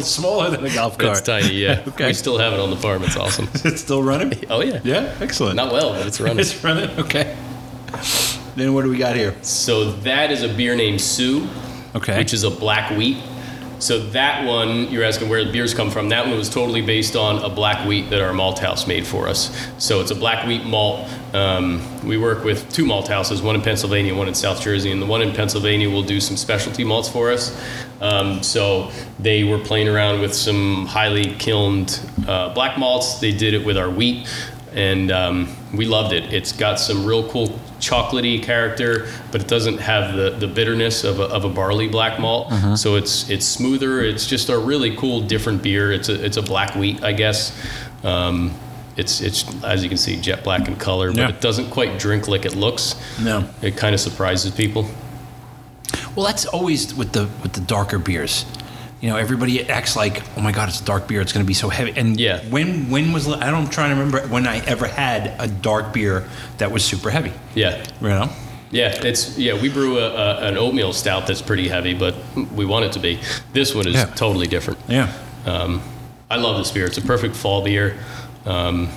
Smaller 0.00 0.50
than 0.50 0.64
a 0.64 0.72
golf 0.74 0.96
cart. 0.96 1.18
it's 1.18 1.26
tiny. 1.26 1.54
Yeah. 1.54 1.82
Okay. 1.88 2.06
We 2.06 2.14
still 2.14 2.38
have 2.38 2.52
it 2.52 2.60
on 2.60 2.70
the 2.70 2.76
farm. 2.76 3.02
It's 3.02 3.16
awesome. 3.16 3.48
It's 3.64 3.80
still 3.82 4.02
running. 4.02 4.32
Oh 4.48 4.62
yeah. 4.62 4.80
Yeah. 4.84 5.14
Excellent. 5.20 5.56
Not 5.56 5.72
well, 5.72 5.92
but 5.92 6.06
it's 6.06 6.20
running. 6.20 6.38
It's 6.38 6.62
running. 6.64 6.88
Okay. 6.98 7.36
Then 8.56 8.74
what 8.74 8.82
do 8.82 8.90
we 8.90 8.98
got 8.98 9.16
here? 9.16 9.34
So 9.42 9.92
that 9.92 10.30
is 10.30 10.42
a 10.42 10.48
beer 10.48 10.76
named 10.76 11.00
Sue. 11.00 11.48
Okay. 11.94 12.16
which 12.18 12.32
is 12.32 12.44
a 12.44 12.50
black 12.50 12.96
wheat. 12.96 13.18
So 13.80 13.98
that 14.10 14.46
one, 14.46 14.90
you're 14.90 15.04
asking 15.04 15.30
where 15.30 15.42
the 15.42 15.50
beers 15.50 15.72
come 15.72 15.90
from. 15.90 16.10
That 16.10 16.26
one 16.26 16.36
was 16.36 16.50
totally 16.50 16.82
based 16.82 17.16
on 17.16 17.42
a 17.42 17.48
black 17.48 17.88
wheat 17.88 18.10
that 18.10 18.20
our 18.20 18.34
malt 18.34 18.58
house 18.58 18.86
made 18.86 19.06
for 19.06 19.26
us. 19.26 19.56
So 19.78 20.02
it's 20.02 20.10
a 20.10 20.14
black 20.14 20.46
wheat 20.46 20.64
malt. 20.66 21.08
Um, 21.32 21.80
we 22.06 22.18
work 22.18 22.44
with 22.44 22.70
two 22.70 22.84
malt 22.84 23.08
houses, 23.08 23.40
one 23.40 23.54
in 23.54 23.62
Pennsylvania, 23.62 24.14
one 24.14 24.28
in 24.28 24.34
South 24.34 24.60
Jersey, 24.60 24.92
and 24.92 25.00
the 25.00 25.06
one 25.06 25.22
in 25.22 25.34
Pennsylvania 25.34 25.88
will 25.88 26.02
do 26.02 26.20
some 26.20 26.36
specialty 26.36 26.84
malts 26.84 27.08
for 27.08 27.32
us. 27.32 27.58
Um, 28.02 28.42
so 28.42 28.92
they 29.18 29.44
were 29.44 29.58
playing 29.58 29.88
around 29.88 30.20
with 30.20 30.34
some 30.34 30.84
highly 30.84 31.34
kilned 31.36 32.00
uh, 32.28 32.52
black 32.52 32.78
malts. 32.78 33.18
They 33.18 33.32
did 33.32 33.54
it 33.54 33.64
with 33.64 33.78
our 33.78 33.88
wheat 33.88 34.28
and 34.72 35.10
um, 35.10 35.56
we 35.74 35.86
loved 35.86 36.12
it. 36.12 36.32
It's 36.32 36.52
got 36.52 36.78
some 36.78 37.04
real 37.04 37.28
cool 37.30 37.58
chocolatey 37.80 38.42
character, 38.42 39.08
but 39.32 39.40
it 39.40 39.48
doesn't 39.48 39.78
have 39.78 40.14
the, 40.14 40.30
the 40.30 40.46
bitterness 40.46 41.02
of 41.04 41.18
a, 41.20 41.24
of 41.24 41.44
a 41.44 41.48
barley 41.48 41.88
black 41.88 42.20
malt. 42.20 42.48
Mm-hmm. 42.50 42.74
So 42.76 42.96
it's 42.96 43.28
it's 43.30 43.46
smoother. 43.46 44.00
It's 44.02 44.26
just 44.26 44.48
a 44.48 44.58
really 44.58 44.94
cool, 44.96 45.20
different 45.22 45.62
beer. 45.62 45.90
It's 45.92 46.08
a 46.08 46.24
it's 46.24 46.36
a 46.36 46.42
black 46.42 46.74
wheat, 46.76 47.02
I 47.02 47.12
guess. 47.12 47.52
Um, 48.04 48.54
it's 48.96 49.20
it's 49.20 49.44
as 49.64 49.82
you 49.82 49.88
can 49.88 49.98
see, 49.98 50.20
jet 50.20 50.44
black 50.44 50.68
in 50.68 50.76
color, 50.76 51.08
but 51.10 51.18
Yeah. 51.18 51.28
it 51.30 51.40
doesn't 51.40 51.70
quite 51.70 51.98
drink 51.98 52.28
like 52.28 52.44
it 52.44 52.54
looks. 52.54 52.94
No. 53.20 53.48
It 53.62 53.76
kind 53.76 53.94
of 53.94 54.00
surprises 54.00 54.50
people. 54.52 54.86
Well, 56.14 56.26
that's 56.26 56.44
always 56.46 56.94
with 56.94 57.12
the 57.12 57.28
with 57.42 57.52
the 57.52 57.60
darker 57.60 57.98
beers. 57.98 58.44
You 59.00 59.08
know, 59.08 59.16
everybody 59.16 59.66
acts 59.68 59.96
like, 59.96 60.22
"Oh 60.36 60.40
my 60.42 60.52
God, 60.52 60.68
it's 60.68 60.80
a 60.80 60.84
dark 60.84 61.08
beer. 61.08 61.20
It's 61.22 61.32
going 61.32 61.44
to 61.44 61.48
be 61.48 61.54
so 61.54 61.68
heavy." 61.70 61.92
And 61.96 62.20
Yeah. 62.20 62.40
when 62.50 62.90
when 62.90 63.12
was 63.12 63.26
I 63.28 63.50
don't 63.50 63.64
I'm 63.64 63.68
trying 63.70 63.90
to 63.94 63.96
remember 64.02 64.26
when 64.28 64.46
I 64.46 64.58
ever 64.66 64.86
had 64.86 65.34
a 65.38 65.48
dark 65.48 65.92
beer 65.94 66.24
that 66.58 66.70
was 66.70 66.84
super 66.84 67.08
heavy. 67.10 67.32
Yeah. 67.54 67.82
You 68.02 68.08
know, 68.08 68.28
Yeah, 68.70 68.88
it's 69.02 69.38
yeah. 69.38 69.54
We 69.60 69.68
brew 69.70 69.98
a, 69.98 70.06
a, 70.10 70.36
an 70.48 70.56
oatmeal 70.58 70.92
stout 70.92 71.26
that's 71.26 71.40
pretty 71.42 71.68
heavy, 71.68 71.94
but 71.94 72.14
we 72.54 72.64
want 72.66 72.84
it 72.84 72.92
to 72.92 72.98
be. 73.00 73.18
This 73.54 73.74
one 73.74 73.86
is 73.88 73.94
Yeah. 73.94 74.04
totally 74.16 74.46
different. 74.46 74.78
yeah. 74.86 75.08
Um, 75.46 75.80
I 76.30 76.36
love 76.36 76.58
this 76.58 76.70
beer. 76.70 76.86
It's 76.86 76.98
a 76.98 77.02
perfect 77.02 77.34
fall 77.36 77.62
beer. 77.64 77.96
Um, 78.46 78.88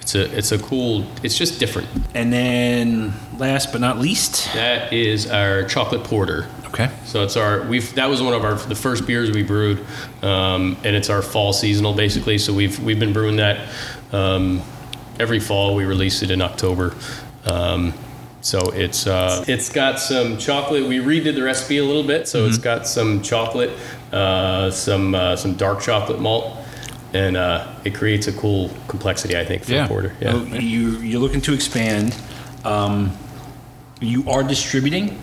it's 0.00 0.14
a 0.14 0.22
it's 0.38 0.52
a 0.52 0.58
cool. 0.58 1.04
It's 1.24 1.36
just 1.36 1.58
different. 1.58 1.88
And 2.14 2.32
then 2.32 3.12
last 3.38 3.72
but 3.72 3.80
not 3.80 3.98
least, 3.98 4.52
That 4.54 4.92
is 4.92 5.28
our 5.30 5.64
chocolate 5.64 6.04
porter. 6.04 6.46
Okay, 6.72 6.90
So 7.04 7.22
it's 7.22 7.36
our 7.36 7.62
we've 7.62 7.94
that 7.94 8.08
was 8.08 8.22
one 8.22 8.34
of 8.34 8.44
our 8.44 8.54
the 8.54 8.74
first 8.74 9.06
beers 9.06 9.30
we 9.30 9.42
brewed, 9.42 9.84
um, 10.22 10.76
and 10.84 10.96
it's 10.96 11.10
our 11.10 11.22
fall 11.22 11.52
seasonal 11.52 11.94
basically. 11.94 12.38
So 12.38 12.52
we've 12.52 12.78
we've 12.82 12.98
been 13.00 13.12
brewing 13.12 13.36
that 13.36 13.68
um, 14.12 14.62
every 15.18 15.40
fall. 15.40 15.74
We 15.74 15.84
release 15.84 16.22
it 16.22 16.30
in 16.30 16.42
October. 16.42 16.94
Um, 17.44 17.92
so 18.40 18.58
it's 18.70 19.06
uh, 19.06 19.44
it's 19.46 19.68
got 19.70 20.00
some 20.00 20.36
chocolate. 20.36 20.86
We 20.86 20.98
redid 20.98 21.36
the 21.36 21.42
recipe 21.42 21.78
a 21.78 21.84
little 21.84 22.02
bit, 22.02 22.26
so 22.26 22.46
it's 22.46 22.58
got 22.58 22.86
some 22.88 23.22
chocolate, 23.22 23.70
uh, 24.12 24.70
some 24.70 25.14
uh, 25.14 25.36
some 25.36 25.54
dark 25.54 25.80
chocolate 25.80 26.20
malt, 26.20 26.56
and 27.14 27.36
uh, 27.36 27.72
it 27.84 27.94
creates 27.94 28.26
a 28.26 28.32
cool 28.32 28.70
complexity. 28.88 29.36
I 29.36 29.44
think 29.44 29.62
for 29.64 29.74
a 29.74 29.86
porter. 29.86 30.16
Yeah. 30.20 30.32
Oh, 30.34 30.44
You 30.44 30.98
you're 30.98 31.20
looking 31.20 31.40
to 31.42 31.54
expand. 31.54 32.16
Um, 32.64 33.16
you 34.00 34.28
are 34.28 34.42
distributing 34.42 35.20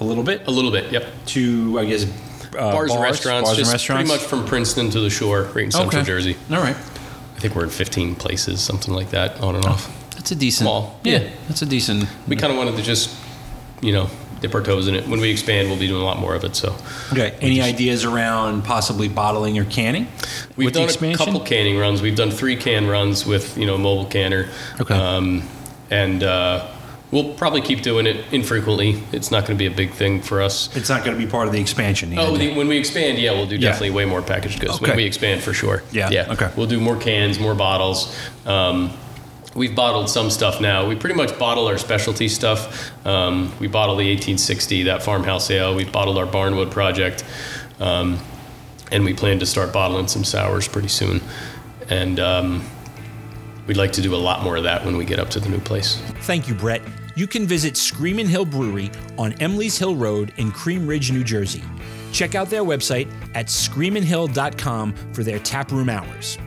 a 0.00 0.04
little 0.04 0.22
bit 0.24 0.42
A 0.46 0.50
little 0.50 0.70
bit. 0.70 0.92
Yep. 0.92 1.06
to 1.26 1.78
I 1.78 1.84
guess 1.86 2.04
uh, 2.04 2.72
bars, 2.72 2.90
and 2.92 3.02
restaurants, 3.02 3.48
bars 3.48 3.56
just 3.58 3.70
and 3.70 3.74
restaurants. 3.74 4.08
pretty 4.10 4.22
much 4.22 4.28
from 4.30 4.44
Princeton 4.46 4.90
to 4.90 5.00
the 5.00 5.10
shore, 5.10 5.42
right 5.54 5.64
in 5.64 5.70
Central 5.70 6.00
Okay. 6.00 6.06
Jersey. 6.06 6.36
All 6.50 6.56
right. 6.58 6.76
I 6.76 7.38
think 7.38 7.54
we're 7.54 7.64
in 7.64 7.70
15 7.70 8.14
places, 8.14 8.60
something 8.62 8.94
like 8.94 9.10
that, 9.10 9.40
on 9.42 9.56
and 9.56 9.64
off. 9.66 9.92
That's 10.14 10.30
a 10.30 10.34
decent. 10.34 10.64
Small. 10.64 10.98
Yeah, 11.04 11.18
Yeah. 11.18 11.28
that's 11.48 11.60
a 11.62 11.66
decent. 11.66 12.06
We 12.26 12.36
kind 12.36 12.50
of 12.50 12.56
wanted 12.56 12.76
to 12.76 12.82
just, 12.82 13.14
you 13.82 13.92
know, 13.92 14.08
dip 14.40 14.54
our 14.54 14.62
toes 14.62 14.88
in 14.88 14.94
it. 14.94 15.06
When 15.06 15.20
we 15.20 15.30
expand, 15.30 15.68
we'll 15.68 15.78
be 15.78 15.86
doing 15.86 16.00
a 16.00 16.04
lot 16.04 16.18
more 16.18 16.34
of 16.34 16.44
it. 16.44 16.56
So 16.56 16.74
Okay. 17.12 17.34
Any 17.42 17.60
ideas 17.60 18.04
around 18.06 18.62
possibly 18.64 19.08
bottling 19.08 19.58
or 19.58 19.64
canning? 19.66 20.08
we've 20.56 20.72
done 20.72 20.88
a 20.88 21.14
couple 21.16 21.40
canning 21.40 21.76
runs. 21.78 22.00
We've 22.00 22.16
done 22.16 22.30
three 22.30 22.56
can 22.56 22.86
runs 22.86 23.26
with 23.26 23.58
you 23.58 23.66
know 23.66 23.76
mobile 23.76 24.06
canner. 24.06 24.48
Okay. 24.80 24.94
Um, 24.94 25.42
and 25.90 26.22
uh, 26.22 26.66
we'll 27.10 27.34
probably 27.34 27.60
keep 27.60 27.82
doing 27.82 28.06
it 28.06 28.24
infrequently. 28.32 29.02
It's 29.12 29.30
not 29.30 29.46
going 29.46 29.56
to 29.56 29.58
be 29.58 29.66
a 29.72 29.74
big 29.76 29.92
thing 29.92 30.20
for 30.20 30.42
us. 30.42 30.74
It's 30.76 30.88
not 30.88 31.04
going 31.04 31.16
to 31.18 31.24
be 31.24 31.30
part 31.30 31.46
of 31.46 31.52
the 31.52 31.60
expansion. 31.60 32.10
the 32.10 32.18
Oh, 32.18 32.36
the, 32.36 32.54
when 32.54 32.68
we 32.68 32.76
expand, 32.78 33.18
yeah, 33.18 33.30
we'll 33.32 33.46
do 33.46 33.54
Yeah. 33.56 33.70
definitely 33.70 33.90
way 33.90 34.04
more 34.04 34.22
packaged 34.22 34.60
goods. 34.60 34.74
Okay. 34.74 34.88
When 34.88 34.96
we 34.96 35.04
expand, 35.04 35.42
for 35.42 35.52
sure. 35.54 35.82
Yeah, 35.92 36.10
Yeah. 36.10 36.32
okay. 36.32 36.50
We'll 36.56 36.66
do 36.66 36.80
more 36.80 36.96
cans, 36.96 37.38
more 37.38 37.54
bottles. 37.54 38.16
Um, 38.44 38.90
we've 39.54 39.74
bottled 39.74 40.10
some 40.10 40.30
stuff 40.30 40.60
now. 40.60 40.86
We 40.86 40.96
pretty 40.96 41.14
much 41.16 41.38
bottle 41.38 41.66
our 41.68 41.78
specialty 41.78 42.28
stuff. 42.28 42.90
Um, 43.06 43.52
we 43.60 43.68
bottle 43.68 43.94
the 43.96 44.04
1860, 44.10 44.82
that 44.84 45.02
farmhouse 45.02 45.50
ale. 45.50 45.74
We've 45.74 45.90
bottled 45.92 46.18
our 46.18 46.26
Barnwood 46.26 46.70
project, 46.72 47.24
um, 47.80 48.18
and 48.90 49.04
we 49.04 49.14
plan 49.14 49.38
to 49.38 49.46
start 49.46 49.72
bottling 49.72 50.08
some 50.08 50.24
sours 50.24 50.66
pretty 50.68 50.88
soon. 50.88 51.20
And 51.88 52.18
um, 52.18 52.64
we'd 53.66 53.76
like 53.76 53.92
to 53.92 54.02
do 54.02 54.14
a 54.14 54.16
lot 54.16 54.42
more 54.42 54.56
of 54.56 54.64
that 54.64 54.84
when 54.84 54.96
we 54.96 55.04
get 55.04 55.18
up 55.18 55.30
to 55.30 55.40
the 55.40 55.48
new 55.48 55.60
place. 55.60 56.00
Thank 56.22 56.48
you, 56.48 56.54
Brett. 56.54 56.82
You 57.16 57.26
can 57.26 57.46
visit 57.46 57.76
Screamin' 57.76 58.26
Hill 58.26 58.44
Brewery 58.44 58.90
on 59.16 59.32
Emley's 59.34 59.78
Hill 59.78 59.96
Road 59.96 60.32
in 60.36 60.52
Cream 60.52 60.86
Ridge, 60.86 61.10
New 61.10 61.24
Jersey. 61.24 61.64
Check 62.12 62.34
out 62.34 62.50
their 62.50 62.62
website 62.62 63.10
at 63.34 63.46
screaminhill.com 63.46 64.94
for 65.12 65.24
their 65.24 65.38
tap 65.38 65.72
room 65.72 65.88
hours. 65.88 66.38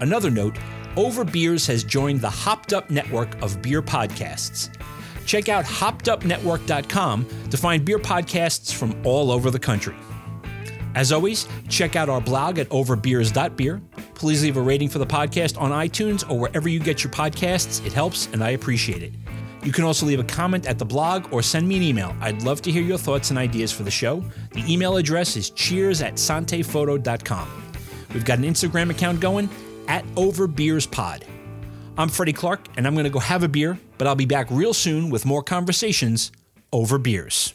Another 0.00 0.30
note 0.30 0.56
Over 0.96 1.24
Beers 1.24 1.66
has 1.66 1.82
joined 1.84 2.20
the 2.20 2.30
Hopped 2.30 2.72
Up 2.72 2.90
network 2.90 3.40
of 3.42 3.60
beer 3.62 3.82
podcasts. 3.82 4.70
Check 5.26 5.48
out 5.48 5.64
hoppedupnetwork.com 5.64 7.26
to 7.50 7.56
find 7.56 7.84
beer 7.84 7.98
podcasts 7.98 8.72
from 8.72 8.94
all 9.04 9.30
over 9.30 9.50
the 9.50 9.58
country. 9.58 9.96
As 10.94 11.12
always, 11.12 11.46
check 11.68 11.96
out 11.96 12.08
our 12.08 12.20
blog 12.20 12.58
at 12.58 12.68
overbeers.beer. 12.70 13.82
Please 14.18 14.42
leave 14.42 14.56
a 14.56 14.60
rating 14.60 14.88
for 14.88 14.98
the 14.98 15.06
podcast 15.06 15.60
on 15.60 15.70
iTunes 15.70 16.28
or 16.28 16.36
wherever 16.36 16.68
you 16.68 16.80
get 16.80 17.04
your 17.04 17.12
podcasts. 17.12 17.86
It 17.86 17.92
helps 17.92 18.26
and 18.32 18.42
I 18.42 18.50
appreciate 18.50 19.02
it. 19.02 19.12
You 19.62 19.72
can 19.72 19.84
also 19.84 20.06
leave 20.06 20.18
a 20.18 20.24
comment 20.24 20.66
at 20.66 20.76
the 20.76 20.84
blog 20.84 21.32
or 21.32 21.40
send 21.40 21.68
me 21.68 21.76
an 21.76 21.82
email. 21.84 22.14
I'd 22.20 22.42
love 22.42 22.60
to 22.62 22.72
hear 22.72 22.82
your 22.82 22.98
thoughts 22.98 23.30
and 23.30 23.38
ideas 23.38 23.70
for 23.70 23.84
the 23.84 23.92
show. 23.92 24.24
The 24.50 24.72
email 24.72 24.96
address 24.96 25.36
is 25.36 25.50
cheers 25.50 26.02
at 26.02 26.14
santefoto.com. 26.14 27.72
We've 28.12 28.24
got 28.24 28.38
an 28.38 28.44
Instagram 28.44 28.90
account 28.90 29.20
going 29.20 29.48
at 29.86 30.04
overbeerspod. 30.14 31.22
I'm 31.96 32.08
Freddie 32.08 32.32
Clark, 32.32 32.66
and 32.76 32.86
I'm 32.86 32.94
going 32.94 33.04
to 33.04 33.10
go 33.10 33.18
have 33.18 33.42
a 33.42 33.48
beer, 33.48 33.78
but 33.98 34.06
I'll 34.06 34.14
be 34.14 34.26
back 34.26 34.48
real 34.50 34.74
soon 34.74 35.10
with 35.10 35.26
more 35.26 35.42
conversations 35.42 36.32
over 36.72 36.98
beers. 36.98 37.54